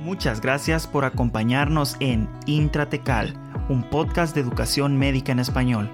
Muchas 0.00 0.40
gracias 0.40 0.86
por 0.86 1.04
acompañarnos 1.04 1.96
en 2.00 2.28
Intratecal, 2.46 3.34
un 3.68 3.82
podcast 3.82 4.34
de 4.34 4.40
educación 4.40 4.98
médica 4.98 5.32
en 5.32 5.38
español, 5.38 5.90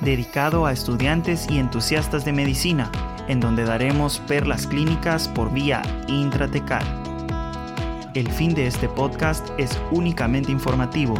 dedicado 0.00 0.66
a 0.66 0.72
estudiantes 0.72 1.46
y 1.50 1.58
entusiastas 1.58 2.24
de 2.24 2.32
medicina, 2.32 2.90
en 3.28 3.40
donde 3.40 3.64
daremos 3.64 4.18
perlas 4.20 4.66
clínicas 4.66 5.28
por 5.28 5.52
vía 5.52 5.82
intratecal. 6.08 6.82
El 8.14 8.28
fin 8.30 8.54
de 8.54 8.66
este 8.66 8.88
podcast 8.88 9.48
es 9.58 9.78
únicamente 9.90 10.50
informativo, 10.50 11.14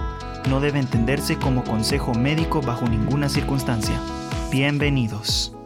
no 0.48 0.60
debe 0.60 0.80
entenderse 0.80 1.36
como 1.36 1.62
consejo 1.62 2.12
médico 2.14 2.60
bajo 2.60 2.86
ninguna 2.88 3.28
circunstancia. 3.28 3.98
Bienvenidos. 4.50 5.56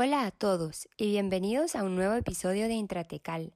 Hola 0.00 0.26
a 0.26 0.30
todos 0.30 0.88
y 0.96 1.06
bienvenidos 1.06 1.74
a 1.74 1.82
un 1.82 1.96
nuevo 1.96 2.14
episodio 2.14 2.68
de 2.68 2.74
Intratecal. 2.74 3.52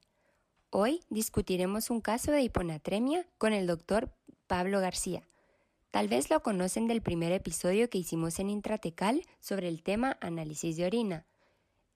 Hoy 0.71 0.98
discutiremos 1.09 1.89
un 1.89 2.01
caso 2.01 2.33
de 2.33 2.43
hiponatremia 2.43 3.25
con 3.39 3.53
el 3.53 3.69
doctor 3.69 4.12
Pablo 4.48 4.81
García. 4.81 5.23
Tal 5.93 6.09
vez 6.09 6.31
lo 6.31 6.43
conocen 6.43 6.89
del 6.89 7.01
primer 7.01 7.31
episodio 7.31 7.89
que 7.89 7.98
hicimos 7.98 8.41
en 8.41 8.51
Intratecal 8.51 9.23
sobre 9.39 9.69
el 9.69 9.84
tema 9.84 10.19
análisis 10.20 10.77
de 10.77 10.84
orina. 10.84 11.27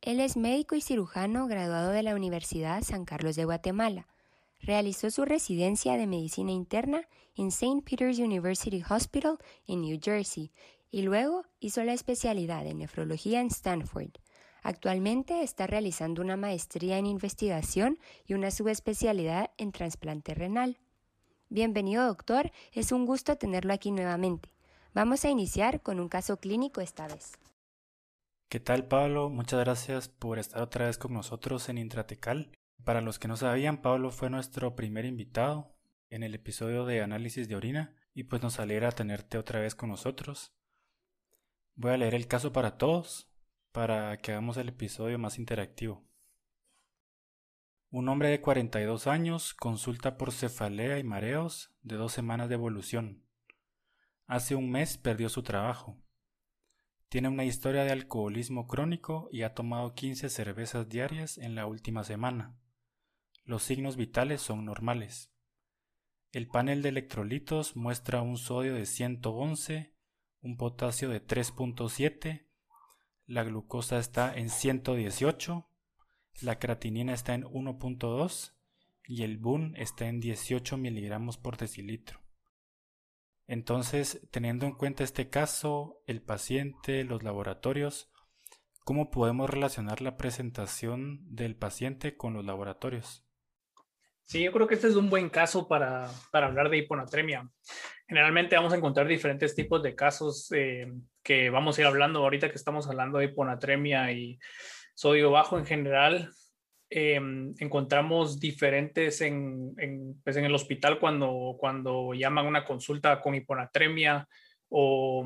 Él 0.00 0.20
es 0.20 0.36
médico 0.36 0.76
y 0.76 0.80
cirujano 0.80 1.48
graduado 1.48 1.90
de 1.90 2.04
la 2.04 2.14
Universidad 2.14 2.84
San 2.84 3.04
Carlos 3.04 3.34
de 3.34 3.46
Guatemala. 3.46 4.06
Realizó 4.60 5.10
su 5.10 5.24
residencia 5.24 5.96
de 5.96 6.06
medicina 6.06 6.52
interna 6.52 7.08
en 7.34 7.48
St. 7.48 7.82
Peter's 7.84 8.20
University 8.20 8.80
Hospital 8.88 9.38
en 9.66 9.80
New 9.80 9.98
Jersey 10.00 10.52
y 10.92 11.02
luego 11.02 11.46
hizo 11.58 11.82
la 11.82 11.94
especialidad 11.94 12.64
en 12.64 12.78
nefrología 12.78 13.40
en 13.40 13.48
Stanford. 13.48 14.12
Actualmente 14.66 15.44
está 15.44 15.68
realizando 15.68 16.20
una 16.20 16.36
maestría 16.36 16.98
en 16.98 17.06
investigación 17.06 18.00
y 18.26 18.34
una 18.34 18.50
subespecialidad 18.50 19.52
en 19.58 19.70
trasplante 19.70 20.34
renal. 20.34 20.80
Bienvenido, 21.48 22.04
doctor. 22.04 22.50
Es 22.72 22.90
un 22.90 23.06
gusto 23.06 23.36
tenerlo 23.36 23.72
aquí 23.72 23.92
nuevamente. 23.92 24.48
Vamos 24.92 25.24
a 25.24 25.30
iniciar 25.30 25.82
con 25.82 26.00
un 26.00 26.08
caso 26.08 26.40
clínico 26.40 26.80
esta 26.80 27.06
vez. 27.06 27.38
¿Qué 28.48 28.58
tal, 28.58 28.88
Pablo? 28.88 29.30
Muchas 29.30 29.60
gracias 29.60 30.08
por 30.08 30.40
estar 30.40 30.60
otra 30.62 30.86
vez 30.86 30.98
con 30.98 31.14
nosotros 31.14 31.68
en 31.68 31.78
Intratecal. 31.78 32.50
Para 32.82 33.02
los 33.02 33.20
que 33.20 33.28
no 33.28 33.36
sabían, 33.36 33.82
Pablo 33.82 34.10
fue 34.10 34.30
nuestro 34.30 34.74
primer 34.74 35.04
invitado 35.04 35.76
en 36.10 36.24
el 36.24 36.34
episodio 36.34 36.84
de 36.86 37.02
análisis 37.02 37.48
de 37.48 37.54
orina 37.54 37.94
y 38.14 38.24
pues 38.24 38.42
nos 38.42 38.58
alegra 38.58 38.90
tenerte 38.90 39.38
otra 39.38 39.60
vez 39.60 39.76
con 39.76 39.90
nosotros. 39.90 40.56
Voy 41.76 41.92
a 41.92 41.98
leer 41.98 42.16
el 42.16 42.26
caso 42.26 42.52
para 42.52 42.78
todos 42.78 43.30
para 43.76 44.16
que 44.16 44.32
hagamos 44.32 44.56
el 44.56 44.70
episodio 44.70 45.18
más 45.18 45.38
interactivo. 45.38 46.02
Un 47.90 48.08
hombre 48.08 48.30
de 48.30 48.40
42 48.40 49.06
años 49.06 49.52
consulta 49.52 50.16
por 50.16 50.32
cefalea 50.32 50.98
y 50.98 51.04
mareos 51.04 51.74
de 51.82 51.96
dos 51.96 52.12
semanas 52.12 52.48
de 52.48 52.54
evolución. 52.54 53.26
Hace 54.24 54.54
un 54.54 54.70
mes 54.70 54.96
perdió 54.96 55.28
su 55.28 55.42
trabajo. 55.42 56.02
Tiene 57.10 57.28
una 57.28 57.44
historia 57.44 57.84
de 57.84 57.90
alcoholismo 57.90 58.66
crónico 58.66 59.28
y 59.30 59.42
ha 59.42 59.52
tomado 59.52 59.92
15 59.92 60.30
cervezas 60.30 60.88
diarias 60.88 61.36
en 61.36 61.54
la 61.54 61.66
última 61.66 62.02
semana. 62.02 62.58
Los 63.44 63.62
signos 63.62 63.96
vitales 63.96 64.40
son 64.40 64.64
normales. 64.64 65.34
El 66.32 66.48
panel 66.48 66.80
de 66.80 66.88
electrolitos 66.88 67.76
muestra 67.76 68.22
un 68.22 68.38
sodio 68.38 68.72
de 68.72 68.86
111, 68.86 69.94
un 70.40 70.56
potasio 70.56 71.10
de 71.10 71.22
3.7, 71.22 72.45
la 73.26 73.42
glucosa 73.44 73.98
está 73.98 74.34
en 74.36 74.50
118, 74.50 75.68
la 76.42 76.58
creatinina 76.58 77.12
está 77.12 77.34
en 77.34 77.44
1.2 77.44 78.54
y 79.04 79.22
el 79.22 79.38
BUN 79.38 79.74
está 79.76 80.06
en 80.06 80.20
18 80.20 80.76
miligramos 80.76 81.36
por 81.36 81.56
decilitro. 81.56 82.20
Entonces, 83.46 84.26
teniendo 84.30 84.66
en 84.66 84.72
cuenta 84.74 85.04
este 85.04 85.28
caso, 85.28 86.02
el 86.06 86.20
paciente, 86.20 87.04
los 87.04 87.22
laboratorios, 87.22 88.10
¿cómo 88.84 89.10
podemos 89.10 89.48
relacionar 89.48 90.02
la 90.02 90.16
presentación 90.16 91.20
del 91.34 91.56
paciente 91.56 92.16
con 92.16 92.34
los 92.34 92.44
laboratorios? 92.44 93.25
Sí, 94.26 94.42
yo 94.42 94.50
creo 94.50 94.66
que 94.66 94.74
este 94.74 94.88
es 94.88 94.96
un 94.96 95.08
buen 95.08 95.30
caso 95.30 95.68
para, 95.68 96.10
hablar 96.32 96.68
de 96.68 96.78
hiponatremia. 96.78 97.48
Generalmente 98.08 98.56
vamos 98.56 98.72
a 98.72 98.76
encontrar 98.76 99.06
diferentes 99.06 99.54
tipos 99.54 99.84
de 99.84 99.94
casos 99.94 100.50
eh, 100.50 100.92
que 101.22 101.48
vamos 101.48 101.78
a 101.78 101.82
ir 101.82 101.86
hablando 101.86 102.18
ahorita 102.18 102.50
que 102.50 102.56
estamos 102.56 102.88
hablando 102.88 103.18
de 103.18 103.26
hiponatremia 103.26 104.10
y 104.10 104.40
sodio 104.94 105.30
bajo 105.30 105.58
en 105.58 105.64
general. 105.64 106.32
Eh, 106.90 107.20
encontramos 107.60 108.40
diferentes 108.40 109.20
en, 109.20 109.76
pues 110.24 110.36
en, 110.36 110.44
el 110.44 110.54
hospital 110.56 110.98
cuando, 110.98 111.54
cuando 111.56 112.12
llaman 112.12 112.46
una 112.46 112.64
consulta 112.64 113.20
con 113.20 113.36
hiponatremia 113.36 114.26
o, 114.68 115.24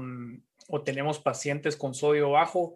o 0.69 0.83
tenemos 0.83 1.19
pacientes 1.19 1.75
con 1.75 1.95
sodio 1.95 2.33
bajo 2.33 2.75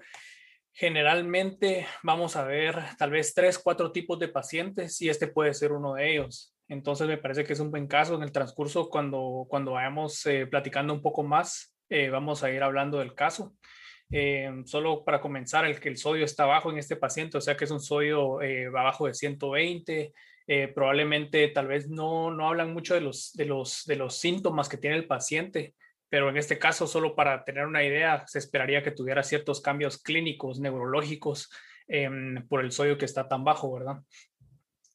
generalmente 0.74 1.86
vamos 2.02 2.34
a 2.34 2.44
ver 2.44 2.76
tal 2.98 3.10
vez 3.10 3.32
tres, 3.32 3.58
cuatro 3.58 3.92
tipos 3.92 4.18
de 4.18 4.28
pacientes 4.28 5.00
y 5.00 5.08
este 5.08 5.28
puede 5.28 5.54
ser 5.54 5.72
uno 5.72 5.94
de 5.94 6.12
ellos. 6.12 6.52
Entonces 6.68 7.06
me 7.06 7.16
parece 7.16 7.44
que 7.44 7.52
es 7.52 7.60
un 7.60 7.70
buen 7.70 7.86
caso. 7.86 8.16
En 8.16 8.22
el 8.22 8.32
transcurso, 8.32 8.88
cuando, 8.88 9.46
cuando 9.48 9.72
vayamos 9.72 10.26
eh, 10.26 10.46
platicando 10.46 10.92
un 10.92 11.00
poco 11.00 11.22
más, 11.22 11.74
eh, 11.88 12.10
vamos 12.10 12.42
a 12.42 12.50
ir 12.50 12.62
hablando 12.62 12.98
del 12.98 13.14
caso. 13.14 13.54
Eh, 14.10 14.50
solo 14.64 15.04
para 15.04 15.20
comenzar, 15.20 15.64
el 15.64 15.78
que 15.78 15.88
el 15.88 15.96
sodio 15.96 16.24
está 16.24 16.44
bajo 16.44 16.70
en 16.70 16.78
este 16.78 16.96
paciente, 16.96 17.38
o 17.38 17.40
sea 17.40 17.56
que 17.56 17.64
es 17.64 17.70
un 17.70 17.80
sodio 17.80 18.38
abajo 18.76 19.06
de 19.06 19.14
120, 19.14 20.12
probablemente 20.74 21.48
tal 21.48 21.68
vez 21.68 21.88
no, 21.88 22.30
no 22.30 22.48
hablan 22.48 22.72
mucho 22.72 22.94
de 22.94 23.00
los, 23.00 23.32
de, 23.32 23.46
los, 23.46 23.84
de 23.86 23.96
los 23.96 24.18
síntomas 24.18 24.68
que 24.68 24.76
tiene 24.76 24.96
el 24.96 25.06
paciente, 25.06 25.74
pero 26.08 26.28
en 26.28 26.36
este 26.36 26.58
caso, 26.58 26.86
solo 26.86 27.14
para 27.14 27.44
tener 27.44 27.66
una 27.66 27.82
idea, 27.82 28.24
se 28.26 28.38
esperaría 28.38 28.82
que 28.82 28.90
tuviera 28.90 29.22
ciertos 29.22 29.60
cambios 29.60 30.02
clínicos, 30.02 30.60
neurológicos, 30.60 31.50
em, 31.88 32.46
por 32.48 32.64
el 32.64 32.72
sodio 32.72 32.98
que 32.98 33.04
está 33.04 33.28
tan 33.28 33.44
bajo, 33.44 33.72
¿verdad? 33.72 34.02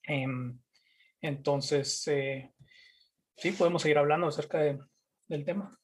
Em, 0.03 0.59
entonces, 1.21 2.07
eh, 2.07 2.53
sí, 3.35 3.51
podemos 3.51 3.81
seguir 3.81 3.97
hablando 3.97 4.27
acerca 4.27 4.59
del 4.59 5.45
tema. 5.45 5.77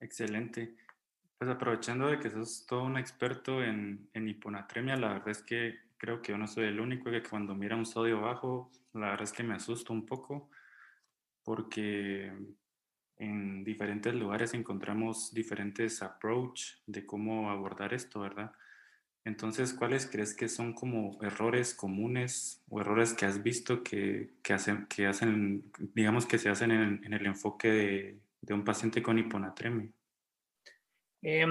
Excelente. 0.00 0.76
Pues 1.38 1.50
aprovechando 1.50 2.08
de 2.08 2.18
que 2.18 2.30
sos 2.30 2.66
todo 2.66 2.82
un 2.82 2.98
experto 2.98 3.62
en, 3.62 4.08
en 4.12 4.28
hiponatremia, 4.28 4.96
la 4.96 5.14
verdad 5.14 5.28
es 5.28 5.42
que 5.42 5.74
creo 5.96 6.20
que 6.20 6.32
yo 6.32 6.38
no 6.38 6.46
soy 6.46 6.64
el 6.66 6.80
único 6.80 7.10
que 7.10 7.22
cuando 7.22 7.54
mira 7.54 7.76
un 7.76 7.86
sodio 7.86 8.20
bajo, 8.20 8.70
la 8.94 9.10
verdad 9.10 9.24
es 9.24 9.32
que 9.32 9.42
me 9.42 9.54
asusto 9.54 9.92
un 9.92 10.06
poco 10.06 10.50
porque 11.46 12.32
en 13.18 13.64
diferentes 13.64 14.14
lugares 14.14 14.54
encontramos 14.54 15.32
diferentes 15.32 16.02
approach 16.02 16.74
de 16.86 17.06
cómo 17.06 17.50
abordar 17.50 17.94
esto, 17.94 18.20
¿verdad? 18.20 18.52
Entonces, 19.24 19.72
¿cuáles 19.72 20.06
crees 20.06 20.34
que 20.34 20.48
son 20.48 20.72
como 20.72 21.18
errores 21.22 21.74
comunes 21.74 22.62
o 22.68 22.80
errores 22.80 23.12
que 23.12 23.26
has 23.26 23.42
visto 23.42 23.82
que, 23.82 24.30
que 24.42 24.52
hacen, 24.52 24.86
que 24.86 25.06
hacen, 25.06 25.64
digamos 25.94 26.26
que 26.26 26.38
se 26.38 26.48
hacen 26.48 26.70
en, 26.70 27.04
en 27.04 27.12
el 27.12 27.26
enfoque 27.26 27.68
de, 27.68 28.20
de, 28.40 28.54
un 28.54 28.64
paciente 28.64 29.02
con 29.02 29.18
hiponatremia? 29.18 29.90
Eh, 31.22 31.44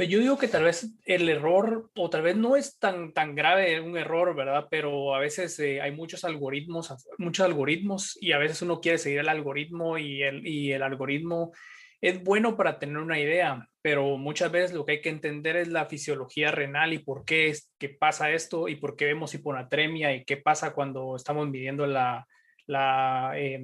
pues 0.00 0.08
yo 0.08 0.18
digo 0.18 0.38
que 0.38 0.48
tal 0.48 0.64
vez 0.64 0.96
el 1.04 1.28
error, 1.28 1.90
o 1.94 2.08
tal 2.08 2.22
vez 2.22 2.34
no 2.34 2.56
es 2.56 2.78
tan, 2.78 3.12
tan 3.12 3.34
grave 3.34 3.82
un 3.82 3.98
error, 3.98 4.34
¿verdad? 4.34 4.66
Pero 4.70 5.14
a 5.14 5.18
veces 5.18 5.58
eh, 5.58 5.82
hay 5.82 5.92
muchos 5.92 6.24
algoritmos, 6.24 6.94
muchos 7.18 7.44
algoritmos, 7.44 8.16
y 8.18 8.32
a 8.32 8.38
veces 8.38 8.62
uno 8.62 8.80
quiere 8.80 8.96
seguir 8.96 9.18
el 9.18 9.28
algoritmo 9.28 9.98
y 9.98 10.22
el, 10.22 10.46
y 10.46 10.72
el 10.72 10.82
algoritmo 10.82 11.52
es 12.00 12.24
bueno 12.24 12.56
para 12.56 12.78
tener 12.78 12.96
una 12.96 13.20
idea, 13.20 13.68
pero 13.82 14.16
muchas 14.16 14.50
veces 14.50 14.72
lo 14.72 14.86
que 14.86 14.92
hay 14.92 15.00
que 15.02 15.10
entender 15.10 15.56
es 15.56 15.68
la 15.68 15.84
fisiología 15.84 16.50
renal 16.50 16.94
y 16.94 17.00
por 17.00 17.26
qué, 17.26 17.48
es, 17.48 17.70
qué 17.76 17.90
pasa 17.90 18.30
esto 18.30 18.68
y 18.68 18.76
por 18.76 18.96
qué 18.96 19.04
vemos 19.04 19.34
hiponatremia 19.34 20.14
y 20.14 20.24
qué 20.24 20.38
pasa 20.38 20.72
cuando 20.72 21.14
estamos 21.14 21.46
midiendo 21.46 21.86
la, 21.86 22.26
la, 22.64 23.32
eh, 23.36 23.62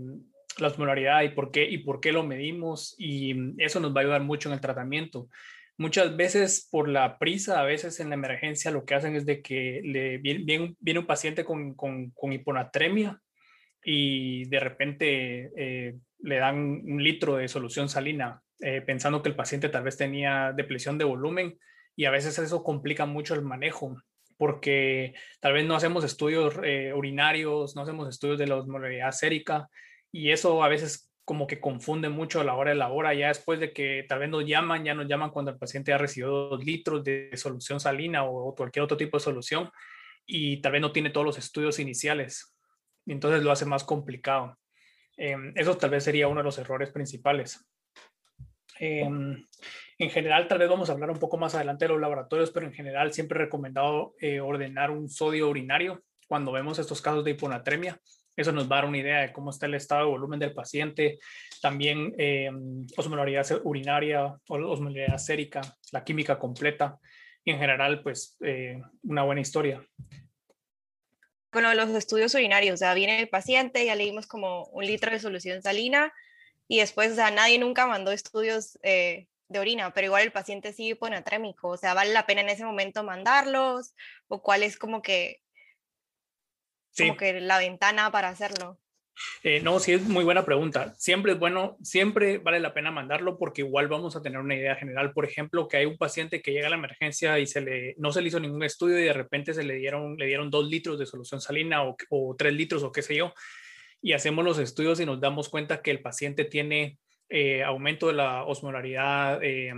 la 0.59 0.69
osmolaridad 0.69 1.23
y 1.23 1.31
por, 1.31 1.51
qué, 1.51 1.65
y 1.65 1.79
por 1.79 1.99
qué 1.99 2.13
lo 2.13 2.25
medimos 2.25 2.95
y 2.99 3.35
eso 3.57 3.81
nos 3.81 3.97
va 3.97 4.01
a 4.01 4.05
ayudar 4.05 4.23
mucho 4.23 4.51
en 4.51 4.55
el 4.55 4.61
tratamiento. 4.61 5.29
Muchas 5.79 6.17
veces 6.17 6.69
por 6.71 6.89
la 6.89 7.19
prisa, 7.19 7.61
a 7.61 7.65
veces 7.65 8.01
en 8.01 8.09
la 8.09 8.15
emergencia 8.15 8.71
lo 8.71 8.85
que 8.85 8.95
hacen 8.95 9.15
es 9.15 9.27
de 9.27 9.43
que 9.43 9.83
le 9.85 10.19
viene, 10.19 10.75
un 10.99 11.07
paciente 11.07 11.45
con, 11.45 11.75
con, 11.75 12.11
con, 12.11 12.33
hiponatremia 12.33 13.21
y 13.85 14.47
de 14.47 14.61
repente 14.61 15.51
eh, 15.57 15.97
le 16.21 16.37
dan 16.37 16.57
un 16.59 17.03
litro 17.03 17.37
de 17.37 17.49
solución 17.49 17.89
salina 17.91 18.43
eh, 18.61 18.81
pensando 18.81 19.23
que 19.23 19.29
el 19.29 19.37
paciente 19.37 19.69
tal 19.69 19.83
vez 19.83 19.99
tenía 19.99 20.53
depresión 20.57 20.97
de 20.97 21.05
volumen 21.05 21.59
y 21.95 22.07
a 22.07 22.11
veces 22.11 22.39
eso 22.39 22.65
complica 22.65 23.05
mucho 23.05 23.35
el 23.35 23.43
manejo 23.43 23.97
porque 24.39 25.15
tal 25.41 25.53
vez 25.53 25.67
no 25.67 25.77
hacemos 25.77 26.05
estudios 26.05 26.55
eh, 26.63 26.93
urinarios, 26.95 27.77
no 27.77 27.83
hacemos 27.83 28.09
estudios 28.09 28.39
de 28.39 28.47
la 28.47 28.57
osmolaridad 28.57 29.13
sérica 29.13 29.69
y 30.11 30.31
eso 30.31 30.63
a 30.63 30.69
veces 30.69 31.11
como 31.27 31.49
que 31.49 31.59
confunde 31.59 32.09
mucho 32.09 32.41
a 32.41 32.45
la 32.45 32.55
hora 32.55 32.71
de 32.71 32.77
la 32.77 32.89
hora, 32.89 33.13
ya 33.13 33.27
después 33.29 33.59
de 33.59 33.73
que 33.73 34.07
tal 34.09 34.21
vez 34.21 34.31
nos 34.31 34.47
llaman, 34.47 34.85
ya 34.85 34.95
nos 34.95 35.09
llaman 35.09 35.31
cuando 35.31 35.51
el 35.51 35.59
paciente 35.59 35.93
ha 35.93 35.99
recibido 35.99 36.51
dos 36.51 36.65
litros 36.65 37.03
de 37.03 37.31
solución 37.35 37.81
salina 37.81 38.23
o, 38.23 38.55
cualquier 38.55 38.85
otro 38.85 38.97
tipo 38.97 39.17
de 39.17 39.25
solución 39.25 39.69
y 40.25 40.59
tal 40.59 40.71
vez 40.71 40.81
no 40.81 40.93
tiene 40.93 41.11
todos 41.11 41.27
los 41.27 41.37
estudios 41.37 41.81
iniciales. 41.81 42.57
Entonces 43.07 43.43
lo 43.43 43.51
hace 43.51 43.65
más 43.65 43.83
complicado. 43.83 44.57
Em, 45.17 45.53
eso 45.57 45.77
tal 45.77 45.91
vez 45.91 46.05
sería 46.05 46.29
uno 46.29 46.41
de 46.41 46.45
los 46.45 46.59
errores 46.59 46.91
principales. 46.93 47.69
Em, 48.79 49.45
en 49.99 50.11
general, 50.11 50.47
tal 50.47 50.59
vez 50.59 50.69
vamos 50.69 50.91
a 50.91 50.93
hablar 50.93 51.11
un 51.11 51.19
poco 51.19 51.39
más 51.39 51.57
adelante 51.57 51.87
de 51.87 51.89
los 51.89 52.01
laboratorios, 52.01 52.53
pero 52.53 52.67
en 52.67 52.73
general 52.73 53.13
siempre 53.13 53.37
he 53.41 53.43
recomendado 53.43 54.15
eh, 54.21 54.39
ordenar 54.39 54.93
un 54.93 55.09
sodio 55.09 55.49
urinario 55.49 56.05
cuando 56.29 56.53
vemos 56.53 56.79
estos 56.79 57.03
casos 57.03 57.25
de 57.25 57.33
hiponatremia. 57.33 58.01
Eso 58.37 58.53
nos 58.53 58.71
va 58.71 58.77
a 58.77 58.81
dar 58.81 58.89
una 58.89 58.99
idea 58.99 59.21
de 59.23 59.33
cómo 59.33 59.51
está 59.51 59.67
el 59.67 59.75
estado 59.75 60.03
de 60.03 60.11
volumen 60.11 60.39
del 60.39 60.53
paciente, 60.53 61.19
también 61.63 62.15
eh, 62.19 62.51
osmolaridad 62.97 63.47
urinaria, 63.65 64.37
osmolaridad 64.49 65.19
sérica, 65.19 65.63
la 65.93 66.05
química 66.05 66.39
completa 66.39 66.99
y 67.45 67.53
en 67.53 67.59
general, 67.59 68.03
pues 68.03 68.37
eh, 68.41 68.83
una 69.05 69.23
buena 69.23 69.41
historia. 69.41 69.83
Con 71.51 71.63
los 71.77 71.89
estudios 71.91 72.35
urinarios, 72.35 72.75
o 72.75 72.77
sea, 72.77 72.93
viene 72.93 73.21
el 73.21 73.29
paciente, 73.29 73.87
ya 73.87 73.95
le 73.95 74.05
dimos 74.05 74.27
como 74.27 74.65
un 74.67 74.85
litro 74.85 75.11
de 75.11 75.21
solución 75.21 75.63
salina 75.63 76.13
y 76.69 76.81
después, 76.81 77.13
o 77.13 77.15
sea, 77.15 77.31
nadie 77.31 77.59
nunca 77.59 77.87
mandó 77.87 78.11
estudios 78.11 78.79
eh, 78.83 79.29
de 79.49 79.59
orina, 79.61 79.93
pero 79.95 80.07
igual 80.07 80.25
el 80.25 80.33
paciente 80.33 80.73
sigue 80.73 80.91
hiponatrémico, 80.91 81.69
o 81.69 81.77
sea, 81.77 81.95
¿vale 81.95 82.13
la 82.13 82.27
pena 82.27 82.41
en 82.41 82.49
ese 82.49 82.65
momento 82.65 83.05
mandarlos? 83.05 83.95
¿O 84.29 84.43
cuál 84.43 84.65
es 84.65 84.77
como 84.77 85.01
que 85.01 85.41
como 86.97 87.17
que 87.17 87.41
la 87.41 87.59
ventana 87.59 88.11
para 88.11 88.29
hacerlo? 88.29 88.79
Eh, 89.43 89.61
no, 89.63 89.79
sí 89.81 89.93
es 89.93 90.03
muy 90.03 90.25
buena 90.25 90.45
pregunta. 90.45 90.95
Siempre 90.99 91.33
es 91.33 91.39
bueno, 91.39 91.79
siempre 91.83 92.39
vale 92.39 92.61
la 92.61 92.75
pena 92.75 92.91
mandarlo 92.91 93.39
porque 93.39 93.63
igual 93.63 93.89
vamos 93.89 94.15
a 94.15 94.23
tener 94.23 94.39
una 94.39 94.55
idea 94.55 94.77
general. 94.77 95.13
Por 95.13 95.25
ejemplo, 95.25 95.69
que 95.69 95.79
hay 95.79 95.87
un 95.87 95.97
paciente 95.97 96.43
que 96.43 96.53
llega 96.53 96.67
a 96.67 96.71
la 96.71 96.77
emergencia 96.77 97.39
y 97.39 97.47
se 97.47 97.63
le, 97.63 97.95
no 97.99 98.13
se 98.13 98.21
le 98.21 98.29
hizo 98.29 98.41
ningún 98.41 98.63
estudio 98.63 98.99
y 98.99 99.05
de 99.05 99.13
repente 99.13 99.55
se 99.55 99.65
le 99.65 99.75
dieron, 99.77 100.17
le 100.17 100.27
dieron 100.27 100.51
dos 100.51 100.69
litros 100.69 100.99
de 100.99 101.07
solución 101.07 101.41
salina 101.41 101.83
o, 101.85 101.97
o 102.11 102.37
tres 102.37 102.53
litros 102.53 102.83
o 102.83 102.93
qué 102.93 103.03
sé 103.03 103.17
yo. 103.17 103.33
Y 104.03 104.13
hacemos 104.13 104.45
los 104.45 104.59
estudios 104.59 105.01
y 105.01 105.07
nos 105.07 105.21
damos 105.21 105.49
cuenta 105.49 105.81
que 105.81 105.91
el 105.91 106.03
paciente 106.03 106.45
tiene 106.45 106.99
eh, 107.29 107.65
aumento 107.65 108.07
de 108.07 108.13
la 108.13 108.45
osmolaridad 108.45 109.43
eh, 109.43 109.73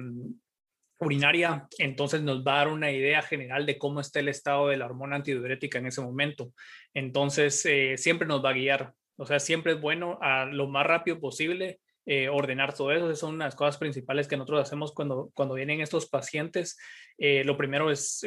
urinaria, 1.00 1.68
entonces 1.78 2.22
nos 2.22 2.44
va 2.44 2.54
a 2.54 2.58
dar 2.58 2.68
una 2.68 2.90
idea 2.90 3.22
general 3.22 3.66
de 3.66 3.78
cómo 3.78 4.00
está 4.00 4.20
el 4.20 4.28
estado 4.28 4.68
de 4.68 4.76
la 4.76 4.86
hormona 4.86 5.16
antidiurética 5.16 5.78
en 5.78 5.86
ese 5.86 6.00
momento. 6.00 6.52
Entonces, 6.94 7.64
eh, 7.66 7.96
siempre 7.96 8.26
nos 8.26 8.44
va 8.44 8.50
a 8.50 8.54
guiar. 8.54 8.92
O 9.16 9.26
sea, 9.26 9.40
siempre 9.40 9.72
es 9.72 9.80
bueno 9.80 10.18
a 10.20 10.46
lo 10.46 10.68
más 10.68 10.86
rápido 10.86 11.20
posible 11.20 11.80
eh, 12.06 12.28
ordenar 12.28 12.74
todo 12.74 12.92
eso. 12.92 13.06
Esas 13.06 13.20
son 13.20 13.34
unas 13.34 13.54
cosas 13.54 13.78
principales 13.78 14.28
que 14.28 14.36
nosotros 14.36 14.62
hacemos 14.62 14.92
cuando, 14.92 15.30
cuando 15.34 15.54
vienen 15.54 15.80
estos 15.80 16.08
pacientes. 16.08 16.78
Eh, 17.16 17.44
lo 17.44 17.56
primero 17.56 17.90
es 17.90 18.24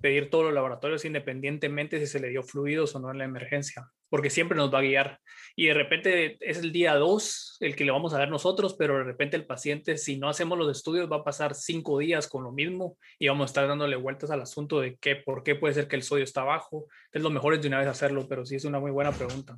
pedir 0.00 0.30
todos 0.30 0.44
los 0.44 0.54
laboratorios 0.54 1.04
independientemente 1.04 1.98
si 1.98 2.06
se 2.06 2.20
le 2.20 2.28
dio 2.28 2.42
fluidos 2.42 2.94
o 2.94 3.00
no 3.00 3.10
en 3.10 3.18
la 3.18 3.24
emergencia, 3.24 3.88
porque 4.08 4.30
siempre 4.30 4.56
nos 4.56 4.72
va 4.72 4.78
a 4.78 4.82
guiar. 4.82 5.20
Y 5.56 5.66
de 5.66 5.74
repente 5.74 6.36
es 6.40 6.58
el 6.58 6.72
día 6.72 6.94
2 6.96 7.58
el 7.60 7.76
que 7.76 7.84
le 7.84 7.92
vamos 7.92 8.12
a 8.12 8.18
dar 8.18 8.30
nosotros, 8.30 8.74
pero 8.78 8.98
de 8.98 9.04
repente 9.04 9.36
el 9.36 9.46
paciente, 9.46 9.96
si 9.96 10.18
no 10.18 10.28
hacemos 10.28 10.58
los 10.58 10.70
estudios, 10.70 11.10
va 11.10 11.16
a 11.16 11.24
pasar 11.24 11.54
cinco 11.54 11.98
días 11.98 12.28
con 12.28 12.44
lo 12.44 12.52
mismo 12.52 12.98
y 13.18 13.28
vamos 13.28 13.44
a 13.44 13.50
estar 13.50 13.68
dándole 13.68 13.96
vueltas 13.96 14.30
al 14.30 14.42
asunto 14.42 14.80
de 14.80 14.96
qué, 14.96 15.16
por 15.16 15.42
qué 15.42 15.54
puede 15.54 15.74
ser 15.74 15.88
que 15.88 15.96
el 15.96 16.02
sodio 16.02 16.24
está 16.24 16.44
bajo. 16.44 16.86
Es 17.12 17.22
lo 17.22 17.30
mejor 17.30 17.54
es 17.54 17.62
de 17.62 17.68
una 17.68 17.78
vez 17.78 17.88
hacerlo, 17.88 18.26
pero 18.28 18.44
sí 18.44 18.56
es 18.56 18.64
una 18.64 18.80
muy 18.80 18.90
buena 18.90 19.12
pregunta. 19.12 19.56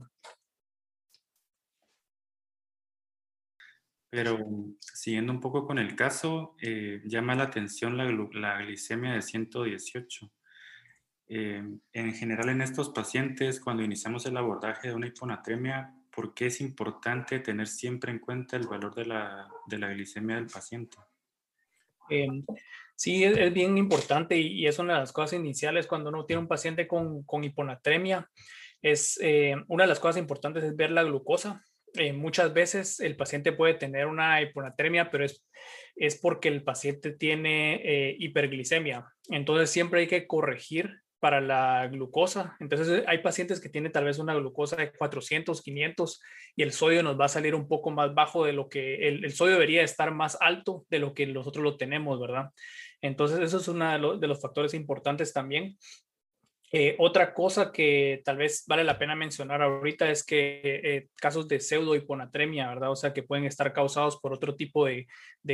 Pero 4.12 4.46
siguiendo 4.78 5.32
un 5.32 5.40
poco 5.40 5.66
con 5.66 5.78
el 5.78 5.96
caso, 5.96 6.54
eh, 6.60 7.00
llama 7.06 7.34
la 7.34 7.44
atención 7.44 7.96
la, 7.96 8.58
glicemia 8.58 9.14
de 9.14 9.22
118. 9.22 10.30
Eh, 11.28 11.62
en 11.94 12.12
general 12.12 12.50
en 12.50 12.60
estos 12.60 12.90
pacientes, 12.90 13.58
cuando 13.58 13.82
iniciamos 13.82 14.26
el 14.26 14.36
abordaje 14.36 14.88
de 14.88 14.94
una 14.94 15.06
hiponatremia, 15.06 15.94
¿por 16.14 16.34
qué 16.34 16.48
es 16.48 16.60
importante 16.60 17.38
tener 17.38 17.66
siempre 17.66 18.12
en 18.12 18.18
cuenta 18.18 18.58
el 18.58 18.66
valor 18.66 18.94
de 18.94 19.06
la, 19.06 19.48
glicemia 19.66 20.36
del 20.36 20.48
paciente? 20.48 20.98
Eh, 22.10 22.28
sí, 22.94 23.24
es, 23.24 23.50
bien 23.54 23.78
importante 23.78 24.36
y, 24.36 24.66
es 24.66 24.78
una 24.78 24.92
de 24.92 25.00
las 25.00 25.12
cosas 25.12 25.40
iniciales 25.40 25.86
cuando 25.86 26.10
uno 26.10 26.26
tiene 26.26 26.42
un 26.42 26.48
paciente 26.48 26.86
con, 26.86 27.22
con 27.22 27.44
hiponatremia. 27.44 28.30
Es, 28.82 29.18
una 29.68 29.84
de 29.84 29.88
las 29.88 30.00
cosas 30.00 30.18
importantes 30.18 30.64
es 30.64 30.76
ver 30.76 30.90
la 30.90 31.02
glucosa 31.02 31.64
eh, 31.94 32.12
muchas 32.12 32.52
veces 32.52 33.00
el 33.00 33.16
paciente 33.16 33.52
puede 33.52 33.74
tener 33.74 34.06
una 34.06 34.40
hiponatremia, 34.40 35.10
pero 35.10 35.24
es, 35.24 35.44
es 35.96 36.18
porque 36.18 36.48
el 36.48 36.64
paciente 36.64 37.12
tiene 37.12 37.80
eh, 37.84 38.16
hiperglicemia. 38.18 39.06
Entonces 39.28 39.70
siempre 39.70 40.00
hay 40.00 40.06
que 40.06 40.26
corregir 40.26 41.02
para 41.20 41.40
la 41.40 41.86
glucosa. 41.86 42.56
Entonces 42.58 43.04
hay 43.06 43.18
pacientes 43.18 43.60
que 43.60 43.68
tienen 43.68 43.92
tal 43.92 44.04
vez 44.04 44.18
una 44.18 44.34
glucosa 44.34 44.76
de 44.76 44.92
400, 44.92 45.62
500 45.62 46.20
y 46.56 46.62
el 46.62 46.72
sodio 46.72 47.02
nos 47.02 47.18
va 47.18 47.26
a 47.26 47.28
salir 47.28 47.54
un 47.54 47.68
poco 47.68 47.90
más 47.92 48.12
bajo 48.12 48.44
de 48.44 48.52
lo 48.52 48.68
que 48.68 49.08
el 49.08 49.32
sodio 49.32 49.52
debería 49.52 49.84
estar 49.84 50.12
más 50.12 50.36
alto 50.40 50.84
de 50.90 50.98
lo 50.98 51.14
que 51.14 51.26
nosotros 51.26 51.62
lo 51.62 51.76
tenemos, 51.76 52.18
¿verdad? 52.18 52.50
Entonces 53.00 53.40
eso 53.40 53.58
es 53.58 53.68
uno 53.68 54.18
de 54.18 54.26
los 54.26 54.40
factores 54.40 54.74
importantes 54.74 55.32
también. 55.32 55.76
Eh, 56.74 56.96
otra 56.98 57.34
cosa 57.34 57.70
que 57.70 58.22
tal 58.24 58.38
vez 58.38 58.64
vale 58.66 58.82
la 58.82 58.98
pena 58.98 59.14
mencionar 59.14 59.60
ahorita 59.60 60.10
es 60.10 60.24
que 60.24 60.60
eh, 60.64 61.08
casos 61.16 61.46
de 61.46 61.60
pseudo 61.60 61.94
hiponatremia, 61.94 62.66
¿verdad? 62.68 62.90
O 62.90 62.96
sea, 62.96 63.12
que 63.12 63.22
pueden 63.22 63.44
estar 63.44 63.74
causados 63.74 64.18
por 64.18 64.32
otro 64.32 64.56
tipo 64.56 64.86
de, 64.86 65.06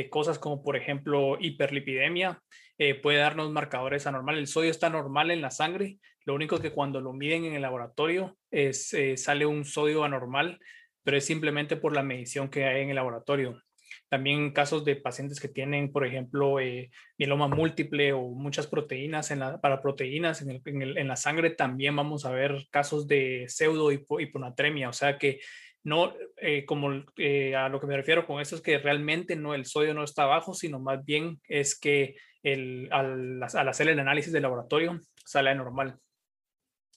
cosas 0.09 0.39
como 0.39 0.63
por 0.63 0.77
ejemplo 0.77 1.37
hiperlipidemia, 1.37 2.41
eh, 2.77 2.95
puede 2.95 3.17
darnos 3.17 3.51
marcadores 3.51 4.07
anormales. 4.07 4.39
El 4.39 4.47
sodio 4.47 4.71
está 4.71 4.89
normal 4.89 5.29
en 5.29 5.41
la 5.41 5.51
sangre, 5.51 5.97
lo 6.23 6.35
único 6.35 6.59
que 6.59 6.71
cuando 6.71 7.01
lo 7.01 7.11
miden 7.11 7.43
en 7.43 7.53
el 7.53 7.63
laboratorio 7.63 8.37
es, 8.49 8.95
sale 9.17 9.45
un 9.45 9.65
sodio 9.65 10.05
anormal, 10.05 10.57
pero 11.03 11.17
es 11.17 11.25
simplemente 11.25 11.75
por 11.75 11.93
la 11.93 12.03
medición 12.03 12.49
que 12.49 12.63
hay 12.63 12.83
en 12.83 12.89
el 12.89 12.95
laboratorio. 12.95 13.61
También 14.09 14.51
casos 14.51 14.83
de 14.85 14.95
pacientes 14.95 15.39
que 15.39 15.47
tienen, 15.47 15.91
por 15.91 16.05
ejemplo, 16.05 16.59
eh, 16.59 16.89
mieloma 17.17 17.47
múltiple 17.47 18.11
o 18.13 18.29
muchas 18.29 18.67
proteínas 18.67 19.31
en 19.31 19.39
la, 19.39 19.61
para 19.61 19.81
proteínas 19.81 20.41
en, 20.41 20.61
en, 20.65 21.07
la 21.07 21.15
sangre, 21.15 21.51
también 21.51 21.95
vamos 21.95 22.25
a 22.25 22.31
ver 22.31 22.67
casos 22.71 23.07
de 23.07 23.45
pseudo 23.47 23.91
hiponatremia. 23.91 24.89
O 24.89 24.93
sea 24.93 25.17
que 25.17 25.39
no, 25.83 26.13
eh, 26.37 26.65
como 26.65 27.03
eh, 27.17 27.55
a 27.55 27.69
lo 27.69 27.79
que 27.79 27.87
me 27.87 27.95
refiero 27.95 28.25
con 28.25 28.41
esto 28.41 28.55
es 28.55 28.61
que 28.61 28.79
realmente 28.79 29.35
no 29.35 29.53
el 29.53 29.65
sodio 29.65 29.93
no 29.93 30.03
está 30.03 30.25
bajo, 30.25 30.53
sino 30.53 30.79
más 30.79 31.05
bien 31.05 31.39
es 31.47 31.79
que 31.79 32.15
el, 32.43 32.89
al, 32.91 33.41
al 33.41 33.67
hacer 33.69 33.89
el 33.89 33.99
análisis 33.99 34.33
del 34.33 34.43
laboratorio 34.43 34.99
sale 35.23 35.53
normal. 35.55 35.97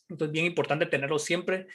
Entonces, 0.08 0.32
bien 0.32 0.46
importante 0.46 0.86
tenerlo 0.86 1.18
siempre 1.18 1.66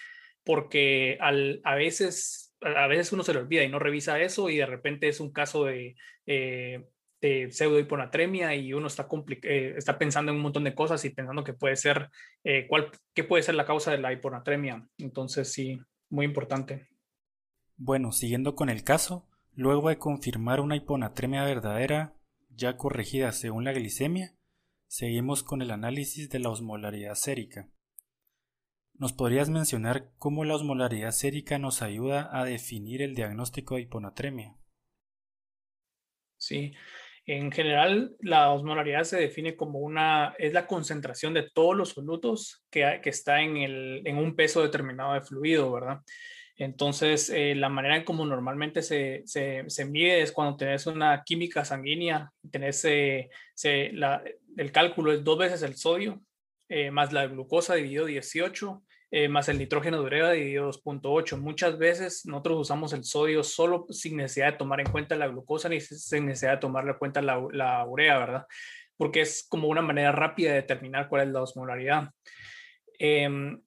porque 0.43 1.17
al, 1.19 1.59
a 1.63 1.75
veces 1.75 2.46
a 2.61 2.87
veces 2.87 3.11
uno 3.13 3.23
se 3.23 3.33
le 3.33 3.39
olvida 3.39 3.63
y 3.63 3.69
no 3.69 3.79
revisa 3.79 4.19
eso 4.19 4.49
y 4.49 4.57
de 4.57 4.65
repente 4.65 5.07
es 5.07 5.19
un 5.19 5.31
caso 5.31 5.65
de, 5.65 5.95
eh, 6.25 6.87
de 7.21 7.51
pseudo 7.51 7.79
hiponatremia 7.79 8.55
y 8.55 8.73
uno 8.73 8.87
está, 8.87 9.07
eh, 9.43 9.73
está 9.77 9.97
pensando 9.97 10.31
en 10.31 10.37
un 10.37 10.43
montón 10.43 10.63
de 10.63 10.75
cosas 10.75 11.03
y 11.05 11.09
pensando 11.09 11.43
que 11.43 11.53
puede 11.53 11.75
ser, 11.75 12.09
eh, 12.43 12.67
cuál, 12.67 12.91
qué 13.13 13.23
puede 13.23 13.43
ser 13.43 13.55
la 13.55 13.65
causa 13.65 13.91
de 13.91 13.99
la 13.99 14.13
hiponatremia. 14.13 14.87
Entonces 14.97 15.51
sí, 15.51 15.79
muy 16.09 16.25
importante. 16.25 16.87
Bueno, 17.75 18.11
siguiendo 18.11 18.55
con 18.55 18.69
el 18.69 18.83
caso, 18.83 19.27
luego 19.53 19.89
de 19.89 19.97
confirmar 19.97 20.59
una 20.59 20.75
hiponatremia 20.75 21.43
verdadera, 21.43 22.15
ya 22.49 22.75
corregida 22.75 23.31
según 23.31 23.65
la 23.65 23.73
glicemia, 23.73 24.33
seguimos 24.87 25.43
con 25.43 25.61
el 25.61 25.71
análisis 25.71 26.29
de 26.29 26.39
la 26.39 26.49
osmolaridad 26.49 27.13
sérica. 27.13 27.69
¿Nos 28.99 29.13
podrías 29.13 29.49
mencionar 29.49 30.09
cómo 30.17 30.43
la 30.43 30.55
osmolaridad 30.55 31.11
sérica 31.11 31.59
nos 31.59 31.83
ayuda 31.83 32.29
a 32.31 32.43
definir 32.45 33.03
el 33.03 33.13
diagnóstico 33.13 33.75
de 33.75 33.81
hiponatremia? 33.81 34.55
Sí, 36.37 36.73
en 37.27 37.51
general 37.51 38.15
la 38.21 38.51
osmolaridad 38.51 39.03
se 39.03 39.19
define 39.19 39.55
como 39.55 39.79
una, 39.79 40.33
es 40.39 40.53
la 40.53 40.65
concentración 40.65 41.35
de 41.35 41.47
todos 41.47 41.75
los 41.75 41.89
solutos 41.89 42.65
que, 42.71 42.99
está 43.03 43.41
en, 43.41 43.57
el, 43.57 44.01
en 44.05 44.17
un 44.17 44.35
peso 44.35 44.63
determinado 44.63 45.13
de 45.13 45.21
fluido, 45.21 45.71
¿verdad? 45.71 45.99
Entonces, 46.55 47.29
eh, 47.29 47.53
la 47.53 47.69
manera 47.69 47.97
en 47.97 48.03
como 48.03 48.25
normalmente 48.25 48.81
se, 48.81 49.21
se, 49.25 49.63
se, 49.67 49.85
mide 49.85 50.23
es 50.23 50.31
cuando 50.31 50.57
tenés 50.57 50.87
una 50.87 51.21
química 51.23 51.63
sanguínea, 51.63 52.31
tenés 52.49 52.83
eh, 52.85 53.29
la, 53.93 54.23
el 54.55 54.71
cálculo 54.71 55.11
es 55.11 55.23
dos 55.23 55.37
veces 55.37 55.61
el 55.61 55.75
sodio 55.75 56.19
eh, 56.69 56.91
más 56.91 57.13
la 57.13 57.27
glucosa 57.27 57.75
dividido 57.75 58.05
18 58.05 58.83
eh, 59.09 59.29
más 59.29 59.47
el 59.47 59.57
nitrógeno 59.57 59.99
de 59.99 60.05
urea 60.05 60.31
dividido 60.31 60.69
2.8. 60.69 61.37
Muchas 61.37 61.77
veces 61.77 62.25
nosotros 62.25 62.59
usamos 62.59 62.91
el 62.93 63.05
sodio 63.05 63.43
solo 63.43 63.85
sin 63.89 64.17
necesidad 64.17 64.51
de 64.51 64.57
tomar 64.57 64.81
en 64.81 64.91
cuenta 64.91 65.15
la 65.15 65.27
glucosa 65.27 65.69
ni 65.69 65.79
sin 65.79 66.25
necesidad 66.25 66.53
de 66.53 66.57
tomar 66.57 66.87
en 66.87 66.93
cuenta 66.95 67.21
la, 67.21 67.85
urea, 67.85 68.17
¿verdad? 68.17 68.45
Porque 68.97 69.21
es 69.21 69.45
como 69.47 69.69
una 69.69 69.81
manera 69.81 70.11
rápida 70.11 70.49
de 70.49 70.57
determinar 70.57 71.07
cuál 71.07 71.21
es 71.23 71.29
la 71.29 71.41
osmolaridad. 71.41 72.09
Em, 72.99 73.61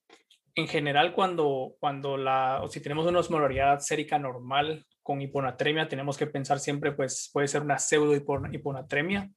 en 0.54 0.68
general, 0.68 1.14
cuando, 1.14 1.74
cuando 1.80 2.16
la, 2.16 2.60
o 2.62 2.68
si 2.68 2.80
tenemos 2.80 3.06
una 3.06 3.20
osmolaridad 3.20 3.78
sérica 3.78 4.18
normal, 4.18 4.84
con 5.02 5.20
hiponatremia 5.20 5.88
tenemos 5.88 6.16
que 6.16 6.26
pensar 6.26 6.60
siempre, 6.60 6.92
pues 6.92 7.30
puede 7.32 7.48
ser 7.48 7.62
una 7.62 7.78
pseudo 7.78 8.14
hiponatremia. 8.14 9.30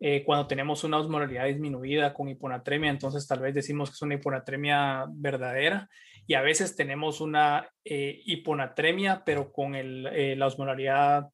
Eh, 0.00 0.24
cuando 0.24 0.48
tenemos 0.48 0.82
una 0.82 0.98
osmolaridad 0.98 1.46
disminuida 1.46 2.12
con 2.12 2.28
hiponatremia, 2.28 2.90
entonces 2.90 3.26
tal 3.28 3.40
vez 3.40 3.54
decimos 3.54 3.90
que 3.90 3.94
es 3.94 4.02
una 4.02 4.14
hiponatremia 4.14 5.04
verdadera 5.10 5.88
y 6.26 6.34
a 6.34 6.42
veces 6.42 6.74
tenemos 6.74 7.20
una 7.20 7.68
eh, 7.84 8.20
hiponatremia, 8.24 9.22
pero 9.24 9.52
con 9.52 9.74
el, 9.74 10.38
la 10.38 10.46
osmolaridad 10.46 11.28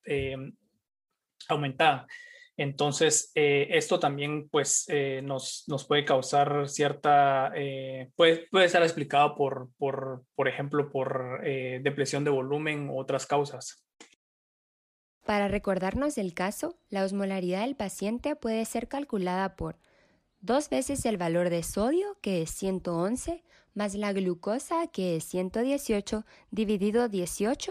aumentada. 1.49 2.07
Entonces, 2.59 3.31
eh, 3.37 3.69
esto 3.71 4.01
también 4.01 4.49
pues 4.49 4.85
eh, 4.89 5.23
nos, 5.23 5.65
puede 5.87 6.05
causar 6.05 6.69
cierta, 6.69 7.53
eh, 7.55 8.11
puede, 8.17 8.49
puede 8.51 8.67
estar 8.67 8.83
explicado 8.83 9.37
por, 9.37 9.71
por, 9.79 10.25
por 10.35 10.49
ejemplo, 10.49 10.91
por 10.91 11.41
depresión 11.41 12.25
de 12.25 12.31
volumen 12.31 12.91
u 12.91 12.99
otras 12.99 13.27
causas. 13.27 13.87
Para 15.25 15.47
recordarnos 15.47 16.19
el 16.19 16.35
caso, 16.35 16.81
la 16.89 17.05
osmolaridad 17.05 17.61
del 17.61 17.77
paciente 17.77 18.35
puede 18.35 18.65
ser 18.65 18.89
calculada 18.89 19.55
por 19.55 19.79
dos 20.41 20.69
veces 20.69 21.07
el 21.07 21.17
valor 21.17 21.51
de 21.51 21.63
sodio, 21.63 22.19
que 22.21 22.43
es 22.43 22.51
111, 22.51 23.45
más 23.75 23.95
la 23.95 24.13
glucosa, 24.13 24.89
que 24.89 25.15
es 25.15 25.25
118, 25.25 26.25
dividido 26.51 27.09
18, 27.09 27.71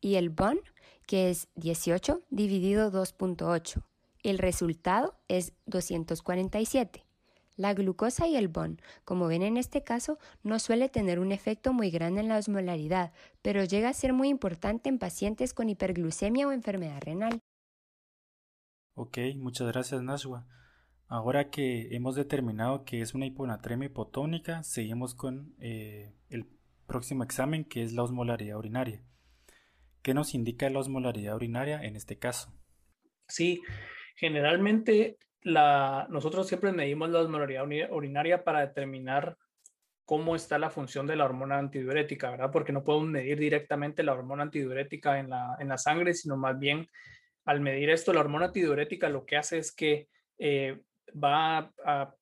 y 0.00 0.16
el 0.16 0.30
BON, 0.30 0.58
que 1.06 1.30
es 1.30 1.46
18, 1.54 2.22
dividido 2.30 2.90
2.8. 2.90 3.84
El 4.22 4.38
resultado 4.38 5.18
es 5.28 5.52
247. 5.66 7.04
La 7.56 7.72
glucosa 7.72 8.28
y 8.28 8.36
el 8.36 8.48
BON, 8.48 8.80
como 9.04 9.28
ven 9.28 9.42
en 9.42 9.56
este 9.56 9.82
caso, 9.82 10.18
no 10.42 10.58
suele 10.58 10.90
tener 10.90 11.18
un 11.18 11.32
efecto 11.32 11.72
muy 11.72 11.90
grande 11.90 12.20
en 12.20 12.28
la 12.28 12.36
osmolaridad, 12.36 13.12
pero 13.40 13.64
llega 13.64 13.88
a 13.88 13.94
ser 13.94 14.12
muy 14.12 14.28
importante 14.28 14.90
en 14.90 14.98
pacientes 14.98 15.54
con 15.54 15.70
hiperglucemia 15.70 16.46
o 16.46 16.52
enfermedad 16.52 17.00
renal. 17.00 17.40
Ok, 18.94 19.18
muchas 19.36 19.68
gracias 19.68 20.02
Nashua. 20.02 20.46
Ahora 21.08 21.50
que 21.50 21.94
hemos 21.94 22.14
determinado 22.14 22.84
que 22.84 23.00
es 23.00 23.14
una 23.14 23.26
hiponatremia 23.26 23.86
hipotónica, 23.86 24.62
seguimos 24.62 25.14
con 25.14 25.54
eh, 25.58 26.14
el 26.28 26.46
próximo 26.86 27.22
examen 27.22 27.64
que 27.64 27.82
es 27.82 27.92
la 27.92 28.02
osmolaridad 28.02 28.58
urinaria. 28.58 29.02
¿Qué 30.02 30.14
nos 30.14 30.34
indica 30.34 30.68
la 30.68 30.80
osmolaridad 30.80 31.36
urinaria 31.36 31.82
en 31.82 31.96
este 31.96 32.18
caso? 32.18 32.52
Sí, 33.28 33.62
Generalmente, 34.16 35.18
nosotros 35.44 36.48
siempre 36.48 36.72
medimos 36.72 37.10
la 37.10 37.20
osmolaridad 37.20 37.66
urinaria 37.90 38.42
para 38.42 38.66
determinar 38.66 39.36
cómo 40.06 40.34
está 40.34 40.58
la 40.58 40.70
función 40.70 41.06
de 41.06 41.16
la 41.16 41.26
hormona 41.26 41.58
antidiurética, 41.58 42.30
¿verdad? 42.30 42.50
Porque 42.50 42.72
no 42.72 42.82
podemos 42.82 43.08
medir 43.08 43.38
directamente 43.38 44.02
la 44.02 44.14
hormona 44.14 44.44
antidiurética 44.44 45.18
en 45.20 45.28
la, 45.28 45.78
sangre, 45.78 46.14
sino 46.14 46.36
más 46.36 46.58
bien 46.58 46.88
al 47.44 47.60
medir 47.60 47.90
esto, 47.90 48.12
la 48.12 48.20
hormona 48.20 48.46
antidiurética 48.46 49.08
lo 49.08 49.26
que 49.26 49.36
hace 49.36 49.58
es 49.58 49.72
que 49.72 50.08
eh, 50.38 50.80
va 51.12 51.72
a 51.84 52.14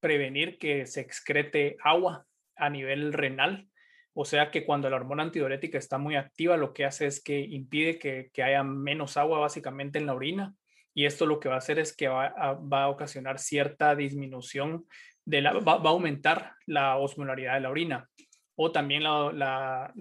prevenir 0.00 0.58
que 0.58 0.84
se 0.86 1.00
excrete 1.00 1.76
agua 1.82 2.26
a 2.56 2.68
nivel 2.68 3.12
renal. 3.12 3.68
O 4.14 4.24
sea 4.24 4.50
que 4.50 4.64
cuando 4.64 4.90
la 4.90 4.96
hormona 4.96 5.22
antidiurética 5.22 5.78
está 5.78 5.98
muy 5.98 6.16
activa, 6.16 6.56
lo 6.56 6.72
que 6.72 6.84
hace 6.84 7.06
es 7.06 7.22
que 7.22 7.38
impide 7.38 7.98
que 7.98 8.42
haya 8.42 8.62
menos 8.64 9.16
agua 9.16 9.38
básicamente 9.38 9.98
en 9.98 10.06
la 10.06 10.14
orina 10.14 10.54
y 10.96 11.04
esto 11.04 11.26
lo 11.26 11.38
que 11.38 11.50
va 11.50 11.56
a 11.56 11.58
hacer 11.58 11.78
es 11.78 11.94
que 11.94 12.08
va 12.08 12.28
a, 12.28 12.88
ocasionar 12.88 13.38
cierta 13.38 13.94
disminución, 13.94 14.86
de 15.26 15.42
la, 15.42 15.52
va, 15.52 15.74
a 15.74 15.90
aumentar 15.90 16.54
la 16.64 16.96
osmolaridad 16.96 17.52
de 17.52 17.60
la 17.60 17.68
orina 17.68 18.08
o 18.54 18.72
también 18.72 19.02
la, 19.02 19.92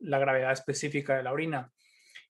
gravedad 0.00 0.50
específica 0.50 1.16
de 1.16 1.22
la 1.22 1.32
orina. 1.32 1.70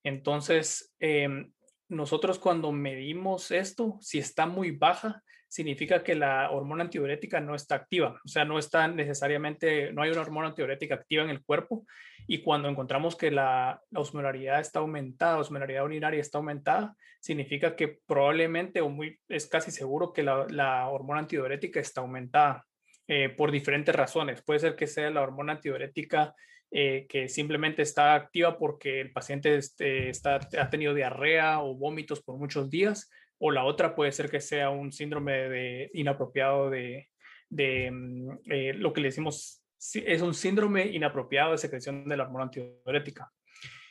Entonces, 0.03 0.93
em, 0.99 1.51
nosotros 1.87 2.37
cuando 2.37 2.71
medimos 2.71 3.49
esto, 3.49 3.97
si 4.01 4.19
está 4.19 4.45
muy 4.45 4.69
baja, 4.69 5.23
significa 5.49 6.03
que 6.03 6.15
la 6.15 6.51
hormona 6.51 6.83
antidiurética 6.83 7.41
no 7.41 7.55
está 7.55 7.75
activa, 7.75 8.21
o 8.23 8.27
sea, 8.27 8.45
no 8.45 8.59
está 8.59 8.87
necesariamente, 8.87 9.91
no 9.91 10.03
hay 10.03 10.11
una 10.11 10.21
hormona 10.21 10.49
antidiurética 10.49 10.95
activa 10.95 11.23
en 11.23 11.31
el 11.31 11.43
cuerpo 11.43 11.85
y 12.27 12.41
cuando 12.43 12.69
encontramos 12.69 13.15
que 13.15 13.31
la, 13.31 13.81
osmolaridad 13.95 14.59
está 14.59 14.79
aumentada, 14.79 15.33
la 15.33 15.39
osmolaridad 15.39 15.83
urinaria 15.83 16.21
está 16.21 16.37
aumentada, 16.37 16.95
significa 17.19 17.75
que 17.75 17.99
probablemente 18.05 18.79
o 18.81 18.89
muy, 18.89 19.19
es 19.27 19.47
casi 19.47 19.71
seguro 19.71 20.13
que 20.13 20.21
la, 20.21 20.87
hormona 20.87 21.21
antidiurética 21.21 21.79
está 21.79 22.01
aumentada 22.01 22.65
eh, 23.07 23.29
por 23.29 23.49
diferentes 23.51 23.95
razones. 23.95 24.43
Puede 24.43 24.59
ser 24.59 24.75
que 24.75 24.85
sea 24.85 25.09
la 25.09 25.23
hormona 25.23 25.53
antidiurética 25.53 26.35
eh, 26.69 27.07
que 27.09 27.27
simplemente 27.27 27.81
está 27.81 28.13
activa 28.13 28.59
porque 28.59 29.01
el 29.01 29.11
paciente 29.11 29.55
este, 29.55 30.09
está, 30.09 30.35
ha 30.35 30.69
tenido 30.69 30.93
diarrea 30.93 31.63
o 31.63 31.73
vómitos 31.73 32.21
por 32.21 32.37
muchos 32.37 32.69
días, 32.69 33.09
o 33.39 33.51
la 33.51 33.63
otra 33.63 33.95
puede 33.95 34.11
ser 34.11 34.29
que 34.29 34.41
sea 34.41 34.69
un 34.69 34.91
síndrome 34.91 35.49
de 35.49 35.91
inapropiado 35.93 36.69
de, 36.69 37.09
mm, 37.49 38.29
eh, 38.51 38.73
lo 38.73 38.93
que 38.93 39.01
le 39.01 39.07
decimos, 39.07 39.63
es 39.93 40.21
un 40.21 40.33
síndrome 40.33 40.87
inapropiado 40.87 41.51
de 41.51 41.57
secreción 41.57 42.07
de 42.07 42.17
la 42.17 42.23
hormona 42.23 42.45
antidiurética. 42.45 43.31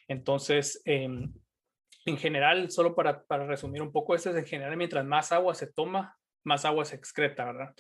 Entonces, 0.07 0.83
em, 0.85 1.33
en 2.05 2.17
general, 2.19 2.71
solo 2.71 2.95
para, 2.95 3.25
para, 3.25 3.47
resumir 3.47 3.83
un 3.83 3.93
poco, 3.93 4.15
esto 4.15 4.31
es 4.31 4.37
en 4.37 4.47
general, 4.47 4.77
mientras 4.77 5.05
más 5.05 5.33
agua 5.33 5.55
se 5.55 5.67
toma, 5.73 6.17
más 6.45 6.65
agua 6.65 6.85
se 6.85 6.97
excreta, 6.97 7.45
¿verdad? 7.47 7.75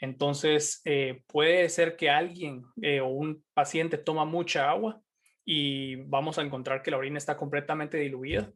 Entonces, 0.00 0.82
eh, 0.84 1.22
puede 1.26 1.68
ser 1.68 1.96
que 1.96 2.10
alguien 2.10 2.62
eh, 2.82 3.00
o 3.00 3.08
un 3.08 3.44
paciente 3.54 3.98
toma 3.98 4.24
mucha 4.24 4.70
agua 4.70 5.00
y 5.44 5.96
vamos 5.96 6.38
a 6.38 6.42
encontrar 6.42 6.82
que 6.82 6.90
la 6.90 6.96
orina 6.98 7.18
está 7.18 7.36
completamente 7.36 7.98
diluida 7.98 8.50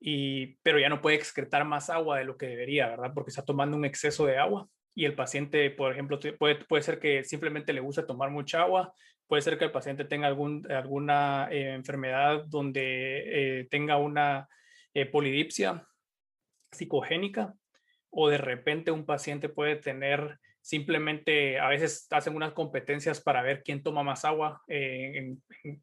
y, 0.00 0.56
pero 0.62 0.78
ya 0.78 0.88
no 0.88 1.00
puede 1.00 1.16
excretar 1.16 1.64
más 1.64 1.90
agua 1.90 2.18
de 2.18 2.24
lo 2.24 2.36
que 2.36 2.46
debería, 2.46 2.88
¿verdad? 2.88 3.12
Porque 3.14 3.30
está 3.30 3.44
tomando 3.44 3.76
un 3.76 3.84
exceso 3.84 4.26
de 4.26 4.38
agua 4.38 4.68
y 4.94 5.04
el 5.04 5.14
paciente, 5.14 5.70
por 5.70 5.92
ejemplo, 5.92 6.18
puede, 6.38 6.64
puede 6.64 6.82
ser 6.82 6.98
que 6.98 7.24
simplemente 7.24 7.72
le 7.72 7.80
guste 7.80 8.02
tomar 8.02 8.30
mucha 8.30 8.62
agua, 8.62 8.92
puede 9.28 9.42
ser 9.42 9.58
que 9.58 9.66
el 9.66 9.70
paciente 9.70 10.04
tenga 10.04 10.26
algún, 10.26 10.70
alguna 10.72 11.48
eh, 11.50 11.74
enfermedad 11.74 12.44
donde 12.46 13.60
eh, 13.60 13.68
tenga 13.70 13.98
una 13.98 14.48
eh, 14.94 15.06
polidipsia 15.06 15.86
psicogénica 16.72 17.54
o 18.10 18.28
de 18.28 18.38
repente 18.38 18.90
un 18.90 19.04
paciente 19.04 19.48
puede 19.48 19.76
tener 19.76 20.40
simplemente 20.68 21.58
a 21.58 21.68
veces 21.68 22.06
hacen 22.10 22.36
unas 22.36 22.52
competencias 22.52 23.22
para 23.22 23.40
ver 23.40 23.62
quién 23.64 23.82
toma 23.82 24.02
más 24.02 24.26
agua 24.26 24.60
eh, 24.68 25.34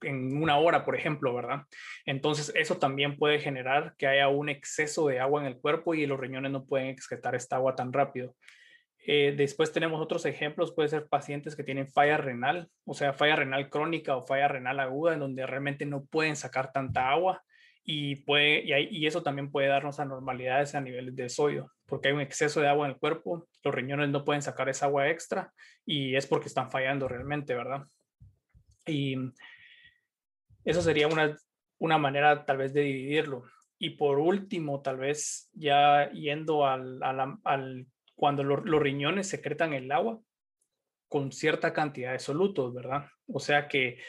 en, 0.03 0.37
una 0.37 0.59
hora, 0.59 0.85
por 0.85 0.95
ejemplo, 0.95 1.33
¿verdad? 1.33 1.63
Entonces, 2.05 2.53
eso 2.55 2.77
también 2.77 3.17
puede 3.17 3.39
generar 3.39 3.95
que 3.97 4.05
haya 4.05 4.27
un 4.27 4.47
exceso 4.47 5.07
de 5.07 5.19
agua 5.19 5.41
en 5.41 5.47
el 5.47 5.57
cuerpo 5.57 5.95
y 5.95 6.05
los 6.05 6.19
riñones 6.19 6.51
no 6.51 6.65
pueden 6.65 6.89
excretar 6.89 7.33
esta 7.33 7.55
agua 7.55 7.73
tan 7.73 7.91
rápido. 7.93 8.35
Eh, 9.07 9.33
después 9.35 9.71
tenemos 9.71 9.99
otros 9.99 10.23
ejemplos, 10.27 10.75
puede 10.75 10.89
ser 10.89 11.07
pacientes 11.07 11.55
que 11.55 11.63
tienen 11.63 11.87
falla 11.87 12.17
renal, 12.17 12.69
o 12.85 12.93
sea, 12.93 13.11
falla 13.13 13.37
renal 13.37 13.71
crónica 13.71 14.15
o 14.15 14.27
falla 14.27 14.49
renal 14.49 14.79
aguda, 14.79 15.15
en 15.15 15.19
donde 15.19 15.47
realmente 15.47 15.87
no 15.87 16.05
pueden 16.05 16.35
sacar 16.35 16.71
tanta 16.71 17.09
agua 17.09 17.41
y, 17.83 18.17
puede, 18.17 18.63
y, 18.91 19.07
eso 19.07 19.23
también 19.23 19.49
puede 19.51 19.67
darnos 19.67 19.99
anormalidades 19.99 20.75
a 20.75 20.81
niveles 20.81 21.15
de 21.15 21.27
sodio, 21.27 21.71
porque 21.85 22.07
hay 22.07 22.13
un 22.13 22.21
exceso 22.21 22.61
de 22.61 22.67
agua 22.67 22.87
en 22.87 22.93
el 22.93 22.99
cuerpo, 22.99 23.47
los 23.63 23.75
riñones 23.75 24.09
no 24.09 24.25
pueden 24.25 24.41
sacar 24.41 24.69
esa 24.69 24.85
agua 24.85 25.09
extra 25.09 25.53
y 25.85 26.15
es 26.15 26.25
porque 26.27 26.47
están 26.47 26.71
fallando 26.71 27.07
realmente, 27.07 27.53
¿verdad? 27.53 27.85
Y 28.85 29.15
eso 30.63 30.81
sería 30.81 31.07
una, 31.07 31.37
una 31.79 31.97
manera 31.97 32.45
tal 32.45 32.57
vez 32.57 32.73
de 32.73 32.81
dividirlo. 32.81 33.43
Y 33.77 33.91
por 33.91 34.19
último, 34.19 34.81
tal 34.81 34.97
vez 34.97 35.49
ya 35.53 36.09
yendo 36.11 36.65
al, 36.65 37.01
al, 37.03 37.87
cuando 38.15 38.43
los 38.43 38.81
riñones 38.81 39.27
secretan 39.27 39.73
el 39.73 39.91
agua 39.91 40.19
con 41.07 41.31
cierta 41.31 41.73
cantidad 41.73 42.13
de 42.13 42.19
solutos, 42.19 42.73
¿verdad? 42.73 43.05
O 43.27 43.39
sea 43.39 43.67
que 43.67 43.99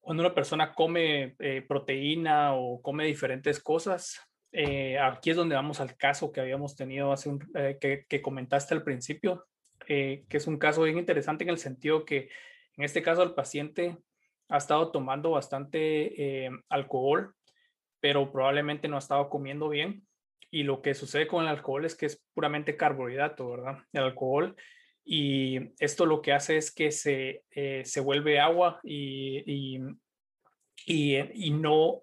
cuando 0.00 0.22
una 0.22 0.34
persona 0.34 0.74
come 0.74 1.36
eh, 1.38 1.62
proteína 1.66 2.54
o 2.54 2.82
come 2.82 3.04
diferentes 3.04 3.62
cosas, 3.62 4.20
eh, 4.52 4.98
aquí 4.98 5.30
es 5.30 5.36
donde 5.36 5.54
vamos 5.54 5.80
al 5.80 5.96
caso 5.96 6.32
que 6.32 6.40
habíamos 6.40 6.76
tenido 6.76 7.12
hace 7.12 7.30
eh, 7.54 7.78
que, 7.80 8.06
que, 8.08 8.22
comentaste 8.22 8.74
al 8.74 8.82
principio, 8.82 9.46
que 9.86 10.26
es 10.28 10.46
un 10.46 10.58
caso 10.58 10.82
bien 10.82 10.98
interesante 10.98 11.44
en 11.44 11.50
el 11.50 11.58
sentido 11.58 12.04
que 12.04 12.28
en 12.76 12.84
este 12.84 13.02
caso 13.02 13.22
el 13.22 13.34
paciente 13.34 13.96
ha 14.48 14.58
estado 14.58 14.90
tomando 14.90 15.30
bastante 15.30 16.50
alcohol, 16.68 17.34
pero 18.00 18.30
probablemente 18.30 18.88
no 18.88 18.96
ha 18.96 19.00
estado 19.00 19.28
comiendo 19.30 19.68
bien. 19.68 20.06
Y 20.50 20.62
lo 20.62 20.82
que 20.82 20.94
sucede 20.94 21.26
con 21.26 21.42
el 21.42 21.48
alcohol 21.48 21.84
es 21.84 21.94
que 21.94 22.06
es 22.06 22.22
puramente 22.34 22.76
carbohidrato, 22.76 23.50
¿verdad? 23.50 23.78
El 23.92 24.02
alcohol 24.04 24.56
y 25.10 25.72
esto 25.78 26.04
lo 26.04 26.20
que 26.20 26.34
hace 26.34 26.58
es 26.58 26.70
que 26.70 26.92
se, 26.92 27.42
eh, 27.50 27.82
se 27.86 28.00
vuelve 28.00 28.40
agua 28.40 28.78
y, 28.84 29.80
y, 30.84 31.50
no, 31.50 32.02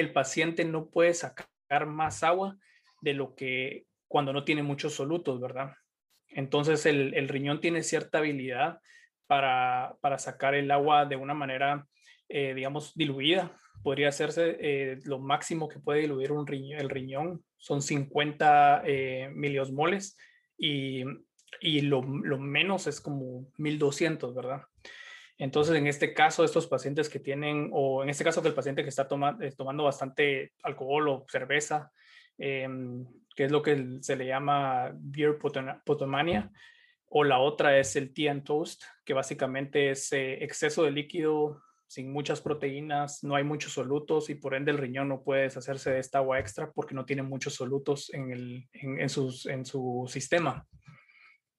el 0.00 0.12
paciente 0.12 0.64
no 0.64 0.88
puede 0.88 1.14
sacar 1.14 1.86
más 1.86 2.22
agua 2.22 2.56
de 3.00 3.14
lo 3.14 3.34
que 3.34 3.86
cuando 4.06 4.32
no 4.32 4.44
tiene 4.44 4.62
muchos 4.62 4.94
solutos, 4.94 5.40
¿verdad? 5.40 5.72
Entonces 6.28 6.86
el, 6.86 7.14
el 7.14 7.28
riñón 7.28 7.60
tiene 7.60 7.82
cierta 7.82 8.18
habilidad 8.18 8.80
para, 9.26 9.96
para, 10.00 10.18
sacar 10.18 10.54
el 10.54 10.70
agua 10.70 11.04
de 11.04 11.16
una 11.16 11.34
manera 11.34 11.86
eh, 12.28 12.52
digamos, 12.54 12.92
diluida. 12.94 13.56
Podría 13.82 14.10
hacerse 14.10 14.56
eh, 14.60 14.98
lo 15.04 15.18
máximo 15.18 15.68
que 15.68 15.78
puede 15.78 16.00
diluir 16.00 16.30
un 16.32 16.46
riñón, 16.46 16.78
el 16.78 16.90
riñón, 16.90 17.42
son 17.56 17.80
50 17.80 18.82
eh, 18.84 19.30
miliosmoles 19.34 20.16
y, 20.58 21.04
y 21.60 21.80
lo, 21.82 22.02
lo, 22.02 22.38
menos 22.38 22.86
es 22.86 23.00
como 23.00 23.50
1200, 23.56 24.34
¿verdad? 24.34 24.62
Entonces, 25.38 25.76
en 25.76 25.86
este 25.86 26.12
caso, 26.12 26.44
estos 26.44 26.66
pacientes 26.66 27.08
que 27.08 27.20
tienen, 27.20 27.70
o 27.72 28.02
en 28.02 28.10
este 28.10 28.24
caso 28.24 28.42
que 28.42 28.48
el 28.48 28.54
paciente 28.54 28.82
que 28.82 28.88
está 28.88 29.06
toma, 29.06 29.38
tomando 29.56 29.84
bastante 29.84 30.52
alcohol 30.64 31.08
o 31.08 31.26
cerveza, 31.28 31.92
em, 32.36 33.06
que 33.36 33.44
es 33.44 33.52
lo 33.52 33.62
que 33.62 33.98
se 34.00 34.16
le 34.16 34.26
llama 34.26 34.90
beer 34.94 35.38
potomania, 35.38 36.50
o 37.08 37.22
la 37.22 37.38
otra 37.38 37.78
es 37.78 37.94
el 37.94 38.12
tea 38.12 38.32
and 38.32 38.44
toast, 38.44 38.82
que 39.04 39.14
básicamente 39.14 39.90
es 39.90 40.12
exceso 40.12 40.82
de 40.82 40.90
líquido 40.90 41.62
sin 41.86 42.12
muchas 42.12 42.40
proteínas, 42.40 43.24
no 43.24 43.34
hay 43.36 43.44
muchos 43.44 43.72
solutos 43.72 44.28
y 44.28 44.34
por 44.34 44.54
ende 44.54 44.72
el 44.72 44.78
riñón 44.78 45.08
no 45.08 45.22
puede 45.22 45.42
deshacerse 45.42 45.90
de 45.90 46.00
esta 46.00 46.18
agua 46.18 46.38
extra 46.38 46.70
porque 46.72 46.94
no 46.94 47.06
tiene 47.06 47.22
muchos 47.22 47.54
solutos 47.54 48.12
en 48.12 49.08
su 49.08 50.04
sistema. 50.06 50.66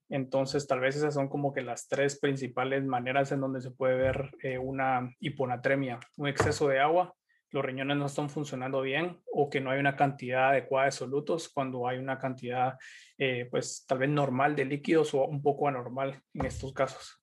Entonces, 0.09 0.67
tal 0.67 0.79
vez 0.79 0.95
esas 0.95 1.13
son 1.13 1.29
como 1.29 1.53
que 1.53 1.61
las 1.61 1.87
tres 1.87 2.19
principales 2.19 2.83
maneras 2.83 3.31
en 3.31 3.41
donde 3.41 3.61
se 3.61 3.71
puede 3.71 3.95
ver 3.95 4.31
eh, 4.41 4.57
una 4.57 5.15
hiponatremia, 5.19 5.99
un 6.17 6.27
exceso 6.27 6.67
de 6.67 6.79
agua, 6.79 7.15
los 7.51 7.65
riñones 7.65 7.97
no 7.97 8.05
están 8.05 8.29
funcionando 8.29 8.81
bien 8.81 9.21
o 9.31 9.49
que 9.49 9.59
no 9.59 9.71
hay 9.71 9.79
una 9.79 9.95
cantidad 9.95 10.49
adecuada 10.49 10.85
de 10.85 10.91
solutos 10.91 11.49
cuando 11.49 11.87
hay 11.87 11.97
una 11.97 12.19
cantidad, 12.19 12.77
eh, 13.17 13.47
pues 13.49 13.85
tal 13.87 13.99
vez 13.99 14.09
normal 14.09 14.55
de 14.55 14.65
líquidos 14.65 15.13
o 15.13 15.25
un 15.25 15.41
poco 15.41 15.67
anormal 15.67 16.21
en 16.33 16.45
estos 16.45 16.73
casos. 16.73 17.19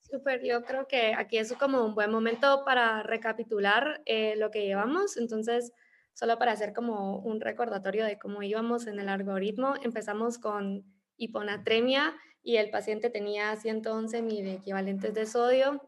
Súper, 0.00 0.44
yo 0.44 0.64
creo 0.64 0.86
que 0.86 1.14
aquí 1.14 1.38
es 1.38 1.52
como 1.54 1.84
un 1.84 1.94
buen 1.94 2.10
momento 2.10 2.64
para 2.64 3.02
recapitular 3.02 4.02
eh, 4.06 4.34
lo 4.36 4.50
que 4.50 4.64
llevamos. 4.64 5.16
Entonces, 5.16 5.72
solo 6.16 6.38
para 6.38 6.52
hacer 6.52 6.72
como 6.72 7.18
un 7.18 7.42
recordatorio 7.42 8.06
de 8.06 8.18
cómo 8.18 8.42
íbamos 8.42 8.86
en 8.86 8.98
el 8.98 9.10
algoritmo, 9.10 9.74
empezamos 9.82 10.38
con 10.38 10.82
hiponatremia 11.18 12.14
y 12.42 12.56
el 12.56 12.70
paciente 12.70 13.10
tenía 13.10 13.54
111 13.54 14.22
mil 14.22 14.48
equivalentes 14.48 15.12
de 15.12 15.26
sodio. 15.26 15.86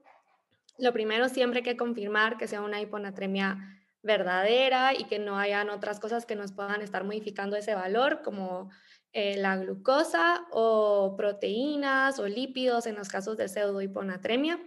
Lo 0.77 0.93
primero 0.93 1.31
siempre 1.31 1.61
hay 1.61 1.65
que 1.65 1.79
confirmar 1.79 2.37
que 2.37 2.47
sea 2.47 2.61
una 2.61 2.79
hiponatremia 2.79 3.57
verdadera 4.03 4.93
y 4.93 5.05
que 5.05 5.19
no 5.19 5.39
hayan 5.39 5.71
otras 5.71 5.99
cosas 5.99 6.27
que 6.27 6.37
nos 6.37 6.53
puedan 6.53 6.83
estar 6.83 7.05
modificando 7.05 7.57
ese 7.57 7.75
valor, 7.75 8.21
como 8.23 8.71
eh, 9.15 9.39
la 9.39 9.57
glucosa 9.57 10.47
o 10.51 11.15
proteínas 11.17 12.19
o 12.19 12.29
lípidos 12.29 12.87
en 12.87 12.97
los 12.97 13.09
casos 13.09 13.39
de 13.39 13.49
pseudohiponatremia. 13.49 14.61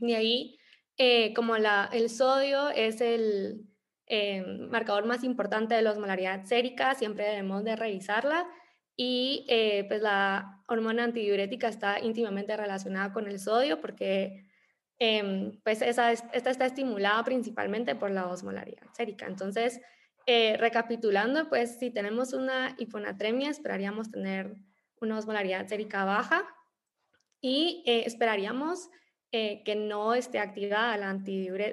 De 0.00 0.16
ahí, 0.16 0.58
eh, 0.96 1.32
como 1.34 1.54
el 1.54 2.10
sodio 2.10 2.70
es 2.70 3.00
el 3.00 3.68
eh, 4.08 4.42
marcador 4.70 5.06
más 5.06 5.24
importante 5.24 5.74
de 5.74 5.82
la 5.82 5.92
osmolaridad 5.92 6.44
sérica, 6.44 6.94
siempre 6.94 7.24
debemos 7.24 7.64
de 7.64 7.76
revisarla. 7.76 8.46
Y 9.00 9.46
pues 9.86 10.02
la 10.02 10.60
hormona 10.66 11.04
antidiurética 11.04 11.68
está 11.68 12.00
íntimamente 12.00 12.56
relacionada 12.56 13.12
con 13.12 13.28
el 13.28 13.38
sodio 13.38 13.80
porque 13.80 14.44
em, 14.98 15.52
pues 15.62 15.82
esa, 15.82 16.10
esta 16.10 16.50
está 16.50 16.66
estimulada 16.66 17.22
principalmente 17.22 17.94
por 17.94 18.10
la 18.10 18.26
osmolaridad 18.26 18.92
sérica. 18.94 19.26
Entonces, 19.26 19.80
eh, 20.30 20.58
recapitulando, 20.58 21.48
pues 21.48 21.78
si 21.78 21.90
tenemos 21.90 22.34
una 22.34 22.74
hiponatremia, 22.76 23.48
esperaríamos 23.48 24.10
tener 24.10 24.56
una 25.00 25.16
osmolaridad 25.16 25.66
sérica 25.68 26.04
baja 26.04 26.44
y 27.40 27.82
eh, 27.86 28.02
esperaríamos 28.04 28.90
eh, 29.32 29.62
que 29.64 29.74
no 29.74 30.12
esté 30.12 30.38
activada 30.38 30.98
la, 30.98 31.18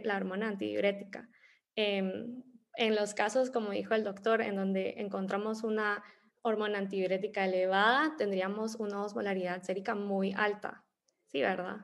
la 0.03 0.15
hormona 0.15 0.47
antidiurética. 0.47 1.27
Em, 1.75 2.43
en 2.77 2.95
los 2.95 3.13
casos, 3.13 3.51
como 3.51 3.71
dijo 3.71 3.93
el 3.93 4.03
doctor, 4.03 4.41
en 4.41 4.55
donde 4.55 4.95
encontramos 4.97 5.63
una 5.63 6.03
hormona 6.41 6.77
antidiurética 6.77 7.45
elevada, 7.45 8.15
tendríamos 8.17 8.75
una 8.75 9.03
osmolaridad 9.03 9.63
sérica 9.63 9.95
muy 9.95 10.33
alta. 10.33 10.83
Sí, 11.27 11.41
¿verdad? 11.41 11.77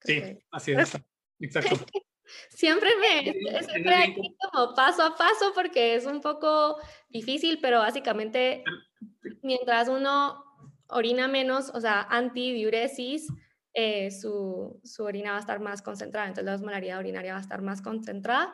Sí, 0.00 0.38
así 0.50 0.72
es. 0.72 0.96
Exacto. 1.40 1.76
Siempre 2.48 2.90
me, 2.96 3.62
siempre 3.62 3.94
aquí 3.94 4.36
como 4.40 4.74
paso 4.74 5.04
a 5.04 5.16
paso 5.16 5.52
porque 5.54 5.94
es 5.94 6.06
un 6.06 6.20
poco 6.20 6.76
difícil, 7.08 7.60
pero 7.62 7.78
básicamente 7.78 8.64
mientras 9.42 9.88
uno 9.88 10.42
orina 10.88 11.28
menos, 11.28 11.70
o 11.72 11.80
sea, 11.80 12.02
antidiuresis, 12.02 13.28
eh, 13.74 14.10
su, 14.10 14.80
su, 14.82 15.04
orina 15.04 15.30
va 15.30 15.36
a 15.36 15.40
estar 15.40 15.60
más 15.60 15.82
concentrada, 15.82 16.26
entonces 16.26 16.46
la 16.46 16.54
osmolaridad 16.54 16.98
urinaria 16.98 17.32
va 17.34 17.38
a 17.38 17.42
estar 17.42 17.62
más 17.62 17.80
concentrada, 17.80 18.52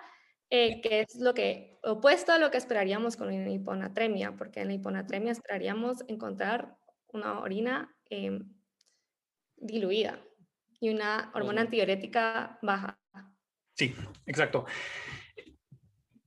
eh, 0.55 0.83
que 0.83 1.01
es 1.01 1.15
lo 1.15 1.33
que 1.33 1.79
opuesto 1.83 2.31
a 2.31 2.39
lo 2.39 2.51
que 2.51 2.59
esperaríamos 2.59 3.17
con 3.17 3.29
una 3.29 3.51
hiponatremia, 3.51 4.33
porque 4.37 4.61
en 4.61 4.69
la 4.69 4.75
hiponatremia 4.75 5.33
esperaríamos 5.33 6.05
encontrar 6.09 6.77
una 7.07 7.41
orina 7.41 7.97
em, 8.11 8.53
diluida 9.57 10.23
y 10.79 10.91
una 10.91 11.33
hormona 11.35 11.63
antidiurética 11.63 12.59
baja. 12.61 12.99
Sí, 13.73 13.95
exacto. 14.27 14.67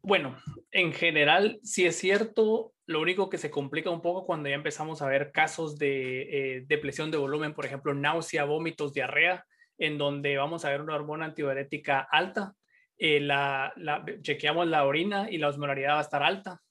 Bueno, 0.01 0.35
en 0.71 0.91
general, 0.91 1.59
sí 1.61 1.85
es 1.85 1.95
cierto, 1.95 2.73
lo 2.87 3.01
único 3.01 3.29
que 3.29 3.37
se 3.37 3.51
complica 3.51 3.91
un 3.91 4.01
poco 4.01 4.25
cuando 4.25 4.49
ya 4.49 4.55
empezamos 4.55 5.03
a 5.03 5.07
ver 5.07 5.31
casos 5.31 5.77
de 5.77 6.21
eh, 6.57 6.65
depresión 6.65 7.11
de 7.11 7.17
volumen, 7.17 7.53
por 7.53 7.67
ejemplo, 7.67 7.93
náusea, 7.93 8.45
vómitos, 8.45 8.91
diarrea, 8.91 9.45
en 9.77 9.99
donde 9.99 10.35
vamos 10.35 10.65
a 10.65 10.71
ver 10.71 10.81
una 10.81 10.95
hormona 10.95 11.25
antidiurética 11.25 11.99
alta, 11.99 12.55
eh, 12.97 13.19
la, 13.19 13.73
chequeamos 14.21 14.67
la 14.67 14.85
orina 14.85 15.29
y 15.29 15.37
la 15.37 15.49
osmolaridad 15.49 15.93
va 15.93 15.99
a 15.99 16.01
estar 16.01 16.23
alta 16.23 16.61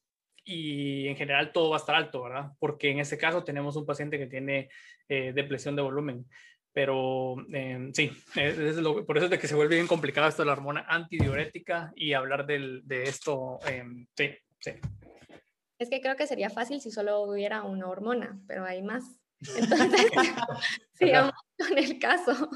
y 0.45 1.09
en 1.09 1.17
general 1.17 1.53
todo 1.53 1.71
va 1.71 1.77
a 1.77 1.81
estar 1.81 1.95
alto, 1.95 2.23
¿verdad? 2.23 2.53
Porque 2.59 2.91
en 2.91 3.01
ese 3.01 3.17
caso 3.17 3.45
tenemos 3.45 3.77
un 3.77 3.87
paciente 3.87 4.19
que 4.19 4.27
tiene 4.27 4.69
eh, 5.09 5.33
depresión 5.35 5.75
de 5.75 5.83
volumen. 5.83 6.27
Pero 6.73 7.37
eh, 7.53 7.91
sí, 7.95 8.11
es, 8.35 8.77
por 9.07 9.17
eso 9.17 9.27
es 9.27 9.31
de 9.31 9.39
que 9.39 9.47
se 9.47 9.55
vuelve 9.55 9.77
bien 9.77 9.87
complicado 9.87 10.29
esto 10.29 10.43
de 10.43 10.47
la 10.47 10.55
hormona 10.55 10.85
antidiurética 10.89 11.93
y 11.95 12.15
hablar 12.15 12.47
del, 12.47 12.83
de 12.85 13.05
esto. 13.05 13.61
Eh, 13.69 13.85
sí, 14.17 14.31
sí. 14.59 14.73
Es 15.79 15.89
que 15.89 16.01
creo 16.01 16.17
que 16.17 16.27
sería 16.27 16.51
fácil 16.51 16.81
si 16.81 16.91
solo 16.91 17.23
hubiera 17.23 17.63
una 17.63 17.87
hormona, 17.87 18.41
pero 18.49 18.65
hay 18.65 18.83
más. 18.83 19.05
Entonces, 19.57 20.11
sigamos 20.95 21.33
con 21.57 21.79
el 21.79 21.99
caso. 22.01 22.51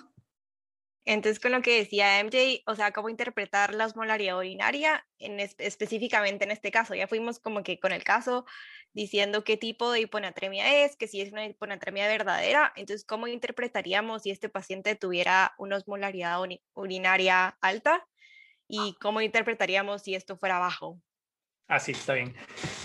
Entonces, 1.11 1.41
con 1.41 1.53
lo 1.53 1.63
que 1.63 1.79
decía 1.79 2.23
MJ, 2.23 2.65
o 2.67 2.75
sea, 2.75 2.93
cómo 2.93 3.09
interpretar 3.09 3.75
la 3.75 3.87
osmolaridad 3.87 4.37
urinaria 4.37 5.07
en 5.19 5.41
específicamente 5.41 6.45
en 6.45 6.51
este 6.51 6.71
caso. 6.71 6.95
Ya 6.95 7.09
fuimos 7.09 7.39
como 7.39 7.63
que 7.63 7.81
con 7.81 7.93
el 7.93 8.05
caso 8.05 8.45
diciendo 8.93 9.43
qué 9.43 9.57
tipo 9.57 9.91
de 9.91 10.03
hiponatremia 10.03 10.85
es, 10.85 10.97
que 10.97 11.09
si 11.09 11.23
es 11.23 11.33
una 11.33 11.47
hiponatremia 11.47 12.07
verdadera, 12.09 12.75
entonces 12.77 13.07
cómo 13.07 13.27
interpretaríamos 13.27 14.25
si 14.25 14.31
este 14.31 14.51
paciente 14.51 14.97
tuviera 14.97 15.55
una 15.57 15.77
osmolaridad 15.77 16.41
urinaria 16.75 17.57
alta 17.63 18.07
y 18.69 18.95
cómo 19.01 19.23
interpretaríamos 19.23 20.03
si 20.03 20.15
esto 20.15 20.37
fuera 20.37 20.59
bajo. 20.59 21.01
Ah, 21.69 21.81
sí, 21.81 21.93
está 21.93 22.13
bien. 22.13 22.37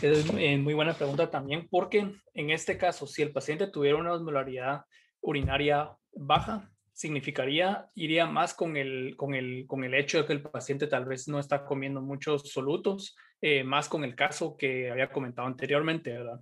Es 0.01 0.25
eh, 0.37 0.57
muy 0.57 0.73
buena 0.73 0.93
pregunta 0.93 1.29
también, 1.29 1.67
porque 1.69 2.09
en 2.33 2.49
este 2.51 2.77
caso, 2.77 3.05
si 3.05 3.21
el 3.21 3.33
paciente 3.33 3.67
tuviera 3.67 3.97
una 3.97 4.13
osmolaridad 4.13 4.85
urinaria 5.19 5.97
baja, 6.13 6.72
significaría, 6.93 7.87
iría 7.95 8.25
más 8.25 8.53
con 8.53 8.77
el, 8.77 9.15
con, 9.17 9.33
el, 9.33 9.65
con 9.67 9.83
el 9.83 9.93
hecho 9.95 10.19
de 10.19 10.25
que 10.25 10.33
el 10.33 10.41
paciente 10.41 10.87
tal 10.87 11.05
vez 11.05 11.27
no 11.27 11.39
está 11.39 11.65
comiendo 11.65 12.01
muchos 12.01 12.51
solutos, 12.51 13.15
eh, 13.41 13.63
más 13.63 13.89
con 13.89 14.03
el 14.03 14.15
caso 14.15 14.55
que 14.55 14.89
había 14.91 15.09
comentado 15.09 15.47
anteriormente, 15.47 16.11
¿verdad? 16.11 16.39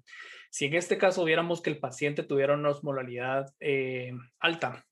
Si 0.49 0.65
en 0.65 0.75
este 0.75 0.97
caso 0.97 1.23
viéramos 1.23 1.61
que 1.61 1.69
el 1.69 1.79
paciente 1.79 2.23
tuviera 2.23 2.53
una 2.53 2.69
osmolalidad 2.69 3.53
eh, 3.61 4.11
alta, 4.39 4.85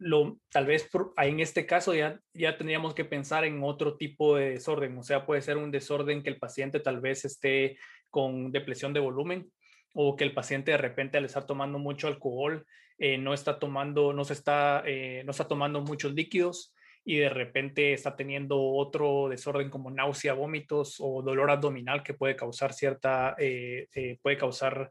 lo, 0.00 0.38
tal 0.50 0.66
vez 0.66 0.88
en 1.16 1.40
este 1.40 1.66
caso 1.66 1.94
ya, 1.94 2.20
ya 2.34 2.56
tendríamos 2.56 2.94
que 2.94 3.04
pensar 3.04 3.44
en 3.44 3.62
otro 3.62 3.96
tipo 3.96 4.36
de 4.36 4.50
desorden, 4.50 4.98
o 4.98 5.02
sea, 5.02 5.24
puede 5.26 5.42
ser 5.42 5.56
un 5.56 5.70
desorden 5.70 6.22
que 6.22 6.30
el 6.30 6.38
paciente 6.38 6.80
tal 6.80 7.00
vez 7.00 7.24
esté 7.24 7.78
con 8.10 8.50
depresión 8.52 8.92
de 8.92 9.00
volumen 9.00 9.50
o 9.94 10.16
que 10.16 10.24
el 10.24 10.34
paciente 10.34 10.72
de 10.72 10.78
repente 10.78 11.18
al 11.18 11.24
estar 11.24 11.46
tomando 11.46 11.78
mucho 11.78 12.06
alcohol 12.06 12.66
eh, 12.98 13.16
no 13.16 13.32
está 13.32 13.60
tomando, 13.60 14.12
no 14.12 14.24
se 14.24 14.32
está, 14.32 14.82
eh, 14.84 15.22
no 15.24 15.30
está 15.30 15.46
tomando 15.46 15.80
muchos 15.82 16.12
líquidos 16.14 16.74
y 17.04 17.16
de 17.18 17.28
repente 17.28 17.92
está 17.92 18.16
teniendo 18.16 18.60
otro 18.60 19.28
desorden 19.28 19.70
como 19.70 19.90
náusea, 19.90 20.34
vómitos 20.34 20.96
o 20.98 21.22
dolor 21.22 21.50
abdominal 21.50 22.02
que 22.02 22.14
puede 22.14 22.34
causar 22.34 22.72
cierta, 22.72 23.36
eh, 23.38 23.86
puede 24.20 24.36
causar 24.36 24.90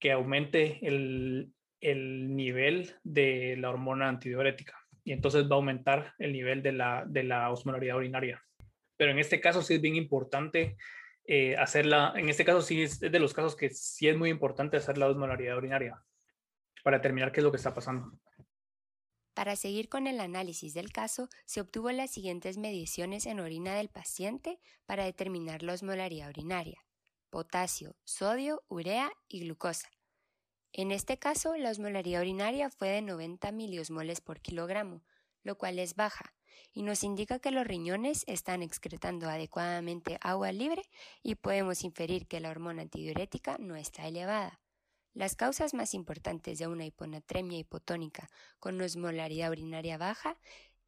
que 0.00 0.10
aumente 0.10 0.80
el, 0.82 1.52
el, 1.80 2.34
nivel 2.34 2.96
de 3.04 3.56
la 3.58 3.70
hormona 3.70 4.08
antidiurética 4.08 4.76
y 5.04 5.12
entonces 5.12 5.44
va 5.44 5.54
a 5.54 5.58
aumentar 5.58 6.14
el 6.18 6.32
nivel 6.32 6.62
de 6.64 6.72
la, 6.72 7.04
de 7.06 7.22
la 7.22 7.50
osmolaridad 7.50 7.96
urinaria. 7.96 8.42
Pero 8.96 9.12
en 9.12 9.20
este 9.20 9.40
caso 9.40 9.62
sí 9.62 9.74
es 9.74 9.80
bien 9.80 9.94
importante 9.94 10.76
hacerla, 11.58 12.12
en 12.16 12.28
este 12.28 12.44
caso 12.44 12.60
sí 12.60 12.82
es 12.82 13.00
de 13.00 13.18
los 13.18 13.34
casos 13.34 13.56
que 13.56 13.70
sí 13.70 14.08
es 14.08 14.16
muy 14.16 14.30
importante 14.30 14.76
hacer 14.76 14.98
la 14.98 15.08
osmolaridad 15.08 15.58
urinaria 15.58 16.02
para 16.86 16.98
determinar 16.98 17.32
qué 17.32 17.40
es 17.40 17.44
lo 17.44 17.50
que 17.50 17.56
está 17.56 17.74
pasando. 17.74 18.16
Para 19.34 19.56
seguir 19.56 19.88
con 19.88 20.06
el 20.06 20.20
análisis 20.20 20.72
del 20.72 20.92
caso, 20.92 21.28
se 21.44 21.60
obtuvo 21.60 21.90
las 21.90 22.12
siguientes 22.12 22.58
mediciones 22.58 23.26
en 23.26 23.40
orina 23.40 23.74
del 23.74 23.88
paciente 23.88 24.60
para 24.84 25.04
determinar 25.04 25.64
la 25.64 25.72
osmolaridad 25.72 26.28
urinaria, 26.28 26.78
potasio, 27.28 27.96
sodio, 28.04 28.62
urea 28.68 29.10
y 29.26 29.40
glucosa. 29.40 29.88
En 30.72 30.92
este 30.92 31.18
caso, 31.18 31.56
la 31.56 31.72
osmolaridad 31.72 32.20
urinaria 32.20 32.70
fue 32.70 32.90
de 32.90 33.02
90 33.02 33.50
miliosmoles 33.50 34.20
por 34.20 34.40
kilogramo, 34.40 35.02
lo 35.42 35.58
cual 35.58 35.80
es 35.80 35.96
baja, 35.96 36.36
y 36.72 36.84
nos 36.84 37.02
indica 37.02 37.40
que 37.40 37.50
los 37.50 37.66
riñones 37.66 38.22
están 38.28 38.62
excretando 38.62 39.28
adecuadamente 39.28 40.18
agua 40.20 40.52
libre 40.52 40.84
y 41.24 41.34
podemos 41.34 41.82
inferir 41.82 42.28
que 42.28 42.38
la 42.38 42.50
hormona 42.50 42.82
antidiurética 42.82 43.56
no 43.58 43.74
está 43.74 44.06
elevada. 44.06 44.60
Las 45.16 45.34
causas 45.34 45.72
más 45.72 45.94
importantes 45.94 46.58
de 46.58 46.66
una 46.66 46.84
hiponatremia 46.84 47.58
hipotónica 47.58 48.28
con 48.60 48.78
osmolaridad 48.82 49.50
urinaria 49.50 49.96
baja 49.96 50.36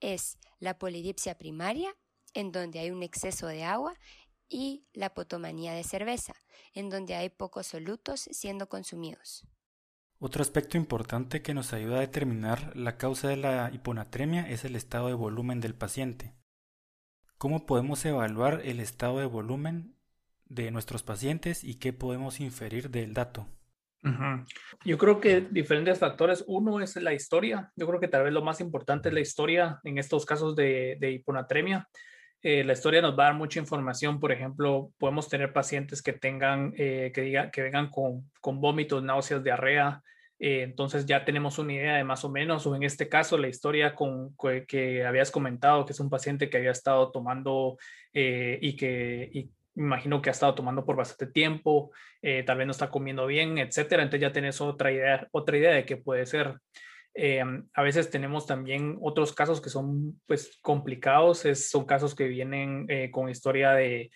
es 0.01 0.37
la 0.59 0.79
polidipsia 0.79 1.39
primaria, 1.39 1.97
en 2.35 2.53
donde 2.53 2.79
hay 2.79 2.91
un 2.91 3.03
exceso 3.03 3.47
de 3.47 3.65
agua, 3.65 3.95
y 4.47 4.85
la 4.93 5.15
potomanía 5.15 5.73
de 5.73 5.83
cerveza, 5.83 6.35
en 6.75 6.91
donde 6.91 7.15
hay 7.15 7.31
pocos 7.31 7.69
solutos 7.69 8.29
siendo 8.31 8.69
consumidos. 8.69 9.47
Otro 10.19 10.43
aspecto 10.43 10.77
importante 10.77 11.41
que 11.41 11.55
nos 11.55 11.73
ayuda 11.73 11.97
a 11.97 12.01
determinar 12.01 12.77
la 12.77 12.99
causa 12.99 13.29
de 13.29 13.39
la 13.39 13.71
hiponatremia 13.73 14.47
es 14.47 14.63
el 14.67 14.77
estado 14.77 15.09
de 15.09 15.15
volumen 15.15 15.63
del 15.63 15.75
paciente. 15.75 16.35
¿Cómo 17.39 17.65
podemos 17.65 18.05
evaluar 18.05 18.61
el 18.67 18.81
estado 18.81 19.21
de 19.21 19.27
volumen 19.27 19.97
de 20.45 20.71
nuestros 20.71 21.03
pacientes 21.03 21.65
y 21.65 21.77
qué 21.77 21.95
podemos 21.95 22.41
inferir 22.41 22.91
del 22.91 23.15
dato? 23.15 23.49
Yo 24.85 24.97
creo 24.99 25.21
que 25.21 25.41
diferentes 25.41 25.99
factores. 25.99 26.45
Uno 26.47 26.81
es 26.81 26.97
la 26.97 27.13
historia. 27.13 27.71
Yo 27.77 27.87
creo 27.87 28.01
que 28.01 28.09
tal 28.09 28.25
vez 28.25 28.33
lo 28.33 28.43
más 28.43 28.61
importante 28.61 29.09
es 29.09 29.15
la 29.15 29.21
historia 29.21 29.81
en 29.85 29.99
estos 29.99 30.25
casos 30.25 30.55
de, 30.55 30.99
hiponatremia. 31.01 31.89
Eh, 32.41 32.63
la 32.63 32.75
historia 32.75 33.03
nos 33.03 33.19
va 33.19 33.25
a 33.25 33.27
dar 33.29 33.35
mucha 33.35 33.59
información. 33.59 34.21
Por 34.21 34.31
ejemplo, 34.31 34.93
podemos 34.99 35.29
tener 35.29 35.53
pacientes 35.53 36.03
que 36.03 36.13
tengan, 36.13 36.73
eh, 36.77 37.11
que, 37.13 37.23
diga, 37.23 37.51
que 37.51 37.63
vengan 37.63 37.91
con, 37.91 38.31
con 38.41 38.61
vómitos, 38.61 39.03
náuseas, 39.03 39.43
diarrea. 39.43 40.03
Eh, 40.39 40.63
entonces 40.63 41.05
ya 41.05 41.25
tenemos 41.25 41.59
una 41.59 41.73
idea 41.73 41.97
de 41.97 42.05
más 42.05 42.25
o 42.25 42.31
menos, 42.31 42.65
o 42.65 42.77
en 42.77 42.85
este 42.85 43.09
caso 43.09 43.37
la 43.37 43.49
historia 43.49 43.97
con, 43.97 44.37
que, 44.69 45.05
habías 45.05 45.33
comentado, 45.33 45.85
que 45.85 45.93
es 45.93 45.99
un 45.99 46.11
paciente 46.11 46.49
que 46.49 46.59
había 46.59 46.71
estado 46.71 47.11
tomando 47.11 47.77
y 48.13 48.77
que, 48.77 49.51
me 49.79 49.85
imagino 49.85 50.21
que 50.21 50.29
ha 50.29 50.33
estado 50.33 50.55
tomando 50.57 50.85
por 50.85 50.97
bastante 50.97 51.33
tiempo, 51.33 51.93
eh, 52.21 52.43
tal 52.43 52.59
vez 52.59 52.67
no 52.67 52.73
está 52.73 52.91
comiendo 52.91 53.27
bien, 53.27 53.59
etcétera. 53.59 54.03
Entonces 54.03 54.23
ya 54.23 54.33
tienes 54.33 54.61
otra 54.61 54.91
idea, 54.91 55.29
otra 55.31 55.57
idea 55.57 55.71
de 55.71 55.85
qué 55.85 55.97
puede 55.97 56.27
ser. 56.27 56.59
Eh, 57.15 57.43
a 57.75 57.83
veces 57.83 58.11
tenemos 58.11 58.47
también 58.47 58.99
otros 59.01 59.33
casos 59.33 59.61
que 59.61 59.71
son 59.71 60.21
pues 60.27 60.59
complicados, 60.63 61.45
es, 61.45 61.71
son 61.71 61.87
casos 61.87 62.15
que 62.15 62.27
vienen 62.27 62.87
eh, 62.89 63.11
con 63.11 63.29
historia 63.29 63.73
de, 63.73 64.11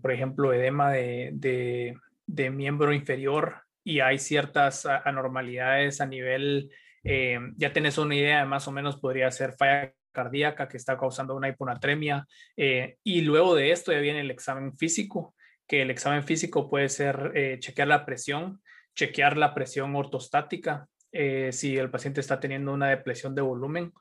por 0.00 0.10
ejemplo, 0.10 0.52
edema 0.54 0.90
de, 0.90 1.30
de, 1.34 1.94
de, 2.26 2.50
miembro 2.50 2.94
inferior 2.94 3.62
y 3.84 4.00
hay 4.00 4.18
ciertas 4.18 4.86
anormalidades 4.86 6.00
a 6.00 6.06
nivel, 6.06 6.70
ya 7.04 7.72
tienes 7.72 7.98
una 7.98 8.14
idea 8.14 8.40
de 8.40 8.46
más 8.46 8.66
o 8.68 8.72
menos 8.72 8.98
podría 8.98 9.30
ser 9.30 9.52
falla 9.52 9.92
cardíaca 10.12 10.68
que 10.68 10.76
está 10.76 10.96
causando 10.96 11.34
una 11.34 11.48
hiponatremia. 11.48 12.26
Eh, 12.56 12.98
y 13.02 13.22
luego 13.22 13.54
de 13.54 13.72
esto 13.72 13.92
ya 13.92 13.98
viene 13.98 14.20
el 14.20 14.30
examen 14.30 14.76
físico, 14.76 15.34
que 15.66 15.82
el 15.82 15.90
examen 15.90 16.22
físico 16.22 16.70
puede 16.70 16.88
ser 16.88 17.32
eh, 17.34 17.58
chequear 17.58 17.88
la 17.88 18.04
presión, 18.04 18.62
chequear 18.94 19.36
la 19.36 19.54
presión 19.54 19.96
ortostática, 19.96 20.86
eh, 21.10 21.50
si 21.52 21.76
el 21.76 21.90
paciente 21.90 22.20
está 22.20 22.38
teniendo 22.38 22.72
una 22.72 22.88
depresión 22.88 23.34
de 23.34 23.42
volumen, 23.42 23.92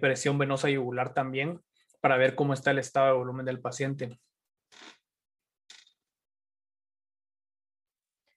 presión 0.00 0.38
venosa 0.38 0.70
yugular 0.70 1.14
también, 1.14 1.60
para 2.00 2.16
ver 2.16 2.36
cómo 2.36 2.54
está 2.54 2.70
el 2.70 2.78
estado 2.78 3.06
de 3.08 3.12
volumen 3.14 3.44
del 3.44 3.60
paciente. 3.60 4.20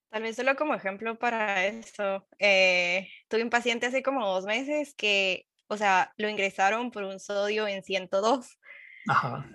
Tal 0.09 0.23
vez 0.23 0.35
solo 0.35 0.55
como 0.55 0.73
ejemplo 0.73 1.19
para 1.19 1.67
eso, 1.67 2.27
tuve 2.39 3.43
un 3.43 3.51
paciente 3.51 3.85
hace 3.85 4.01
como 4.01 4.25
dos 4.25 4.45
meses 4.45 4.95
que 4.95 5.45
o 5.67 5.77
sea, 5.77 6.13
lo 6.17 6.29
ingresaron 6.29 6.91
por 6.91 7.03
un 7.03 7.19
sodio 7.19 7.67
en 7.67 7.83
102. 7.83 8.57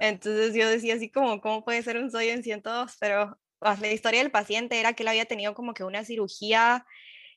Entonces 0.01 0.55
yo 0.55 0.69
decía 0.69 0.95
así 0.95 1.11
como, 1.11 1.41
¿cómo 1.41 1.65
puede 1.65 1.83
ser 1.83 1.97
un 1.99 2.11
sodio 2.11 2.33
en 2.33 2.43
102? 2.43 2.97
Pero 3.01 3.39
pues, 3.59 3.81
la 3.81 3.93
historia 3.93 4.21
del 4.21 4.31
paciente 4.31 4.81
era 4.81 4.95
que 4.95 5.03
él 5.03 5.09
había 5.09 5.27
tenido 5.27 5.55
como 5.55 5.75
que 5.75 5.85
una 5.85 6.05
cirugía, 6.05 6.87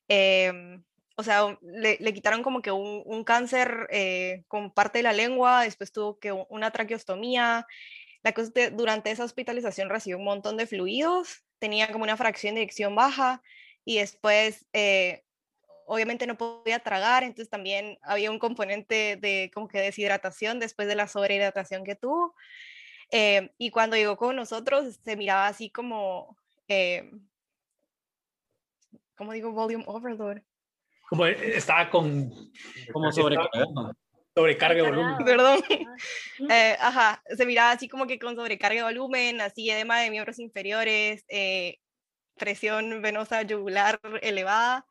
em, 0.07 0.83
o 1.17 1.23
sea, 1.23 1.57
le, 1.61 2.13
quitaron 2.13 2.43
como 2.43 2.61
que 2.61 2.71
un, 2.71 3.23
cáncer 3.23 3.87
eh, 3.91 4.43
con 4.47 4.71
parte 4.71 4.99
de 4.99 5.03
la 5.03 5.13
lengua, 5.13 5.63
después 5.63 5.91
tuvo 5.91 6.19
que 6.19 6.31
una 6.31 6.71
traqueostomía. 6.71 7.65
La 8.23 8.33
cosa 8.33 8.51
que 8.53 8.69
durante 8.71 9.11
esa 9.11 9.23
hospitalización 9.23 9.89
recibió 9.89 10.17
un 10.17 10.25
montón 10.25 10.57
de 10.57 10.67
fluidos, 10.67 11.43
tenía 11.59 11.91
como 11.91 12.03
una 12.03 12.17
fracción 12.17 12.55
de 12.55 12.61
eyección 12.61 12.95
baja 12.95 13.41
y 13.85 13.99
después 13.99 14.65
eh, 14.73 15.24
obviamente 15.87 16.27
no 16.27 16.37
podía 16.37 16.79
tragar, 16.79 17.23
entonces 17.23 17.49
también 17.49 17.97
había 18.01 18.31
un 18.31 18.39
componente 18.39 19.17
de 19.17 19.51
como 19.53 19.67
que 19.67 19.79
deshidratación 19.79 20.59
después 20.59 20.87
de 20.87 20.95
la 20.95 21.07
sobrehidratación 21.07 21.83
que 21.83 21.95
tuvo. 21.95 22.35
Eh, 23.11 23.51
y 23.57 23.69
cuando 23.69 23.95
llegó 23.95 24.17
con 24.17 24.35
nosotros 24.35 24.99
se 25.03 25.15
miraba 25.15 25.47
así 25.47 25.69
como, 25.69 26.37
eh, 26.67 27.11
¿cómo 29.15 29.33
digo? 29.33 29.51
Volume 29.51 29.83
overload. 29.87 30.39
Como 31.09 31.25
e, 31.27 31.57
estaba 31.57 31.89
con... 31.89 32.31
Como 32.91 33.11
sobrecarga. 33.11 33.93
Sobrecarga 34.33 34.83
de 34.83 34.89
volumen. 34.89 35.17
Perdón. 35.23 35.59
Eh, 36.49 36.75
ajá, 36.81 37.23
se 37.37 37.45
miraba 37.45 37.71
así 37.71 37.87
como 37.87 38.07
que 38.07 38.19
con 38.19 38.35
sobrecarga 38.35 38.79
de 38.79 38.83
volumen, 38.83 39.39
así 39.39 39.69
edema 39.69 40.01
de 40.01 40.09
miembros 40.09 40.39
inferiores, 40.39 41.23
presión 42.35 43.01
venosa 43.01 43.43
yugular 43.43 44.01
elevada 44.21 44.85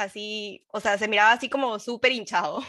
así, 0.00 0.64
o 0.68 0.80
sea, 0.80 0.98
se 0.98 1.08
miraba 1.08 1.32
así 1.32 1.48
como 1.48 1.78
súper 1.78 2.12
hinchado. 2.12 2.62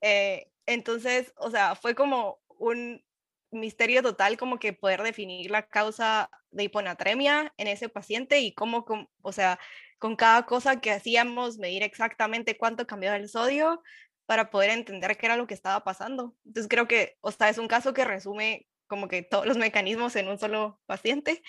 Eh, 0.00 0.50
entonces, 0.66 1.32
o 1.36 1.50
sea, 1.50 1.74
fue 1.76 1.94
como 1.94 2.40
un 2.58 3.02
misterio 3.50 4.02
total 4.02 4.36
como 4.36 4.58
que 4.58 4.72
poder 4.72 5.02
definir 5.02 5.50
la 5.50 5.66
causa 5.68 6.30
de 6.50 6.64
hiponatremia 6.64 7.54
en 7.56 7.68
ese 7.68 7.88
paciente 7.88 8.40
y 8.40 8.52
cómo, 8.52 8.84
o 9.22 9.32
sea, 9.32 9.58
con 9.98 10.16
cada 10.16 10.44
cosa 10.46 10.80
que 10.80 10.90
hacíamos, 10.90 11.58
medir 11.58 11.82
exactamente 11.82 12.56
cuánto 12.56 12.86
cambiaba 12.86 13.16
el 13.16 13.28
sodio 13.28 13.82
para 14.26 14.50
poder 14.50 14.70
entender 14.70 15.16
qué 15.16 15.26
era 15.26 15.36
lo 15.36 15.46
que 15.46 15.54
estaba 15.54 15.82
pasando. 15.84 16.36
Entonces 16.44 16.68
creo 16.68 16.86
que, 16.86 17.16
o 17.20 17.30
sea, 17.30 17.48
es 17.48 17.58
un 17.58 17.68
caso 17.68 17.94
que 17.94 18.04
resume 18.04 18.66
como 18.86 19.08
que 19.08 19.22
todos 19.22 19.46
los 19.46 19.56
mecanismos 19.56 20.16
en 20.16 20.28
un 20.28 20.38
solo 20.38 20.80
paciente. 20.86 21.42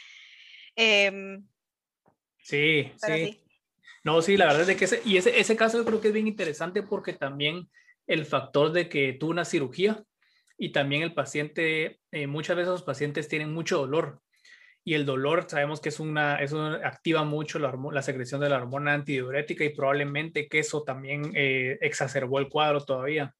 Em, 0.75 1.45
sí, 2.37 2.91
sí. 2.95 3.43
No, 4.03 4.21
sí, 4.21 4.37
la 4.37 4.45
verdad 4.45 4.69
es 4.69 4.77
que 4.77 4.85
ese, 4.85 5.01
y 5.05 5.17
ese, 5.17 5.39
ese 5.39 5.55
caso 5.55 5.77
yo 5.77 5.85
creo 5.85 6.01
que 6.01 6.07
es 6.09 6.13
bien 6.13 6.27
interesante 6.27 6.83
porque 6.83 7.13
también 7.13 7.69
el 8.07 8.25
factor 8.25 8.71
de 8.71 8.89
que 8.89 9.13
tuvo 9.13 9.31
una 9.31 9.45
cirugía 9.45 10.03
y 10.57 10.71
también 10.71 11.03
el 11.03 11.13
paciente, 11.13 11.99
eh, 12.11 12.27
muchas 12.27 12.55
veces 12.55 12.71
los 12.71 12.83
pacientes 12.83 13.27
tienen 13.27 13.53
mucho 13.53 13.77
dolor 13.77 14.21
y 14.83 14.93
el 14.93 15.05
dolor 15.05 15.45
sabemos 15.47 15.81
que 15.81 15.89
es 15.89 15.99
una, 15.99 16.37
eso 16.37 16.63
activa 16.83 17.23
mucho 17.23 17.59
la, 17.59 17.77
la, 17.91 18.01
secreción 18.01 18.41
de 18.41 18.49
la 18.49 18.57
hormona 18.57 18.93
antidiurética 18.93 19.63
y 19.63 19.75
probablemente 19.75 20.47
que 20.47 20.59
eso 20.59 20.83
también 20.83 21.31
eh, 21.35 21.77
exacerbó 21.81 22.39
el 22.39 22.49
cuadro 22.49 22.83
todavía. 22.83 23.35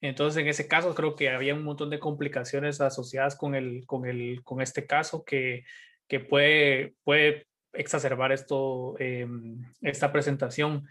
Entonces, 0.00 0.42
en 0.42 0.48
ese 0.48 0.68
caso, 0.68 0.94
creo 0.94 1.16
que 1.16 1.30
había 1.30 1.54
un 1.54 1.64
montón 1.64 1.90
de 1.90 1.98
complicaciones 1.98 2.80
asociadas 2.80 3.36
con, 3.36 3.54
el, 3.54 3.84
con, 3.86 4.06
el, 4.06 4.42
con 4.44 4.60
este 4.60 4.86
caso 4.86 5.24
que, 5.24 5.64
que 6.06 6.20
puede, 6.20 6.94
puede 7.04 7.46
exacerbar 7.74 8.32
esto, 8.32 8.94
em, 8.98 9.62
esta 9.82 10.12
presentación. 10.12 10.86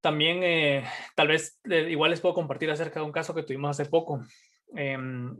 También, 0.00 0.42
eh, 0.42 0.84
tal 1.14 1.28
vez, 1.28 1.60
igual 1.64 2.10
les 2.10 2.20
puedo 2.20 2.34
compartir 2.34 2.70
acerca 2.70 3.00
de 3.00 3.06
un 3.06 3.12
caso 3.12 3.34
que 3.34 3.42
tuvimos 3.42 3.70
hace 3.70 3.88
poco. 3.88 4.22
Em, 4.74 5.36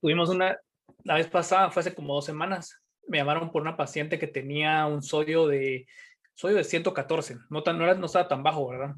tuvimos 0.00 0.28
una, 0.30 0.58
la 1.04 1.14
vez 1.14 1.28
pasada, 1.28 1.70
fue 1.70 1.80
hace 1.80 1.94
como 1.94 2.14
dos 2.14 2.24
semanas, 2.24 2.82
me 3.06 3.18
llamaron 3.18 3.50
por 3.50 3.62
una 3.62 3.76
paciente 3.76 4.18
que 4.18 4.26
tenía 4.26 4.86
un 4.86 5.02
sodio 5.02 5.46
de, 5.46 5.86
sodio 6.34 6.56
de 6.56 6.64
114, 6.64 7.38
no, 7.50 7.62
tan, 7.62 7.78
no, 7.78 7.84
era, 7.84 7.94
no 7.94 8.06
estaba 8.06 8.28
tan 8.28 8.42
bajo, 8.42 8.68
¿verdad? 8.68 8.94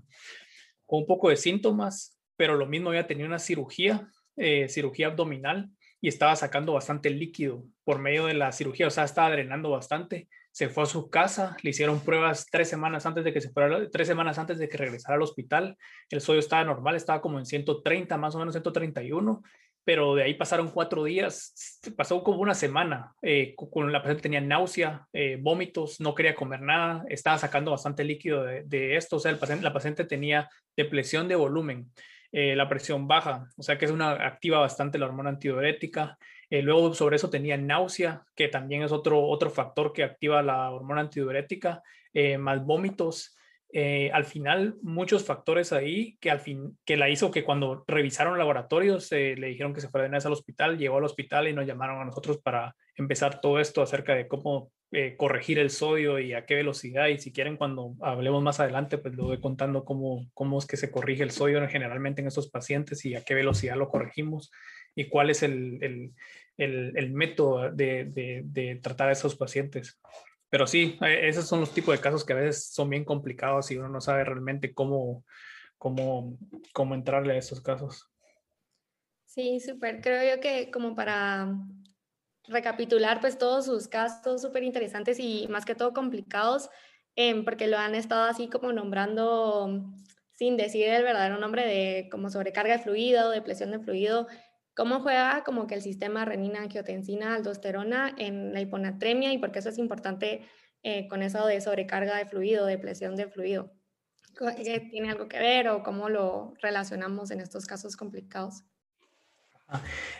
Con 0.86 1.00
un 1.00 1.06
poco 1.06 1.28
de 1.28 1.36
síntomas, 1.36 2.18
pero 2.36 2.56
lo 2.56 2.66
mismo 2.66 2.88
había 2.88 3.06
tenido 3.06 3.28
una 3.28 3.38
cirugía, 3.38 4.08
eh, 4.36 4.68
cirugía 4.68 5.08
abdominal, 5.08 5.70
y 6.00 6.08
estaba 6.08 6.36
sacando 6.36 6.72
bastante 6.72 7.10
líquido 7.10 7.64
por 7.84 7.98
medio 7.98 8.26
de 8.26 8.34
la 8.34 8.52
cirugía, 8.52 8.86
o 8.86 8.90
sea, 8.90 9.04
estaba 9.04 9.30
drenando 9.30 9.70
bastante. 9.70 10.28
Se 10.52 10.68
fue 10.68 10.84
a 10.84 10.86
su 10.86 11.08
casa, 11.10 11.56
le 11.62 11.70
hicieron 11.70 12.00
pruebas 12.00 12.46
tres 12.50 12.68
semanas 12.68 13.06
antes 13.06 13.24
de 13.24 13.32
que 13.32 13.40
se 13.40 13.50
fuera, 13.50 13.88
tres 13.90 14.08
semanas 14.08 14.38
antes 14.38 14.58
de 14.58 14.68
que 14.68 14.76
regresara 14.76 15.16
al 15.16 15.22
hospital. 15.22 15.76
El 16.10 16.20
sodio 16.20 16.40
estaba 16.40 16.64
normal, 16.64 16.96
estaba 16.96 17.20
como 17.20 17.38
en 17.38 17.46
130, 17.46 18.16
más 18.16 18.34
o 18.34 18.38
menos 18.38 18.54
131, 18.54 19.42
pero 19.88 20.14
de 20.14 20.22
ahí 20.22 20.34
pasaron 20.34 20.70
cuatro 20.70 21.04
días, 21.04 21.80
pasó 21.96 22.22
como 22.22 22.40
una 22.40 22.54
semana. 22.54 23.14
Eh, 23.22 23.54
con 23.56 23.90
la 23.90 24.02
paciente 24.02 24.22
tenía 24.22 24.40
náusea, 24.40 25.06
eh, 25.14 25.38
vómitos, 25.40 25.98
no 26.00 26.14
quería 26.14 26.34
comer 26.34 26.60
nada, 26.60 27.04
estaba 27.08 27.38
sacando 27.38 27.70
bastante 27.70 28.04
líquido 28.04 28.44
de, 28.44 28.96
esto, 28.96 29.16
o 29.16 29.18
sea, 29.18 29.30
el 29.30 29.38
paciente, 29.38 29.64
la 29.64 29.72
paciente 29.72 30.04
tenía 30.04 30.48
depresión 30.76 31.26
de 31.26 31.36
volumen, 31.36 31.90
eh, 32.32 32.56
la 32.56 32.68
presión 32.68 33.08
baja, 33.08 33.48
o 33.56 33.62
sea 33.62 33.78
que 33.78 33.84
es 33.84 33.90
una 33.90 34.12
activa 34.12 34.58
bastante 34.58 34.98
la 34.98 35.06
hormona 35.06 35.30
antidiurética. 35.30 36.18
luego 36.50 36.94
sobre 36.94 37.16
eso 37.16 37.30
tenía 37.30 37.56
náusea, 37.56 38.24
que 38.34 38.48
también 38.48 38.82
es 38.82 38.92
otro, 38.92 39.22
otro 39.22 39.50
factor 39.50 39.92
que 39.92 40.02
activa 40.02 40.42
la 40.42 40.70
hormona 40.70 41.02
antidiurética, 41.02 41.82
más 42.38 42.64
vómitos. 42.64 43.38
Eh, 43.70 44.10
al 44.14 44.24
final 44.24 44.76
muchos 44.80 45.26
factores 45.26 45.74
ahí 45.74 46.16
que 46.20 46.30
al 46.30 46.40
fin 46.40 46.78
que 46.86 46.96
la 46.96 47.10
hizo 47.10 47.30
que 47.30 47.44
cuando 47.44 47.84
revisaron 47.86 48.38
laboratorios 48.38 49.12
eh, 49.12 49.34
le 49.36 49.48
dijeron 49.48 49.74
que 49.74 49.82
se 49.82 49.90
fuera 49.90 50.04
de 50.04 50.08
una 50.08 50.16
vez 50.16 50.24
al 50.24 50.32
hospital, 50.32 50.78
llegó 50.78 50.96
al 50.96 51.04
hospital 51.04 51.48
y 51.48 51.52
nos 51.52 51.66
llamaron 51.66 52.00
a 52.00 52.06
nosotros 52.06 52.38
para 52.38 52.74
empezar 52.96 53.42
todo 53.42 53.60
esto 53.60 53.82
acerca 53.82 54.14
de 54.14 54.26
cómo 54.26 54.72
eh, 54.92 55.16
corregir 55.16 55.58
el 55.58 55.70
sodio 55.70 56.18
y 56.18 56.32
a 56.32 56.46
qué 56.46 56.54
velocidad 56.54 57.08
y 57.08 57.18
si 57.18 57.32
quieren 57.32 57.56
cuando 57.56 57.94
hablemos 58.00 58.42
más 58.42 58.60
adelante 58.60 58.98
pues 58.98 59.14
lo 59.14 59.24
voy 59.24 59.40
contando 59.40 59.84
cómo, 59.84 60.26
cómo 60.34 60.58
es 60.58 60.66
que 60.66 60.76
se 60.76 60.90
corrige 60.90 61.22
el 61.22 61.30
sodio 61.30 61.66
generalmente 61.68 62.22
en 62.22 62.28
estos 62.28 62.48
pacientes 62.50 63.04
y 63.04 63.14
a 63.14 63.22
qué 63.22 63.34
velocidad 63.34 63.76
lo 63.76 63.88
corregimos 63.88 64.50
y 64.94 65.08
cuál 65.08 65.30
es 65.30 65.42
el, 65.42 65.78
el, 66.56 66.96
el, 66.96 67.12
método 67.12 67.70
de, 67.70 68.06
de, 68.06 68.42
de 68.44 68.76
tratar 68.76 69.10
a 69.10 69.12
esos 69.12 69.36
pacientes 69.36 70.00
pero 70.50 70.66
sí, 70.66 70.98
e, 71.02 71.28
esos 71.28 71.46
son 71.46 71.60
los 71.60 71.72
tipos 71.72 71.94
de 71.94 72.00
casos 72.00 72.24
que 72.24 72.32
a 72.32 72.36
veces 72.36 72.70
son 72.72 72.90
bien 72.90 73.04
complicados 73.04 73.70
y 73.70 73.76
uno 73.76 73.88
no 73.88 74.00
sabe 74.00 74.24
realmente 74.24 74.72
cómo, 74.72 75.24
cómo, 75.76 76.38
cómo 76.72 76.94
entrarle 76.94 77.34
a 77.34 77.38
esos 77.38 77.60
casos. 77.60 78.08
Sí, 79.26 79.60
súper. 79.60 80.00
Creo 80.00 80.36
yo 80.36 80.40
que 80.40 80.70
como 80.70 80.94
para 80.94 81.54
recapitular, 82.48 83.20
pues 83.20 83.38
todos 83.38 83.66
sus 83.66 83.88
casos 83.88 84.42
súper 84.42 84.62
interesantes 84.62 85.18
y 85.20 85.46
más 85.48 85.64
que 85.64 85.74
todo 85.74 85.92
complicados, 85.92 86.70
em, 87.16 87.44
porque 87.44 87.66
lo 87.66 87.78
han 87.78 87.94
estado 87.94 88.24
así 88.24 88.48
como 88.48 88.72
nombrando 88.72 89.84
sin 90.34 90.56
decir 90.56 90.88
el 90.88 91.02
verdadero 91.02 91.38
nombre 91.38 91.66
de 91.66 92.08
como 92.10 92.30
sobrecarga 92.30 92.76
de 92.76 92.82
fluido, 92.82 93.30
depresión 93.30 93.72
de 93.72 93.80
fluido, 93.80 94.28
¿Cómo 94.78 95.00
juega 95.00 95.42
como 95.42 95.66
que 95.66 95.74
el 95.74 95.82
sistema 95.82 96.24
renina, 96.24 96.60
angiotensina, 96.60 97.34
aldosterona 97.34 98.14
en 98.16 98.52
la 98.54 98.60
hiponatremia 98.60 99.32
y 99.32 99.38
por 99.38 99.50
qué 99.50 99.58
eso 99.58 99.70
es 99.70 99.78
importante 99.78 100.42
eh, 100.84 101.08
con 101.08 101.24
eso 101.24 101.44
de 101.46 101.60
sobrecarga 101.60 102.16
de 102.16 102.26
fluido, 102.26 102.64
depresión 102.64 103.16
de 103.16 103.26
fluido? 103.26 103.72
¿Tiene 104.88 105.10
algo 105.10 105.26
que 105.26 105.40
ver 105.40 105.68
o 105.68 105.82
cómo 105.82 106.08
lo 106.08 106.54
relacionamos 106.62 107.32
en 107.32 107.40
estos 107.40 107.66
casos 107.66 107.96
complicados? 107.96 108.62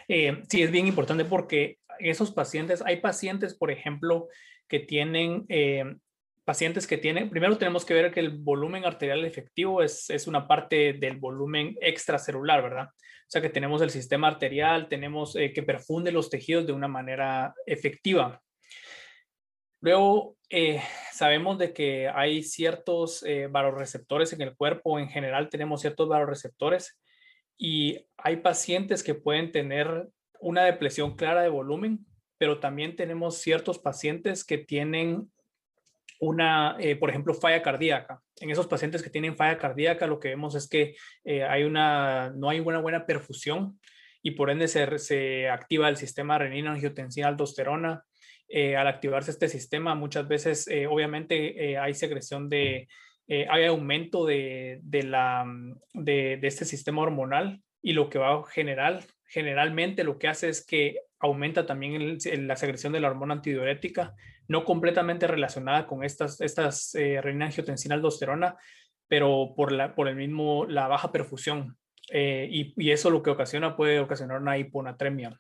Eh, 0.09 0.43
sí, 0.49 0.63
es 0.63 0.71
bien 0.71 0.87
importante 0.87 1.25
porque 1.25 1.79
esos 1.99 2.33
pacientes, 2.33 2.83
hay 2.85 3.01
pacientes, 3.01 3.55
por 3.55 3.71
ejemplo, 3.71 4.29
que 4.69 4.81
tienen 4.81 5.47
eh, 5.49 5.85
pacientes 6.45 6.87
que 6.87 6.99
tienen, 6.99 7.29
primero 7.29 7.59
tenemos 7.59 7.85
que 7.85 7.95
ver 7.95 8.13
que 8.13 8.21
el 8.21 8.39
volumen 8.39 8.85
arterial 8.85 9.25
efectivo 9.25 9.83
es, 9.83 10.09
es, 10.11 10.27
una 10.27 10.47
parte 10.47 10.95
del 10.95 11.19
volumen 11.19 11.77
extracelular, 11.81 12.63
¿verdad? 12.63 12.89
O 12.89 13.31
sea 13.31 13.43
que 13.43 13.51
tenemos 13.51 13.83
el 13.83 13.91
sistema 13.91 14.29
arterial, 14.29 14.89
tenemos 14.89 15.37
eh, 15.37 15.53
que 15.53 15.63
perfunde 15.63 16.13
los 16.13 16.31
tejidos 16.31 16.67
de 16.67 16.73
una 16.73 16.89
manera 16.89 17.55
efectiva. 17.67 18.41
Luego, 19.81 20.37
sabemos 21.13 21.59
de 21.59 21.73
que 21.73 22.09
hay 22.09 22.43
ciertos 22.43 23.23
eh, 23.23 23.45
en 23.45 24.43
el 24.43 24.57
cuerpo, 24.57 24.99
en 24.99 25.09
general 25.09 25.51
tenemos 25.51 25.83
ciertos 25.83 26.09
varoreceptores 26.09 26.99
y 27.59 28.07
hay 28.17 28.37
pacientes 28.37 29.03
que 29.03 29.15
pueden 29.15 29.51
tener 29.51 30.09
una 30.41 30.65
depresión 30.65 31.17
clara 31.17 31.43
de 31.43 31.49
volumen, 31.49 32.07
pero 32.39 32.61
también 32.61 32.95
tenemos 32.95 33.39
ciertos 33.39 33.81
pacientes 33.81 34.45
que 34.45 34.59
tienen 34.59 35.31
una, 36.21 36.77
eh, 36.79 36.95
por 36.95 37.11
ejemplo, 37.11 37.35
falla 37.35 37.63
cardíaca. 37.63 38.23
En 38.41 38.51
esos 38.51 38.69
pacientes 38.69 39.03
que 39.03 39.11
tienen 39.11 39.37
falla 39.37 39.59
cardíaca, 39.59 40.07
lo 40.07 40.21
que 40.21 40.29
vemos 40.29 40.55
es 40.55 40.69
que 40.69 40.95
eh, 41.25 41.43
hay 41.43 41.65
una, 41.65 42.31
no 42.31 42.49
hay 42.49 42.61
una 42.61 42.81
buena 42.81 43.07
perfusión 43.07 43.79
y 44.23 44.33
por 44.33 44.51
ende 44.51 44.69
se, 44.69 44.99
se 44.99 45.49
activa 45.49 45.89
el 45.89 45.97
sistema 45.97 46.39
renina, 46.39 46.73
angiotensina, 46.73 47.29
aldosterona. 47.29 48.05
Eh, 48.49 48.77
al 48.77 48.87
activarse 48.87 49.31
este 49.31 49.49
sistema, 49.49 49.95
muchas 49.95 50.27
veces, 50.27 50.69
obviamente, 50.89 51.77
hay 51.77 51.93
secreción 51.93 52.49
de, 52.49 52.89
hay 53.29 53.65
aumento 53.67 54.25
de, 54.25 54.81
de 54.83 55.03
la, 55.03 55.45
de, 55.93 56.39
de, 56.41 56.47
este 56.49 56.65
sistema 56.65 57.03
hormonal 57.03 57.61
y 57.83 57.93
lo 57.93 58.09
que 58.09 58.19
va 58.19 58.35
a 58.35 58.45
generar, 58.45 59.03
generalmente 59.27 60.03
lo 60.03 60.19
que 60.19 60.29
hace 60.29 60.49
es 60.49 60.65
que 60.65 61.01
aumenta 61.21 61.67
también 61.67 62.19
la 62.47 62.57
secreción 62.57 62.93
de 62.93 63.01
la 63.01 63.09
hormona 63.09 63.35
antidiurética, 63.35 64.15
no 64.47 64.65
completamente 64.65 65.27
relacionada 65.27 65.87
con 65.87 66.05
estas, 66.05 66.41
estas 66.41 66.95
eh, 66.95 67.21
renina 67.21 67.47
angiotensina 67.47 67.95
aldosterona, 67.95 68.57
pero 69.07 69.55
por, 69.57 69.73
la, 69.73 69.95
por 69.95 70.09
el 70.09 70.17
mismo, 70.17 70.67
la 70.67 70.89
baja 70.89 71.13
perfusión. 71.13 71.77
Eh, 72.11 72.49
y, 72.51 72.75
y, 72.77 72.91
eso 72.91 73.11
lo 73.11 73.23
que 73.23 73.31
ocasiona 73.31 73.77
puede 73.77 74.01
ocasionar 74.01 74.41
una 74.41 74.57
hiponatremia. 74.57 75.39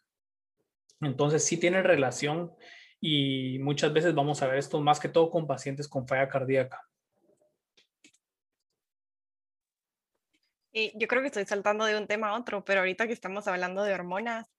Entonces 1.00 1.44
sí 1.44 1.58
tiene 1.58 1.82
relación 1.82 2.52
y 3.00 3.58
muchas 3.60 3.92
veces 3.92 4.14
vamos 4.14 4.42
a 4.42 4.48
ver 4.48 4.58
esto 4.58 4.80
más 4.80 5.00
que 5.00 5.08
todo 5.08 5.30
con 5.30 5.46
pacientes 5.46 5.88
con 5.88 6.06
falla 6.06 6.28
cardíaca. 6.28 6.82
Y 10.72 10.92
yo 10.98 11.08
creo 11.08 11.22
que 11.22 11.28
estoy 11.28 11.44
saltando 11.46 11.84
de 11.84 11.96
un 11.96 12.06
tema 12.06 12.28
a 12.28 12.38
otro, 12.38 12.64
pero 12.64 12.80
ahorita 12.80 13.06
que 13.06 13.12
estamos 13.12 13.46
hablando 13.48 13.82
de 13.82 13.94
hormonas, 13.94 14.50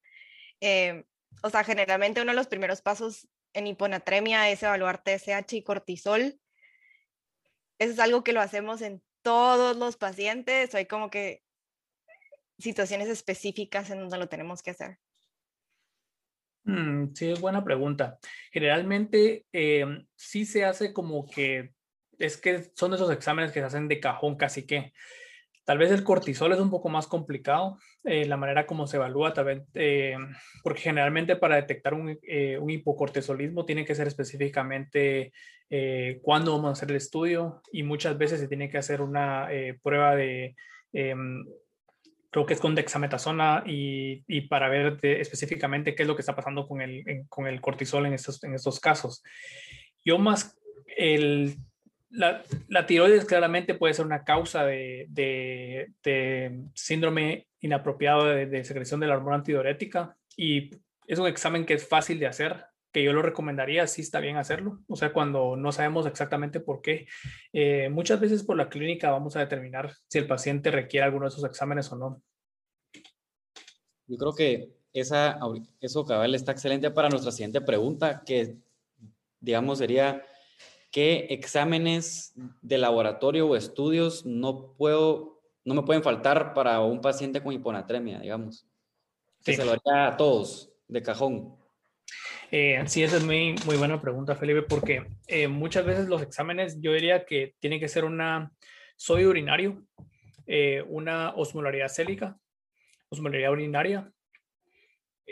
eh, 0.62 1.06
o 1.44 1.50
sea, 1.50 1.64
generalmente 1.64 2.22
uno 2.22 2.32
de 2.32 2.36
los 2.36 2.48
primeros 2.48 2.82
pasos 2.82 3.28
en 3.54 3.68
hiponatremia 3.68 4.50
es 4.50 4.64
evaluar 4.64 5.04
TSH 5.04 5.54
y 5.54 5.64
cortisol. 5.64 6.40
Eso 7.78 7.94
es 7.94 8.00
algo 8.00 8.24
que 8.24 8.34
lo 8.34 8.42
hacemos 8.42 8.82
en 8.82 9.02
todos 9.22 9.78
los 9.78 9.98
pacientes 9.98 10.74
o 10.74 10.78
hay 10.78 10.86
como 10.86 11.10
que 11.10 11.44
situaciones 12.58 13.08
específicas 13.08 13.90
en 13.90 14.00
donde 14.00 14.18
lo 14.18 14.28
tenemos 14.28 14.62
que 14.62 14.72
hacer. 14.72 15.00
Mm, 16.64 17.14
sí, 17.14 17.32
es 17.32 17.40
buena 17.40 17.64
pregunta. 17.64 18.20
Generalmente 18.52 19.46
em, 19.52 20.06
sí 20.16 20.46
se 20.46 20.66
hace 20.66 20.94
como 20.94 21.26
que 21.26 21.74
es 22.18 22.38
que 22.38 22.70
son 22.76 22.94
esos 22.94 23.12
exámenes 23.12 23.52
que 23.52 23.62
se 23.62 23.66
hacen 23.66 23.88
de 23.88 24.00
cajón 24.00 24.36
casi 24.36 24.66
que. 24.66 24.94
Tal 25.66 25.78
vez 25.78 25.92
el 25.92 26.04
cortisol 26.04 26.52
es 26.54 26.60
un 26.60 26.72
poco 26.72 26.90
más 26.90 27.08
complicado, 27.08 27.78
eh, 28.04 28.26
la 28.26 28.38
manera 28.38 28.66
como 28.66 28.88
se 28.88 28.98
evalúa, 28.98 29.34
también, 29.34 29.66
eh, 29.76 30.18
porque 30.64 30.82
generalmente 30.82 31.36
para 31.36 31.58
detectar 31.58 31.94
un, 31.94 32.18
eh, 32.24 32.58
un, 32.58 32.70
hipocortisolismo 32.70 33.66
tiene 33.66 33.86
que 33.86 33.96
ser 33.96 34.08
específicamente 34.08 35.32
cuándo 36.24 36.54
vamos 36.54 36.70
a 36.70 36.72
hacer 36.72 36.90
el 36.90 36.96
estudio 36.96 37.62
y 37.72 37.84
muchas 37.84 38.18
veces 38.18 38.40
se 38.40 38.48
tiene 38.48 38.72
que 38.72 38.80
hacer 38.80 39.02
una 39.02 39.48
prueba 39.84 40.16
de, 40.16 40.56
em, 40.94 41.46
creo 42.32 42.48
que 42.48 42.56
es 42.56 42.60
con 42.60 42.74
dexametasona 42.74 43.64
y, 43.68 44.24
y 44.28 44.42
para 44.48 44.68
ver 44.68 44.98
específicamente 45.04 45.94
qué 45.94 46.02
es 46.02 46.08
lo 46.08 46.16
que 46.16 46.24
está 46.24 46.36
pasando 46.36 46.68
con 46.68 46.82
el, 46.82 47.04
con 47.30 47.46
el 47.46 47.62
cortisol 47.62 48.08
en 48.08 48.14
estos, 48.14 48.44
en 48.44 48.56
estos 48.56 48.80
casos. 48.80 49.22
Yo 50.04 50.18
más 50.18 50.58
el 50.98 51.58
la, 52.10 52.86
tiroides 52.88 53.26
claramente 53.26 53.76
puede 53.76 53.94
ser 53.94 54.06
una 54.06 54.24
causa 54.24 54.66
de, 54.66 55.92
síndrome 56.74 57.48
inapropiado 57.60 58.26
de, 58.26 58.64
secreción 58.64 59.00
de 59.00 59.08
la 59.08 59.16
hormona 59.16 59.38
antidiurética 59.38 60.16
y 60.36 60.72
es 61.08 61.20
un 61.20 61.28
examen 61.28 61.66
que 61.66 61.74
es 61.74 61.88
fácil 61.88 62.20
de 62.20 62.28
hacer, 62.28 62.66
que 62.92 63.04
yo 63.04 63.14
lo 63.14 63.22
recomendaría, 63.22 63.86
sí 63.88 64.02
está 64.02 64.20
bien 64.20 64.38
hacerlo, 64.38 64.80
o 64.88 64.96
sea, 64.96 65.14
cuando 65.14 65.56
no 65.56 65.72
sabemos 65.72 66.08
exactamente 66.08 66.60
por 66.60 66.82
qué. 66.82 67.08
Eh, 67.54 67.90
muchas 67.90 68.20
veces 68.20 68.44
por 68.44 68.58
la 68.58 68.70
clínica 68.70 69.12
vamos 69.12 69.36
a 69.36 69.42
determinar 69.42 69.92
si 70.08 70.18
el 70.18 70.28
paciente 70.28 70.72
requiere 70.72 71.06
alguno 71.06 71.26
de 71.26 71.30
esos 71.30 71.44
exámenes 71.44 71.92
o 71.92 71.96
no. 71.96 72.22
Yo 74.08 74.18
creo 74.18 74.34
que 74.34 74.72
esa, 74.94 75.40
eso 75.80 76.06
cabal 76.06 76.34
está 76.34 76.52
excelente 76.52 76.90
para 76.90 77.10
nuestra 77.10 77.32
siguiente 77.32 77.62
pregunta, 77.62 78.24
que 78.26 78.58
digamos 79.40 79.78
sería 79.78 80.24
¿qué 80.92 81.28
exámenes 81.30 82.34
de 82.62 82.78
laboratorio 82.78 83.48
o 83.48 83.56
estudios 83.56 84.26
no 84.26 84.74
puedo, 84.74 85.42
no 85.66 85.76
me 85.76 85.84
pueden 85.84 86.04
faltar 86.04 86.54
para 86.54 86.80
un 86.82 87.02
paciente 87.02 87.42
con 87.42 87.54
hiponatremia, 87.54 88.20
digamos? 88.20 88.66
Que 89.44 89.54
se 89.54 89.66
lo 89.66 89.72
haría 89.72 90.08
a 90.08 90.18
todos, 90.18 90.72
de 90.88 91.02
cajón. 91.02 91.56
Eh, 92.52 92.82
sí, 92.88 93.04
esa 93.04 93.18
es 93.18 93.24
muy, 93.24 93.56
muy 93.66 93.78
buena 93.78 94.02
pregunta, 94.02 94.36
Felipe, 94.36 94.64
porque 94.64 95.06
eh, 95.28 95.48
muchas 95.48 95.86
veces 95.86 96.08
los 96.08 96.22
exámenes, 96.22 96.82
yo 96.82 96.94
diría 96.94 97.26
que 97.26 97.56
tiene 97.60 97.80
que 97.80 97.88
ser 97.88 98.06
una 98.06 98.52
sodio 98.96 99.30
urinario, 99.30 99.84
eh, 100.48 100.84
una 100.88 101.30
osmolaridad 101.36 101.90
célica, 101.90 102.38
osmolaridad 103.10 103.52
urinaria, 103.52 104.12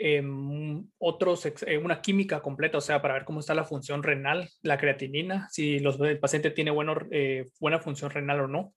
Em, 0.00 0.88
otros, 0.98 1.44
eh, 1.66 1.76
una 1.76 2.00
química 2.00 2.40
completa, 2.40 2.78
o 2.78 2.80
sea, 2.80 3.02
para 3.02 3.14
ver 3.14 3.24
cómo 3.24 3.40
está 3.40 3.52
la 3.56 3.64
función 3.64 4.04
renal, 4.04 4.48
la 4.62 4.78
creatinina, 4.78 5.48
si 5.50 5.80
los, 5.80 5.98
el 5.98 6.20
paciente 6.20 6.52
tiene 6.52 6.70
bueno, 6.70 6.94
eh, 7.10 7.46
buena 7.58 7.80
función 7.80 8.12
renal 8.12 8.42
o 8.42 8.46
no. 8.46 8.74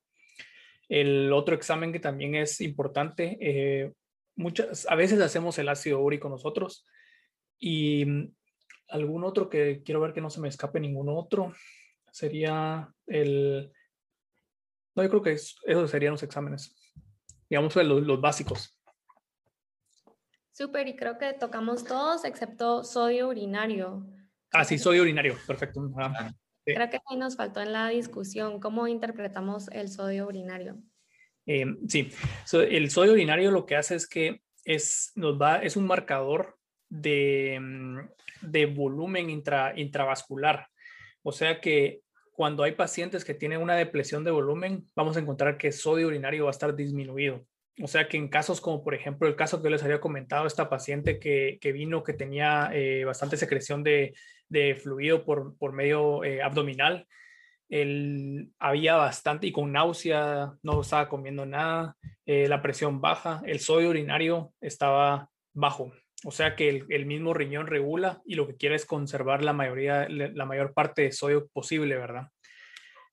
El 0.90 1.32
otro 1.32 1.54
examen 1.54 1.92
que 1.92 2.00
también 2.00 2.34
es 2.34 2.60
importante, 2.60 3.38
eh, 3.40 3.92
muchas, 4.36 4.88
a 4.90 4.96
veces 4.96 5.22
hacemos 5.22 5.60
el 5.60 5.70
ácido 5.70 6.00
úrico 6.00 6.28
nosotros 6.28 6.88
y 7.60 8.04
mm, 8.04 8.34
algún 8.90 9.24
otro 9.24 9.48
que 9.48 9.84
quiero 9.86 10.02
ver 10.02 10.14
que 10.14 10.22
no 10.22 10.32
se 10.32 10.42
me 10.42 10.50
escape 10.50 10.80
ningún 10.80 11.08
otro 11.10 11.54
sería 12.12 12.92
el... 13.06 13.72
No, 14.96 15.04
yo 15.04 15.10
creo 15.10 15.22
que 15.22 15.34
esos 15.34 15.92
serían 15.92 16.14
los 16.14 16.24
exámenes, 16.24 16.76
digamos 17.48 17.76
los, 17.76 18.02
los 18.02 18.20
básicos. 18.20 18.81
Súper, 20.52 20.88
y 20.88 20.96
creo 20.96 21.18
que 21.18 21.34
tocamos 21.34 21.84
todos 21.86 22.26
excepto 22.26 22.84
sodio 22.84 23.30
urinario. 23.30 24.06
Ah, 24.52 24.66
sí, 24.66 24.78
sodio 24.78 25.02
urinario, 25.02 25.36
perfecto. 25.48 25.82
Creo 26.66 26.90
que 26.90 27.00
ahí 27.10 27.18
nos 27.18 27.38
faltó 27.38 27.62
en 27.62 27.72
la 27.72 27.88
discusión 27.88 28.60
cómo 28.60 28.88
interpretamos 28.88 29.70
el 29.70 29.90
sodio 29.90 30.28
urinario. 30.28 30.78
Eh, 31.46 31.66
sí, 31.88 32.12
el 32.54 32.92
sodio 32.92 33.14
urinario 33.14 33.52
lo 33.52 33.66
que 33.66 33.76
hace 33.76 33.96
es 33.96 34.08
que 34.08 34.42
es, 34.66 35.12
nos 35.16 35.42
va, 35.42 35.58
es 35.58 35.76
un 35.76 35.88
marcador 35.88 36.58
de, 36.90 37.58
mm, 37.60 38.00
de 38.42 38.66
volumen 38.66 39.30
intra, 39.30 39.74
intravascular. 39.76 40.68
O 41.24 41.32
sea 41.32 41.62
que 41.62 42.02
cuando 42.34 42.64
hay 42.64 42.74
pacientes 42.74 43.24
que 43.24 43.34
tienen 43.34 43.62
una 43.62 43.76
depresión 43.76 44.24
de 44.24 44.32
volumen, 44.32 44.86
vamos 44.96 45.16
a 45.16 45.20
encontrar 45.20 45.58
que 45.58 45.68
el 45.68 45.74
sodio 45.74 46.08
urinario 46.08 46.46
va 46.46 46.50
a 46.50 46.52
estar 46.52 46.76
disminuido. 46.76 47.46
O 47.80 47.88
sea 47.88 48.08
que 48.08 48.18
en 48.18 48.28
casos 48.28 48.60
como 48.60 48.84
por 48.84 48.94
ejemplo 48.94 49.28
el 49.28 49.36
caso 49.36 49.62
que 49.62 49.70
les 49.70 49.84
había 49.84 50.02
comentado, 50.02 50.46
esta 50.46 50.70
paciente 50.70 51.20
que, 51.20 51.58
que 51.62 51.72
vino 51.72 52.04
que 52.04 52.14
tenía 52.14 52.70
eh, 52.74 53.06
bastante 53.06 53.38
secreción 53.38 53.84
de, 53.84 54.14
de, 54.50 54.76
fluido 54.76 55.24
por, 55.24 55.58
por 55.58 55.72
medio 55.72 56.24
eh, 56.24 56.42
abdominal, 56.42 57.08
el, 57.70 58.52
había 58.60 58.96
bastante 58.96 59.48
y 59.48 59.52
con 59.54 59.72
náusea, 59.72 60.54
no 60.62 60.82
estaba 60.82 61.08
comiendo 61.08 61.46
nada, 61.46 61.96
eh, 62.26 62.50
la 62.50 62.62
presión 62.62 63.00
baja, 63.00 63.42
el 63.46 63.62
sodio 63.62 63.90
urinario 63.90 64.54
estaba 64.60 65.30
bajo. 65.54 65.94
O 66.26 66.32
sea 66.32 66.56
que 66.56 66.70
el, 66.70 66.86
el, 66.90 67.06
mismo 67.06 67.34
riñón 67.34 67.66
regula 67.68 68.22
y 68.26 68.36
lo 68.36 68.46
que 68.46 68.58
quiere 68.58 68.76
es 68.76 68.86
conservar 68.86 69.44
la 69.44 69.54
mayoría, 69.54 70.08
la 70.10 70.46
mayor 70.46 70.74
parte 70.74 71.04
de 71.04 71.12
sodio 71.14 71.48
posible, 71.48 71.96
¿verdad? 71.96 72.28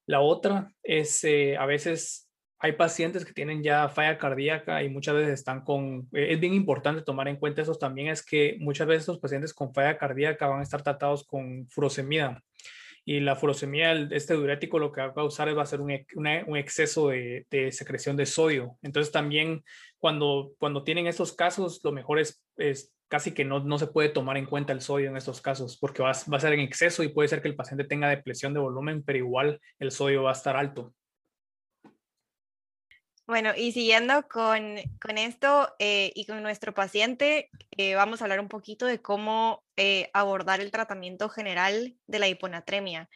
La 0.05 0.21
otra 0.21 0.73
es 0.83 1.25
a 1.59 1.64
veces 1.64 2.28
hay 2.61 2.73
pacientes 2.73 3.25
que 3.25 3.33
tienen 3.33 3.62
ya 3.62 3.88
falla 3.88 4.18
cardíaca 4.18 4.83
y 4.83 4.88
muchas 4.88 5.14
veces 5.14 5.35
están 5.35 5.62
con, 5.62 6.09
eh, 6.12 6.29
es 6.31 6.40
bien 6.40 6.55
importante 6.55 7.03
tomar 7.03 7.29
en 7.29 7.37
cuenta 7.37 7.62
eso 7.62 7.75
también, 7.75 8.09
es 8.09 8.25
que 8.25 8.57
muchas 8.61 8.87
veces 8.88 9.09
los 9.09 9.18
pacientes 9.18 9.55
con 9.55 9.73
falla 9.73 9.97
cardíaca 9.97 10.49
van 10.49 10.61
a 10.61 10.64
estar 10.64 10.83
tratados 10.83 11.25
con 11.25 11.68
furosemida. 11.68 12.42
Y 13.05 13.21
la 13.21 13.37
furosemida, 13.37 13.92
este 14.11 14.35
diurético, 14.35 14.79
lo 14.79 14.92
que 14.92 15.01
va 15.01 15.07
a 15.09 15.14
causar 15.14 15.57
va 15.57 15.62
a 15.62 15.66
ser 15.66 15.81
un, 15.81 15.90
un 16.14 16.57
exceso 16.59 17.09
de, 17.09 17.47
de, 17.51 17.73
secreción 17.73 18.18
de 18.18 18.27
sodio. 18.27 18.77
Entonces 18.83 19.11
también 19.11 19.64
cuando, 19.99 20.53
cuando 20.59 20.85
tienen 20.85 21.07
estos 21.07 21.33
casos, 21.33 21.81
lo 21.85 21.92
mejor 21.92 22.18
es, 22.18 22.44
es 22.59 22.92
casi 23.09 23.33
que 23.33 23.47
no, 23.47 23.61
no, 23.61 23.79
se 23.79 23.87
puede 23.87 24.11
tomar 24.11 24.37
en 24.37 24.44
cuenta 24.44 24.75
el 24.75 24.83
sodio 24.83 25.09
en 25.09 25.16
estos 25.16 25.40
casos, 25.40 25.79
porque 25.79 26.03
va, 26.03 26.12
va 26.31 26.37
a 26.37 26.40
ser 26.40 26.53
en 26.53 26.61
exceso 26.61 27.03
y 27.03 27.09
puede 27.09 27.29
ser 27.29 27.40
que 27.40 27.49
el 27.49 27.57
paciente 27.57 27.85
tenga 27.85 28.11
depresión 28.11 28.53
de 28.53 28.61
volumen, 28.61 29.03
pero 29.03 29.18
igual 29.18 29.59
el 29.79 29.90
sodio 29.90 30.25
va 30.25 30.31
a 30.31 30.35
estar 30.35 30.57
alto. 30.57 30.92
Bueno, 33.29 33.53
y 33.55 33.73
siguiendo 33.73 34.27
con, 34.27 34.77
con 35.03 35.19
esto 35.19 35.77
eh, 35.79 36.12
y 36.14 36.25
con 36.25 36.43
nuestro 36.43 36.73
paciente, 36.73 37.51
eh, 37.77 37.95
vamos 37.95 38.23
a 38.23 38.25
hablar 38.25 38.41
un 38.41 38.49
poquito 38.49 38.87
de 38.87 39.03
cómo 39.03 39.67
eh, 39.77 40.09
abordar 40.14 40.62
el 40.62 40.71
tratamiento 40.71 41.29
general 41.29 41.95
de 42.07 42.19
la 42.21 42.29
hiponatremia. 42.29 43.11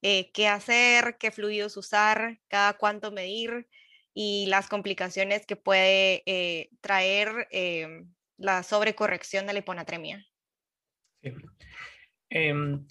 qué 0.00 0.48
hacer, 0.48 1.16
qué 1.16 1.30
fluidos 1.30 1.76
usar, 1.76 2.40
cada 2.48 2.72
cuánto 2.72 3.12
medir 3.12 3.68
y 4.12 4.46
las 4.48 4.68
complicaciones 4.68 5.46
que 5.46 5.54
puede 5.54 6.24
traer 6.80 7.46
la 8.38 8.64
sobrecorrección 8.64 9.46
de 9.46 9.52
la 9.52 9.60
hiponatremia. 9.60 10.26
Sí. 11.22 11.32
Em, 12.30 12.84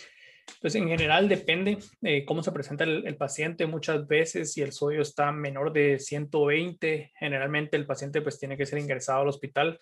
pues 0.60 0.76
en 0.76 0.88
general 0.88 1.30
depende 1.30 1.78
de 2.02 2.26
cómo 2.26 2.44
se 2.44 2.52
presenta 2.52 2.84
el, 2.84 3.16
paciente. 3.16 3.66
Muchas 3.66 4.08
veces 4.08 4.54
si 4.54 4.62
el 4.62 4.72
sodio 4.72 5.02
está 5.02 5.32
menor 5.32 5.72
de 5.72 6.00
120, 6.00 7.12
generalmente 7.16 7.78
el 7.78 7.86
paciente 7.86 8.22
pues 8.22 8.40
tiene 8.40 8.58
que 8.58 8.66
ser 8.66 8.80
ingresado 8.80 9.22
al 9.22 9.28
hospital. 9.28 9.80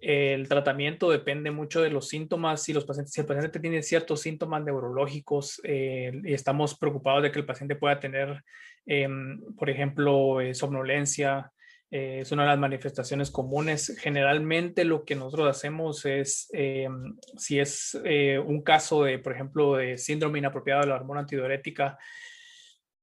El 0.00 0.48
tratamiento 0.48 1.10
depende 1.10 1.50
mucho 1.50 1.80
de 1.80 1.90
los 1.90 2.08
síntomas. 2.08 2.62
Si, 2.62 2.72
los 2.72 2.84
pacientes, 2.84 3.16
el 3.18 3.26
paciente 3.26 3.60
tiene 3.60 3.82
ciertos 3.82 4.20
síntomas 4.20 4.62
neurológicos 4.62 5.60
eh, 5.64 6.12
y 6.22 6.34
estamos 6.34 6.76
preocupados 6.78 7.22
de 7.22 7.32
que 7.32 7.38
el 7.38 7.46
paciente 7.46 7.76
pueda 7.76 7.98
tener, 7.98 8.44
em, 8.84 9.40
por 9.56 9.70
ejemplo, 9.70 10.40
eh, 10.40 10.54
somnolencia, 10.54 11.50
eh, 11.90 12.20
es 12.20 12.32
una 12.32 12.42
de 12.42 12.48
las 12.48 12.58
manifestaciones 12.58 13.30
comunes. 13.30 13.96
Generalmente 14.00 14.84
lo 14.84 15.04
que 15.04 15.14
nosotros 15.14 15.48
hacemos 15.48 16.04
es, 16.04 16.48
eh, 16.52 16.88
si 17.36 17.60
es 17.60 17.98
eh, 18.04 18.38
un 18.38 18.62
caso 18.62 19.04
de, 19.04 19.18
por 19.18 19.32
ejemplo, 19.32 19.76
de 19.76 19.96
síndrome 19.96 20.40
inapropiado 20.40 20.80
de 20.80 20.88
la 20.88 20.96
hormona 20.96 21.20
antidiurética, 21.20 21.96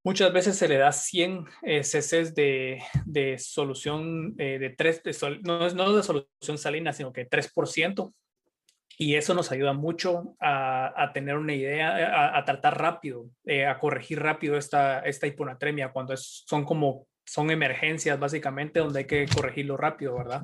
muchas 0.04 0.34
veces 0.34 0.58
se 0.58 0.68
le 0.68 0.78
da 0.78 0.92
100 0.92 1.46
cc 1.82 2.34
de, 2.34 2.82
de, 3.06 3.40
solución 3.40 4.36
de 4.36 4.76
3, 4.78 5.02
no, 5.44 5.66
es, 5.66 5.74
no 5.76 5.96
de 5.96 6.04
solución 6.04 6.58
salina, 6.58 6.92
sino 6.92 7.14
que 7.14 7.30
3%. 7.30 8.14
Y 8.96 9.16
eso 9.16 9.34
nos 9.34 9.52
ayuda 9.52 9.74
mucho 9.74 10.36
a, 10.40 10.94
a 11.02 11.14
tener 11.14 11.38
una 11.38 11.56
idea, 11.56 12.38
a, 12.38 12.46
tratar 12.46 12.80
rápido, 12.80 13.28
a 13.68 13.80
corregir 13.80 14.22
rápido 14.22 14.56
esta, 14.56 15.00
esta 15.00 15.26
hiponatremia 15.26 15.92
cuando 15.92 16.16
son 16.16 16.64
como 16.64 17.08
son 17.26 17.52
emergencias 17.52 18.20
básicamente 18.20 18.80
donde 18.80 19.00
hay 19.00 19.06
que 19.06 19.26
corregirlo 19.34 19.78
rápido, 19.78 20.16
¿verdad? 20.18 20.44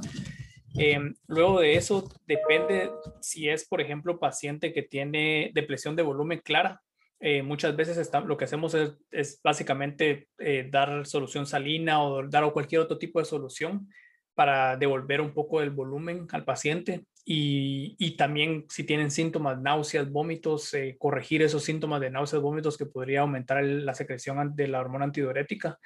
Em, 0.75 1.15
luego 1.27 1.59
de 1.61 1.75
eso, 1.75 2.09
depende 2.25 2.91
si 3.21 3.49
es, 3.49 3.67
por 3.67 3.81
ejemplo, 3.81 4.19
paciente 4.19 4.71
que 4.71 4.83
tiene 4.83 5.51
depresión 5.53 5.95
de 5.95 6.03
volumen 6.03 6.41
clara. 6.43 6.81
Eh, 7.19 7.41
muchas 7.41 7.75
veces 7.75 7.97
está, 7.97 8.21
lo 8.21 8.37
que 8.37 8.45
hacemos 8.45 8.73
es, 8.73 8.93
es 9.11 9.41
básicamente 9.43 10.29
eh, 10.37 10.67
dar 10.71 11.05
solución 11.05 11.45
salina 11.45 12.01
o 12.01 12.25
dar 12.27 12.49
cualquier 12.53 12.81
otro 12.81 12.97
tipo 12.97 13.19
de 13.19 13.25
solución 13.25 13.89
para 14.35 14.77
devolver 14.77 15.19
un 15.19 15.33
poco 15.33 15.61
el 15.61 15.69
volumen 15.69 16.27
al 16.31 16.45
paciente 16.45 17.03
y, 17.25 17.95
y 17.99 18.15
también 18.15 18.65
si 18.69 18.85
tienen 18.85 19.11
síntomas, 19.11 19.59
náuseas, 19.59 20.09
vómitos, 20.09 20.73
eh, 20.73 20.95
corregir 20.97 21.41
esos 21.41 21.63
síntomas 21.63 21.99
de 21.99 22.09
náuseas, 22.09 22.41
vómitos 22.41 22.77
que 22.77 22.85
podría 22.85 23.21
aumentar 23.21 23.63
la 23.63 23.93
secreción 23.93 24.55
de 24.55 24.67
la 24.67 24.79
hormona 24.79 25.05
antidiurética. 25.05 25.77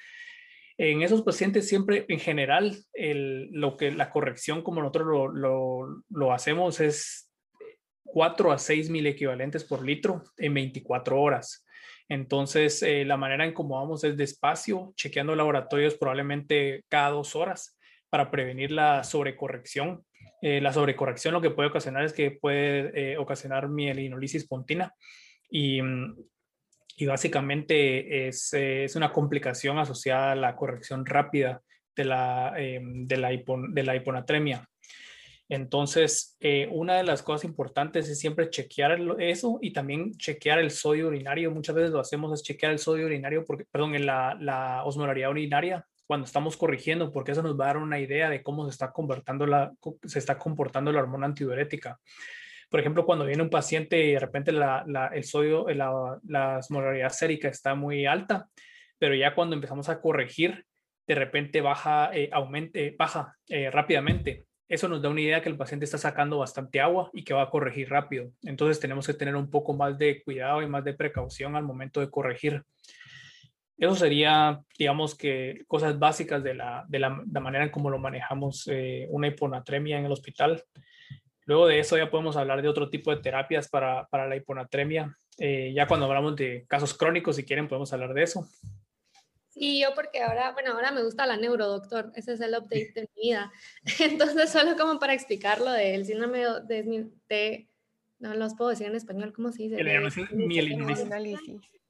En 0.78 1.02
esos 1.02 1.22
pacientes 1.22 1.68
siempre, 1.68 2.06
en 2.10 2.20
general, 2.20 2.76
lo 2.94 3.78
que 3.78 3.92
la 3.92 4.10
corrección 4.10 4.64
como 4.64 4.82
nosotros 4.82 5.32
lo 6.10 6.34
hacemos 6.34 6.80
es 6.80 7.32
4 8.14 8.52
a 8.52 8.58
6 8.60 8.90
mil 8.90 9.08
equivalentes 9.08 9.64
por 9.64 9.84
litro 9.84 10.24
en 10.38 10.54
24 10.54 11.20
horas. 11.20 11.66
Entonces, 12.08 12.84
eh, 12.84 13.06
la 13.06 13.18
manera 13.18 13.46
en 13.46 13.54
cómo 13.54 13.76
vamos 13.76 14.04
es 14.04 14.16
despacio, 14.16 14.94
chequeando 14.96 15.36
laboratorios 15.36 15.96
probablemente 15.96 16.84
cada 16.90 17.10
dos 17.10 17.36
horas 17.36 17.78
para 18.10 18.30
prevenir 18.30 18.72
la 18.72 19.04
sobrecorrección. 19.04 20.06
Eh, 20.42 20.62
la 20.62 20.74
sobrecorrección 20.74 21.34
lo 21.34 21.42
que 21.42 21.50
puede 21.50 21.70
ocasionar 21.70 22.04
es 22.04 22.14
que 22.14 22.30
puede 22.30 23.14
eh, 23.14 23.18
ocasionar 23.18 23.70
mielinolisis 23.70 24.48
pontina 24.48 24.94
y 25.50 25.82
mm, 25.82 26.16
y 26.96 27.06
básicamente 27.06 28.28
es, 28.28 28.54
eh, 28.54 28.86
es, 28.86 28.96
una 28.96 29.12
complicación 29.12 29.80
asociada 29.80 30.34
a 30.34 30.36
la 30.36 30.56
corrección 30.56 31.06
rápida 31.06 31.62
de 31.96 32.06
la, 32.06 32.54
eh, 32.58 32.80
de 32.82 33.18
la, 33.18 33.30
de 33.30 33.84
la 33.84 33.96
hiponatremia. 33.96 34.68
Entonces, 35.50 36.38
eh, 36.40 36.68
una 36.72 36.96
de 36.96 37.04
las 37.04 37.22
cosas 37.22 37.44
importantes 37.44 38.10
es 38.10 38.20
siempre 38.20 38.50
chequear 38.50 39.00
eso 39.20 39.60
y 39.62 39.72
también 39.72 40.14
chequear 40.18 40.60
el 40.60 40.72
sodio 40.72 41.08
urinario. 41.08 41.52
Muchas 41.52 41.76
veces 41.76 41.92
lo 41.92 42.00
hacemos 42.00 42.34
es 42.34 42.44
chequear 42.44 42.72
el 42.72 42.80
sodio 42.80 43.06
urinario, 43.06 43.44
porque, 43.46 43.66
perdón, 43.70 43.94
en 43.96 44.06
la, 44.06 44.36
la 44.40 44.84
osmolaridad 44.84 45.30
urinaria 45.30 45.86
cuando 46.06 46.26
estamos 46.26 46.58
corrigiendo, 46.58 47.12
porque 47.12 47.32
eso 47.32 47.42
nos 47.42 47.60
va 47.60 47.66
a 47.66 47.68
dar 47.68 47.78
una 47.78 48.00
idea 48.00 48.30
de 48.30 48.44
cómo 48.44 48.66
se 48.66 48.72
está, 48.72 48.92
comportando 48.92 49.46
la, 49.46 49.74
se 50.04 50.20
está 50.20 50.38
comportando 50.38 50.92
la 50.92 51.02
hormona 51.02 51.28
antidiurética. 51.28 52.00
Por 52.74 52.80
ejemplo, 52.80 53.06
cuando 53.06 53.28
viene 53.28 53.44
un 53.44 53.52
paciente 53.52 54.04
y 54.04 54.14
de 54.14 54.20
repente 54.20 54.52
la, 54.52 54.84
la, 54.88 55.06
el 55.10 55.26
sodio, 55.26 55.70
la, 55.70 56.18
la 56.28 56.58
osmolaridad 56.58 57.10
sérica 57.10 57.48
está 57.48 57.76
muy 57.76 58.08
alta, 58.08 58.48
pero 58.98 59.14
ya 59.14 59.36
cuando 59.36 59.54
empezamos 59.54 59.90
a 59.90 60.02
corregir, 60.02 60.66
de 61.06 61.14
repente 61.14 61.62
baja, 61.62 62.10
eh, 62.16 62.32
aumente, 62.34 62.96
baja 62.98 63.38
eh, 63.48 63.70
rápidamente. 63.70 64.48
Eso 64.68 64.88
nos 64.88 65.04
da 65.04 65.10
una 65.10 65.22
idea 65.22 65.40
que 65.44 65.50
el 65.50 65.56
paciente 65.56 65.86
está 65.86 66.00
sacando 66.00 66.40
bastante 66.40 66.82
agua 66.82 67.12
y 67.14 67.24
que 67.24 67.36
va 67.36 67.44
a 67.44 67.50
corregir 67.52 67.92
rápido. 67.92 68.32
Entonces 68.42 68.80
tenemos 68.80 69.06
que 69.06 69.14
tener 69.14 69.36
un 69.36 69.52
poco 69.52 69.76
más 69.76 69.96
de 70.00 70.24
cuidado 70.24 70.64
y 70.64 70.68
más 70.68 70.84
de 70.84 70.96
precaución 70.96 71.56
al 71.56 71.66
momento 71.66 72.00
de 72.00 72.10
corregir. 72.10 72.64
Eso 73.78 73.94
sería, 73.96 74.60
digamos 74.80 75.16
que, 75.16 75.62
cosas 75.68 76.00
básicas 76.00 76.44
de 76.44 76.56
la, 76.56 76.86
de 76.88 76.98
la, 76.98 77.12
manera 77.40 77.66
en 77.66 77.70
cómo 77.70 77.92
lo 77.92 78.00
manejamos 78.00 78.68
eh, 78.72 79.06
una 79.12 79.28
hiponatremia 79.28 80.00
en 80.00 80.06
el 80.06 80.12
hospital. 80.12 80.64
Luego 81.46 81.68
de 81.68 81.80
eso 81.80 81.98
ya 81.98 82.10
podemos 82.10 82.38
hablar 82.38 82.62
de 82.62 82.70
otro 82.70 82.90
tipo 82.90 83.14
de 83.14 83.22
terapias 83.22 83.68
para, 83.68 84.08
para 84.08 84.28
la 84.28 84.36
hiponatremia. 84.36 85.18
Eh, 85.38 85.74
ya 85.76 85.88
cuando 85.88 86.06
hablamos 86.06 86.36
de 86.36 86.66
casos 86.68 86.94
crónicos, 86.94 87.36
si 87.36 87.44
quieren, 87.44 87.68
podemos 87.68 87.92
hablar 87.94 88.14
de 88.14 88.24
eso. 88.24 88.48
Sí, 89.50 89.82
yo 89.82 89.94
porque 89.94 90.22
ahora, 90.22 90.52
bueno, 90.54 90.72
ahora 90.72 90.92
me 90.92 91.04
gusta 91.04 91.28
la 91.28 91.38
neuro, 91.38 91.68
doctor. 91.68 92.12
Ese 92.16 92.34
es 92.34 92.42
el 92.42 92.56
update 92.56 92.92
de 92.96 93.10
mi 93.16 93.30
vida. 93.30 93.52
Entonces, 94.00 94.50
solo 94.50 94.76
como 94.76 95.00
para 95.00 95.14
explicarlo 95.14 95.72
del 95.72 96.06
síndrome 96.06 96.40
de, 96.40 97.10
de, 97.30 97.70
no 98.20 98.34
los 98.34 98.56
puedo 98.56 98.72
decir 98.72 98.88
en 98.88 98.96
español, 98.96 99.34
¿cómo 99.34 99.52
se 99.52 99.64
dice? 99.64 99.76
Mielinitis. 100.34 101.06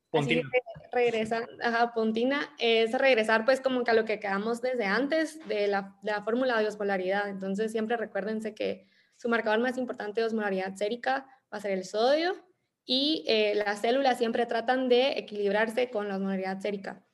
Pontina. 0.09 0.47
regresa, 0.91 1.47
ajá, 1.63 1.91
pontina 1.95 2.53
es 2.59 2.91
regresar 2.91 3.45
pues 3.45 3.61
como 3.61 3.83
que 3.83 3.89
a 3.89 3.95
lo 3.95 4.05
que 4.05 4.19
quedamos 4.19 4.61
desde 4.61 4.85
antes 4.85 5.39
de 5.47 5.65
la, 5.65 5.97
de 6.03 6.11
la 6.11 6.21
fórmula 6.21 6.59
de 6.59 6.67
osmolaridad. 6.67 7.29
Entonces, 7.29 7.71
siempre 7.71 7.97
recuérdense 7.97 8.53
que 8.53 8.87
su 9.24 9.30
marcador 9.30 9.61
más 9.61 9.78
importante 9.78 10.19
de 10.19 10.28
osmolaridad 10.28 10.76
sérica 10.76 11.26
va 11.51 11.57
a 11.57 11.61
ser 11.61 11.71
el 11.71 11.86
sodio 11.86 12.36
y 12.84 13.24
eh, 13.26 13.55
las 13.55 13.80
células 13.80 14.17
siempre 14.17 14.45
tratan 14.45 14.89
de 14.89 15.17
equilibrarse 15.17 15.89
con 15.89 16.09
la 16.09 16.17
osmolaridad 16.17 16.59
sérica. 16.59 17.07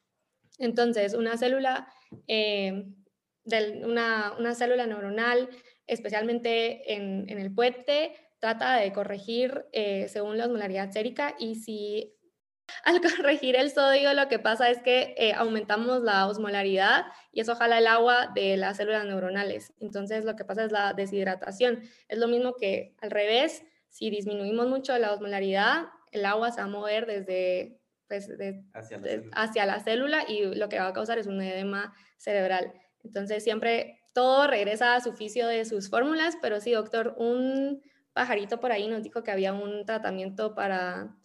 Entonces, 0.58 1.14
una 1.14 1.38
célula, 1.38 1.88
eh, 2.26 2.84
una, 3.84 4.56
célula 4.56 4.88
neuronal, 4.88 5.50
especialmente 5.86 6.96
en, 6.96 7.30
el 7.30 7.54
puente, 7.54 8.14
trata 8.40 8.78
de 8.78 8.92
corregir 8.92 9.68
eh, 9.72 10.08
según 10.08 10.40
la 10.40 10.46
osmolaridad 10.46 10.90
sérica 10.90 11.36
y 11.38 11.58
si 11.58 12.18
al 12.84 13.02
corregir 13.02 13.56
el 13.56 13.72
sodio 13.72 14.14
lo 14.14 14.28
que 14.28 14.40
pasa 14.40 14.70
es 14.70 14.82
que 14.82 15.16
eh, 15.18 15.34
aumentamos 15.34 16.02
la 16.02 16.28
osmolaridad 16.28 17.06
y 17.32 17.42
eso 17.42 17.56
jala 17.56 17.78
el 17.78 17.88
agua 17.88 18.32
de 18.34 18.58
las 18.58 18.78
células 18.78 19.06
neuronales. 19.06 19.74
Entonces 19.80 20.26
lo 20.26 20.36
que 20.36 20.46
pasa 20.46 20.64
es 20.64 20.72
la 20.72 20.94
deshidratación. 20.94 21.82
Es 22.08 22.18
lo 22.20 22.28
mismo 22.28 22.56
que 22.56 22.96
al 23.02 23.12
revés, 23.12 23.64
si 23.90 24.10
disminuimos 24.10 24.68
mucho 24.68 24.98
la 24.98 25.14
osmolaridad, 25.14 25.88
el 26.12 26.26
agua 26.26 26.52
se 26.52 26.62
va 26.62 26.66
a 26.66 26.70
mover 26.70 27.06
desde 27.06 27.80
pues, 28.08 28.28
hacia, 29.34 29.66
la 29.66 29.80
célula 29.80 30.26
y 30.28 30.56
lo 30.56 30.68
que 30.68 30.80
va 30.80 30.88
a 30.88 30.94
causar 30.94 31.20
es 31.20 31.28
un 31.28 31.42
edema 31.42 31.94
cerebral. 32.18 32.74
Entonces 33.04 33.44
siempre 33.44 34.02
todo 34.14 34.48
regresa 34.48 34.96
a 34.96 35.02
su 35.02 35.12
oficio 35.12 35.48
de 35.48 35.64
sus 35.66 35.90
fórmulas, 35.90 36.36
pero 36.42 36.60
sí, 36.60 36.72
doctor, 36.72 37.14
un 37.18 37.82
pajarito 38.14 38.60
por 38.60 38.72
ahí 38.72 38.88
nos 38.88 39.04
dijo 39.04 39.24
que 39.24 39.32
había 39.32 39.54
un 39.54 39.86
tratamiento 39.86 40.56
para 40.56 41.16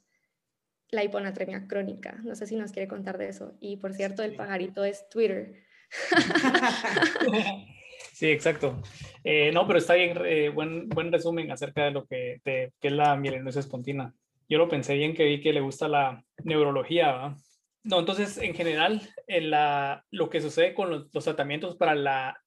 la 0.95 1.05
hiponatremia 1.05 1.67
crónica. 1.67 2.21
No 2.25 2.35
sé 2.35 2.47
si 2.47 2.57
nos 2.57 2.73
quiere 2.73 2.89
contar 2.89 3.19
de 3.19 3.29
eso. 3.29 3.57
Y 3.61 3.77
por 3.77 3.95
cierto, 3.95 4.23
el 4.23 4.37
pajarito 4.37 4.85
es 4.85 5.09
Twitter. 5.09 5.55
Sí, 8.13 8.31
exacto. 8.31 8.81
Eh, 9.25 9.51
no, 9.53 9.67
pero 9.67 9.81
está 9.81 9.95
bien, 9.95 10.17
eh, 10.25 10.49
buen, 10.49 10.89
buen 10.89 11.11
resumen 11.11 11.51
acerca 11.51 11.85
de 11.85 11.91
lo 11.91 12.07
que, 12.07 12.41
que 12.45 12.71
es 12.81 12.93
la 12.93 13.17
mielinosis 13.17 13.65
espontina 13.65 14.15
yo 14.49 14.59
lo 14.59 14.69
pensé 14.69 14.95
bien 14.95 15.15
que 15.15 15.25
vi 15.25 15.41
que 15.41 15.53
le 15.53 15.61
gusta 15.61 15.89
la 15.89 16.23
neurología, 16.43 17.35
No, 17.83 17.99
entonces, 17.99 18.39
en 18.39 18.55
general, 18.55 19.03
en 19.27 19.51
la, 19.51 20.05
lo 20.11 20.31
que 20.31 20.41
sucede 20.41 20.75
con 20.75 20.91
los, 20.91 21.11
tratamientos 21.11 21.77
para 21.77 21.95
la... 21.95 22.41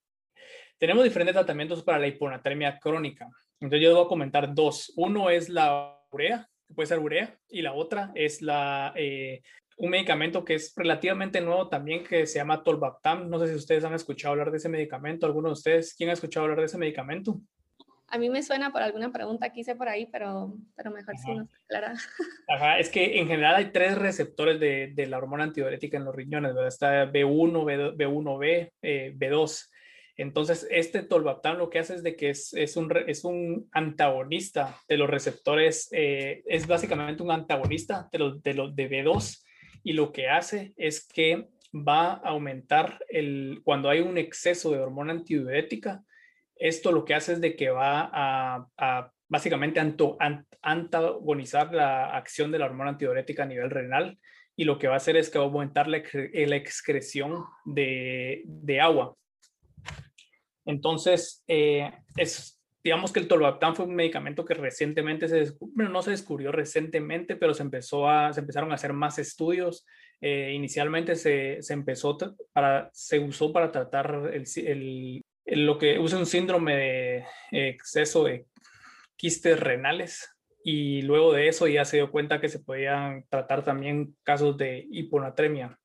Tenemos 0.80 1.04
diferentes 1.04 1.36
tratamientos 1.36 1.84
para 1.84 2.00
la 2.00 2.08
hiponatremia 2.08 2.80
crónica. 2.80 3.28
Entonces, 3.60 3.84
yo 3.84 3.96
voy 3.96 4.06
a 4.06 4.08
comentar 4.08 4.54
dos. 4.54 4.94
Uno 4.96 5.30
es 5.30 5.50
la 5.50 6.00
urea, 6.12 6.48
que 6.68 6.74
puede 6.74 6.88
ser 6.88 7.00
urea, 7.00 7.38
y 7.50 7.62
la 7.62 7.74
otra 7.74 8.12
es 8.16 8.42
la, 8.42 8.94
eh, 8.96 9.42
un 9.78 9.92
medicamento 9.92 10.44
que 10.44 10.56
es 10.56 10.74
relativamente 10.76 11.40
nuevo 11.42 11.70
también, 11.70 12.04
que 12.04 12.26
se 12.26 12.40
llama 12.40 12.64
Tolbaptam. 12.64 13.30
No 13.30 13.40
sé 13.40 13.48
si 13.48 13.56
ustedes 13.56 13.84
han 13.84 13.94
escuchado 13.94 14.34
hablar 14.34 14.52
de 14.52 14.58
ese 14.58 14.70
medicamento. 14.70 15.26
¿Alguno 15.26 15.50
de 15.50 15.54
ustedes? 15.54 15.94
¿Quién 15.96 16.10
ha 16.10 16.14
escuchado 16.14 16.46
hablar 16.46 16.60
de 16.60 16.66
ese 16.66 16.78
medicamento? 16.78 17.40
A 18.10 18.18
mí 18.18 18.30
me 18.30 18.42
suena 18.42 18.72
por 18.72 18.82
alguna 18.82 19.12
pregunta 19.12 19.52
que 19.52 19.60
hice 19.60 19.76
por 19.76 19.90
ahí, 19.90 20.08
pero, 20.08 20.54
pero 20.76 20.92
mejor 20.92 21.16
si 21.18 21.34
nos 21.34 21.50
aclara. 21.66 21.94
Ajá, 22.48 22.80
es 22.80 22.90
que 22.90 23.20
en 23.20 23.28
general 23.28 23.56
hay 23.56 23.72
tres 23.72 23.98
receptores 23.98 24.60
de, 24.60 24.94
de 24.96 25.08
la 25.08 25.18
hormona 25.18 25.44
antidiurética 25.44 25.98
en 25.98 26.06
los 26.06 26.16
riñones, 26.16 26.54
¿verdad? 26.54 26.68
Está 26.70 27.12
B1, 27.12 27.96
B, 27.96 28.06
1 28.08 28.38
b 28.38 28.74
B2. 28.82 29.70
Entonces, 30.18 30.68
este 30.72 31.04
tolvaptan 31.04 31.58
lo 31.58 31.70
que 31.70 31.80
hace 31.80 31.96
es 31.96 32.04
de 32.04 32.16
que 32.16 32.32
es, 32.32 32.54
es, 32.54 32.76
un, 32.76 32.92
es 33.08 33.24
un 33.24 33.70
antagonista 33.72 34.76
de 34.90 34.98
los 34.98 35.10
receptores, 35.10 35.90
eh, 35.92 36.44
es 36.48 36.66
básicamente 36.66 37.22
un 37.24 37.32
antagonista 37.32 38.10
de 38.12 38.20
los, 38.20 38.44
de 38.44 38.54
los 38.56 38.76
de 38.76 38.90
B2 38.90 39.44
y 39.84 39.94
lo 39.94 40.12
que 40.12 40.28
hace 40.28 40.74
es 40.76 41.08
que 41.08 41.48
va 41.74 42.14
a 42.14 42.30
aumentar 42.30 43.00
el, 43.10 43.62
cuando 43.64 43.90
hay 43.90 44.00
un 44.00 44.18
exceso 44.18 44.72
de 44.72 44.80
hormona 44.80 45.14
antidiurética, 45.14 46.04
esto 46.56 46.92
lo 46.92 47.06
que 47.06 47.14
hace 47.14 47.34
es 47.34 47.42
de 47.42 47.56
que 47.56 47.70
va 47.70 48.10
a, 48.12 49.12
básicamente 49.30 49.80
antagonizar 50.62 51.74
la 51.74 52.16
acción 52.16 52.52
de 52.52 52.60
la 52.60 52.66
hormona 52.66 52.92
antidiurética 52.92 53.44
a 53.44 53.48
nivel 53.48 53.70
renal 53.70 54.18
y 54.56 54.64
lo 54.64 54.80
que 54.80 54.88
va 54.88 54.96
a 54.96 54.98
hacer 54.98 55.18
es 55.18 55.30
que 55.30 55.38
va 55.38 55.46
a 55.46 55.48
aumentar 55.48 55.88
la, 55.88 55.98
excreción 55.98 57.44
de, 57.66 58.80
agua. 58.82 59.16
Entonces, 60.68 61.44
eh, 61.48 61.92
digamos 62.84 63.12
que 63.12 63.20
el 63.20 63.28
tolvaptan 63.28 63.76
fue 63.76 63.86
un 63.86 63.96
medicamento 63.96 64.46
que 64.46 64.54
recientemente 64.54 65.28
se 65.28 65.54
bueno, 65.60 65.90
no 65.90 66.04
se 66.04 66.12
descubrió 66.12 66.52
recientemente, 66.52 67.36
pero 67.36 67.56
se, 67.56 67.64
empezó 67.64 68.08
a, 68.08 68.32
se 68.34 68.42
empezaron 68.42 68.72
a 68.72 68.76
hacer 68.76 68.94
más 68.94 69.18
estudios. 69.18 69.86
Eh, 70.22 70.52
inicialmente 70.54 71.16
se, 71.16 71.60
empezó 71.70 72.18
para, 72.54 72.90
se 72.94 73.20
usó 73.20 73.52
para 73.52 73.72
tratar 73.72 74.32
el, 74.32 75.24
lo 75.46 75.78
que 75.80 75.98
usa 75.98 76.20
un 76.20 76.26
síndrome 76.26 76.76
de 76.76 77.26
exceso 77.52 78.26
de 78.26 78.46
quistes 79.16 79.60
renales 79.60 80.38
y 80.64 81.02
luego 81.02 81.32
de 81.32 81.48
eso 81.48 81.66
ya 81.68 81.86
se 81.86 81.96
dio 81.96 82.12
cuenta 82.12 82.42
que 82.42 82.50
se 82.50 82.60
podían 82.60 83.26
tratar 83.30 83.64
también 83.64 84.16
casos 84.24 84.58
de 84.58 84.86
hiponatremia. 84.92 85.80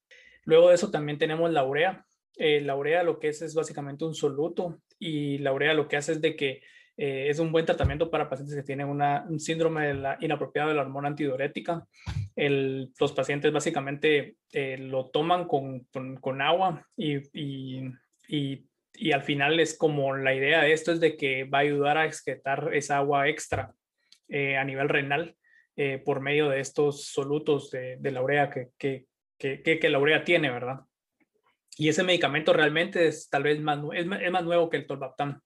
Luego 0.45 0.71
de 0.71 0.75
eso 0.75 0.91
también 0.91 1.19
tenemos 1.19 1.53
la 1.53 1.65
urea. 1.65 2.05
Eh, 2.37 2.61
la 2.61 2.77
urea 2.77 3.03
lo 3.03 3.19
que 3.19 3.29
es 3.29 3.43
es 3.43 3.55
básicamente 3.55 4.05
un 4.05 4.15
soluto 4.15 4.81
y 4.99 5.39
la 5.39 5.53
urea 5.53 5.75
lo 5.75 5.89
que 5.89 5.97
hace 5.97 6.13
es 6.13 6.21
de 6.21 6.35
que 6.35 6.63
eh, 6.97 7.29
es 7.31 7.39
un 7.39 7.53
buen 7.53 7.65
tratamiento 7.65 8.11
para 8.11 8.29
pacientes 8.29 8.55
que 8.55 8.63
tienen 8.63 8.87
un 8.87 9.41
síndrome 9.41 9.89
de 9.89 9.95
la, 9.95 10.19
inapropiado 10.21 10.69
de 10.69 10.75
la 10.75 10.83
hormona 10.83 11.09
antidiurética. 11.09 11.87
los 12.37 13.13
pacientes 13.13 13.53
básicamente 13.53 14.37
eh, 14.53 14.77
lo 14.79 15.09
toman 15.09 15.47
con, 15.47 15.87
con, 16.21 16.43
agua 16.43 16.87
y, 16.97 17.17
y, 17.33 18.67
y 18.95 19.13
al 19.13 19.23
final 19.23 19.59
es 19.59 19.77
como 19.77 20.15
la 20.17 20.35
idea 20.35 20.63
de 20.63 20.73
esto 20.73 20.93
es 20.93 21.01
de 21.01 21.17
que 21.17 21.45
va 21.45 21.59
a 21.59 21.63
ayudar 21.63 21.97
a 21.97 22.05
excretar 22.05 22.71
esa 22.75 22.99
agua 22.99 23.29
extra 23.29 23.73
eh, 24.29 24.57
a 24.57 24.65
nivel 24.65 24.89
renal 24.89 25.37
por 26.05 26.21
medio 26.21 26.51
de 26.51 26.61
estos 26.61 27.07
solutos 27.07 27.71
de, 27.71 27.99
la 28.13 28.23
urea 28.23 28.51
que, 28.51 28.69
que, 28.79 29.07
que, 29.63 29.89
la 29.89 29.99
urea 29.99 30.23
tiene, 30.23 30.51
¿verdad? 30.51 30.81
Y 31.83 31.89
ese 31.89 32.05
medicamento 32.05 32.53
realmente 32.53 33.09
es 33.09 33.29
tal 33.29 33.43
vez 33.43 33.61
más, 33.61 33.81
es, 33.93 34.07
más 34.07 34.45
nuevo 34.45 34.71
que 34.71 34.77
el 34.77 34.87
tolvaptan. 34.87 35.43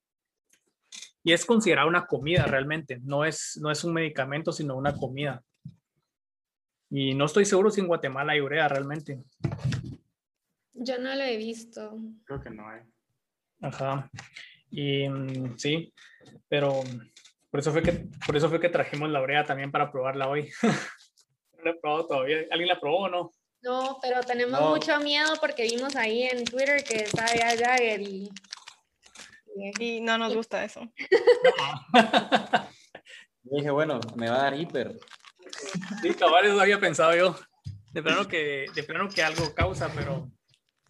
Y 1.23 1.33
es 1.33 1.43
considerado 1.47 1.87
una 1.87 2.05
comida 2.05 2.45
realmente, 2.45 2.99
no 3.01 3.25
es, 3.25 3.57
no 3.59 3.71
es 3.71 3.83
un 3.83 3.95
medicamento, 3.95 4.51
sino 4.51 4.77
una 4.77 4.95
comida. 4.95 5.41
Y 6.91 7.15
no 7.15 7.25
estoy 7.25 7.43
seguro 7.43 7.71
si 7.71 7.81
en 7.81 7.87
Guatemala 7.87 8.33
hay 8.33 8.41
urea 8.41 8.67
realmente. 8.67 9.23
Yo 10.73 10.99
no 10.99 11.15
lo 11.15 11.23
he 11.23 11.37
visto. 11.37 11.97
Creo 12.25 12.39
que 12.39 12.51
no 12.51 12.69
hay. 12.69 12.81
Ajá. 13.59 14.07
Y 14.69 15.09
mm, 15.09 15.57
sí, 15.57 15.91
pero 16.47 16.83
por 17.49 17.61
eso 17.61 17.71
fue 17.71 17.81
que, 17.81 18.09
por 18.27 18.37
eso 18.37 18.47
fue 18.47 18.59
que 18.59 18.69
trajimos 18.69 19.09
la 19.09 19.23
urea 19.23 19.43
también 19.43 19.71
para 19.71 19.91
probarla 19.91 20.29
hoy. 20.29 20.51
no 21.57 21.63
la 21.63 21.71
he 21.71 21.79
probado 21.79 22.05
todavía. 22.05 22.45
¿Alguien 22.51 22.69
la 22.69 22.79
probó 22.79 23.05
o 23.05 23.09
no? 23.09 23.33
No, 23.61 23.99
pero 24.01 24.21
tenemos 24.21 24.61
mucho 24.61 24.99
miedo 24.99 25.33
porque 25.41 25.63
vimos 25.63 25.95
ahí 25.95 26.23
en 26.23 26.45
Twitter 26.45 26.83
que 26.83 27.05
sabe 27.07 27.41
a 27.43 27.57
Jagger 27.57 28.01
y, 28.01 28.29
y... 29.79 30.01
no 30.01 30.17
nos 30.17 30.33
gusta 30.35 30.63
eso. 30.63 30.81
dije, 33.43 33.69
bueno, 33.71 33.99
me 34.15 34.29
va 34.29 34.35
a 34.35 34.43
dar 34.43 34.59
hiper. 34.59 34.99
Sí, 36.01 36.13
cabal, 36.13 36.45
eso 36.45 36.61
había 36.61 36.79
pensado 36.79 37.15
yo. 37.15 37.35
De 37.91 38.03
plano 38.03 38.27
que, 38.27 38.65
de 38.73 38.83
plano 38.83 39.09
que 39.09 39.23
algo 39.23 39.53
causa, 39.53 39.89
pero 39.95 40.29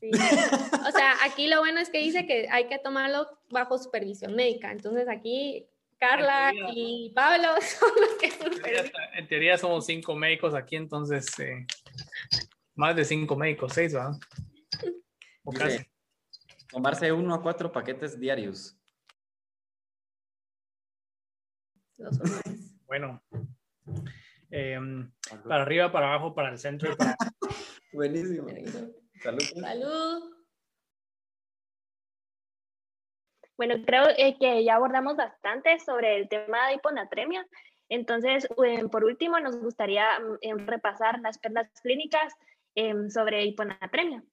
o 0.02 0.92
sea, 0.92 1.16
aquí 1.24 1.48
lo 1.48 1.60
bueno 1.60 1.80
es 1.80 1.90
que 1.90 2.00
dice 2.00 2.26
que 2.26 2.48
hay 2.52 2.68
que 2.68 2.78
tomarlo 2.80 3.28
bajo 3.50 3.78
supervisión 3.78 4.36
médica. 4.36 4.72
Entonces 4.72 5.08
aquí 5.10 5.68
Carla 5.98 6.54
y 6.74 7.12
Pablo 7.16 7.48
son 7.62 7.90
los 8.00 8.14
que 8.20 8.32
supervisan. 8.32 8.92
En 9.16 9.28
teoría 9.28 9.58
somos 9.58 9.86
cinco 9.86 10.16
médicos 10.16 10.54
aquí, 10.54 10.76
entonces 10.76 11.28
eh, 11.40 11.66
más 12.78 12.96
de 12.96 13.04
cinco 13.04 13.36
médicos, 13.36 13.74
seis, 13.74 13.94
¿verdad? 13.94 14.14
O 15.44 15.52
casi. 15.52 15.86
Tomarse 16.70 17.12
uno 17.12 17.34
a 17.34 17.42
cuatro 17.42 17.72
paquetes 17.72 18.20
diarios. 18.20 18.78
Los 21.98 22.20
bueno. 22.86 23.22
Em, 24.52 25.12
para 25.48 25.64
arriba, 25.64 25.92
para 25.92 26.08
abajo, 26.08 26.36
para 26.36 26.50
el 26.50 26.58
centro. 26.58 26.96
Buenísimo. 27.92 28.48
Salud. 29.24 29.42
Salud. 29.42 30.38
Bueno, 33.58 33.76
creo 33.86 34.04
eh, 34.18 34.38
que 34.40 34.64
ya 34.64 34.76
abordamos 34.76 35.16
bastante 35.16 35.80
sobre 35.80 36.18
el 36.18 36.30
tema 36.30 36.68
de 36.68 36.76
hiponatremia. 36.76 37.48
Entonces, 37.90 38.48
eh, 38.64 38.88
por 38.90 39.04
último, 39.04 39.40
nos 39.40 39.58
gustaría 39.58 40.20
mm, 40.20 40.38
em, 40.42 40.68
repasar 40.68 41.20
las 41.22 41.40
perlas 41.40 41.70
clínicas 41.82 42.36
em, 42.78 43.10
sobre 43.10 43.44
hiponatremia. 43.44 44.24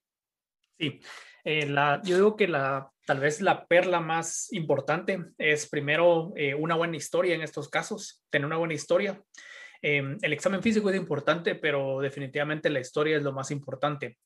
Sí, 0.79 1.01
eh, 1.45 1.75
yo 2.05 2.17
digo 2.17 2.37
que 2.37 2.47
la, 2.47 2.91
tal 3.07 3.21
vez 3.21 3.41
la 3.41 3.67
perla 3.67 4.01
más 4.01 4.53
importante 4.53 5.19
es 5.39 5.69
primero 5.69 6.33
eh, 6.37 6.55
una 6.55 6.75
buena 6.75 6.97
historia 6.97 7.35
en 7.35 7.43
estos 7.43 7.69
casos, 7.69 8.23
tener 8.31 8.47
una 8.47 8.59
buena 8.59 8.75
historia. 8.75 9.21
Em, 9.81 10.19
el 10.21 10.33
examen 10.33 10.63
físico 10.63 10.91
es 10.91 10.97
importante, 10.97 11.55
pero 11.55 12.01
definitivamente 12.01 12.71
la 12.71 12.81
historia 12.81 13.17
es 13.17 13.23
lo 13.23 13.33
más 13.33 13.51
importante. 13.51 14.19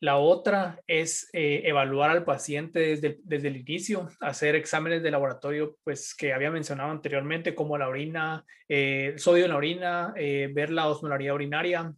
La 0.00 0.18
otra 0.18 0.78
es 0.86 1.30
eh, 1.32 1.62
evaluar 1.64 2.10
al 2.10 2.24
paciente 2.24 2.80
desde, 2.80 3.18
desde, 3.22 3.48
el 3.48 3.56
inicio, 3.56 4.08
hacer 4.20 4.54
exámenes 4.54 5.02
de 5.02 5.10
laboratorio, 5.10 5.78
pues 5.84 6.14
que 6.14 6.34
había 6.34 6.50
mencionado 6.50 6.90
anteriormente, 6.90 7.54
como 7.54 7.78
la 7.78 7.88
orina, 7.88 8.44
eh, 8.68 9.14
sodio 9.16 9.44
en 9.46 9.52
la 9.52 9.56
orina, 9.56 10.12
eh, 10.16 10.50
ver 10.52 10.70
la 10.70 10.88
osmolaridad 10.88 11.34
urinaria, 11.34 11.94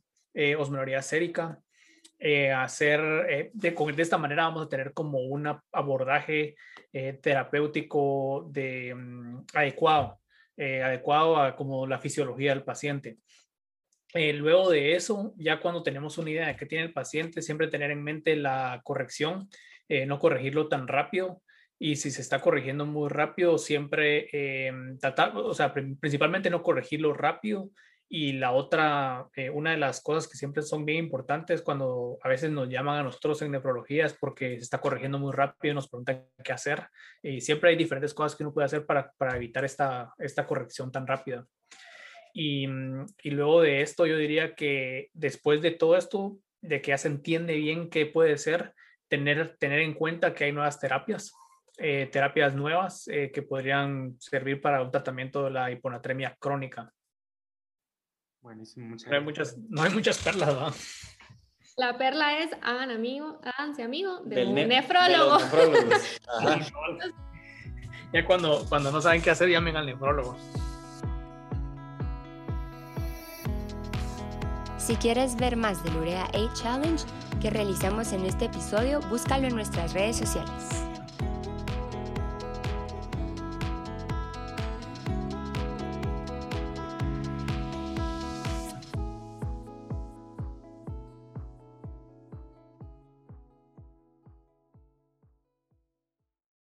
osmolaridad 0.58 1.02
sérica, 1.02 1.58
hacer, 2.56 3.00
de, 3.52 3.70
de, 3.70 4.02
esta 4.02 4.18
manera 4.18 4.44
vamos 4.44 4.66
a 4.66 4.68
tener 4.68 4.92
como 4.92 5.18
un 5.20 5.46
abordaje 5.72 6.56
terapéutico 7.20 8.48
de, 8.50 8.94
mm, 8.94 9.44
adecuado, 9.54 10.20
adecuado 10.56 11.36
a 11.36 11.54
como 11.54 11.86
la 11.86 11.98
fisiología 11.98 12.50
del 12.50 12.64
paciente. 12.64 13.18
Eh, 14.14 14.32
luego 14.32 14.70
de 14.70 14.94
eso, 14.94 15.34
ya 15.36 15.60
cuando 15.60 15.82
tenemos 15.82 16.16
una 16.16 16.30
idea 16.30 16.46
de 16.46 16.56
qué 16.56 16.66
tiene 16.66 16.84
el 16.84 16.92
paciente, 16.92 17.42
siempre 17.42 17.68
tener 17.68 17.90
en 17.90 18.02
mente 18.02 18.36
la 18.36 18.80
corrección, 18.82 19.50
eh, 19.88 20.06
no 20.06 20.18
corregirlo 20.18 20.68
tan 20.68 20.88
rápido. 20.88 21.42
Y 21.78 21.96
si 21.96 22.10
se 22.10 22.22
está 22.22 22.40
corrigiendo 22.40 22.86
muy 22.86 23.08
rápido, 23.08 23.58
siempre 23.58 24.28
eh, 24.32 24.72
tratar, 25.00 25.36
o 25.36 25.54
sea, 25.54 25.72
principalmente 25.72 26.50
no 26.50 26.62
corregirlo 26.62 27.12
rápido. 27.12 27.70
Y 28.10 28.32
la 28.32 28.52
otra, 28.52 29.28
una 29.52 29.72
de 29.72 29.76
las 29.76 30.00
cosas 30.02 30.26
que 30.26 30.38
siempre 30.38 30.62
son 30.62 30.86
bien 30.86 31.04
importantes 31.04 31.60
cuando 31.60 32.18
a 32.22 32.28
veces 32.28 32.50
nos 32.50 32.68
llaman 32.68 33.00
a 33.00 33.02
nosotros 33.02 33.42
en 33.42 33.50
nefrología 33.50 34.06
es 34.06 34.14
porque 34.14 34.56
se 34.56 34.62
está 34.62 34.80
corrigiendo 34.80 35.18
muy 35.18 35.32
rápido 35.32 35.72
y 35.72 35.74
nos 35.74 35.88
preguntan 35.88 36.26
qué 36.42 36.52
hacer. 36.52 36.86
Y 37.22 37.42
siempre 37.42 37.70
hay 37.70 37.76
diferentes 37.76 38.14
cosas 38.14 38.34
que 38.34 38.44
uno 38.44 38.54
puede 38.54 38.64
hacer 38.64 38.86
para, 38.86 39.12
para 39.18 39.36
evitar 39.36 39.64
esta, 39.66 40.14
esta 40.18 40.46
corrección 40.46 40.90
tan 40.90 41.06
rápida. 41.06 41.46
Mm, 42.34 43.04
y, 43.22 43.30
luego 43.30 43.62
de 43.62 43.82
esto, 43.82 44.06
yo 44.06 44.16
diría 44.16 44.54
que 44.54 45.10
después 45.12 45.60
de 45.62 45.72
todo 45.72 45.96
esto, 45.96 46.38
de 46.60 46.80
que 46.80 46.90
ya 46.90 46.98
se 46.98 47.08
entiende 47.08 47.54
bien 47.56 47.90
qué 47.90 48.06
puede 48.06 48.38
ser, 48.38 48.74
tener, 49.08 49.56
tener 49.58 49.80
en 49.80 49.94
cuenta 49.94 50.34
que 50.34 50.44
hay 50.44 50.52
nuevas 50.52 50.78
terapias, 50.78 51.32
eh, 51.78 52.08
terapias 52.10 52.54
nuevas 52.54 53.08
eh, 53.08 53.30
que 53.32 53.42
podrían 53.42 54.16
servir 54.20 54.60
para 54.60 54.82
un 54.82 54.90
tratamiento 54.90 55.44
de 55.44 55.50
la 55.50 55.70
hiponatremia 55.70 56.36
crónica. 56.38 56.92
Buenísimo, 58.42 58.86
muchas 58.86 59.10
no 59.10 59.16
hay 59.16 59.22
muchas, 59.22 59.56
no 59.68 59.82
hay 59.82 59.90
muchas 59.90 60.18
perlas, 60.18 60.54
¿no? 60.54 60.72
La 61.76 61.96
perla 61.96 62.38
es 62.38 62.50
hagan 62.62 62.90
amigo, 62.90 63.40
háganse 63.44 63.82
amigo 63.82 64.20
de 64.24 64.46
un 64.46 64.54
nefrólogo. 64.54 65.38
ya 68.12 68.24
cuando, 68.24 68.64
cuando 68.68 68.90
no 68.90 69.00
saben 69.00 69.22
qué 69.22 69.30
hacer, 69.30 69.48
llamen 69.48 69.76
al 69.76 69.86
nefrólogo. 69.86 70.36
Si 74.76 74.96
quieres 74.96 75.36
ver 75.36 75.56
más 75.56 75.84
del 75.84 75.96
Urea 75.98 76.28
8 76.32 76.50
Challenge 76.54 77.04
que 77.40 77.50
realizamos 77.50 78.12
en 78.12 78.24
este 78.24 78.46
episodio, 78.46 79.00
búscalo 79.02 79.46
en 79.46 79.54
nuestras 79.54 79.92
redes 79.92 80.16
sociales. 80.16 80.88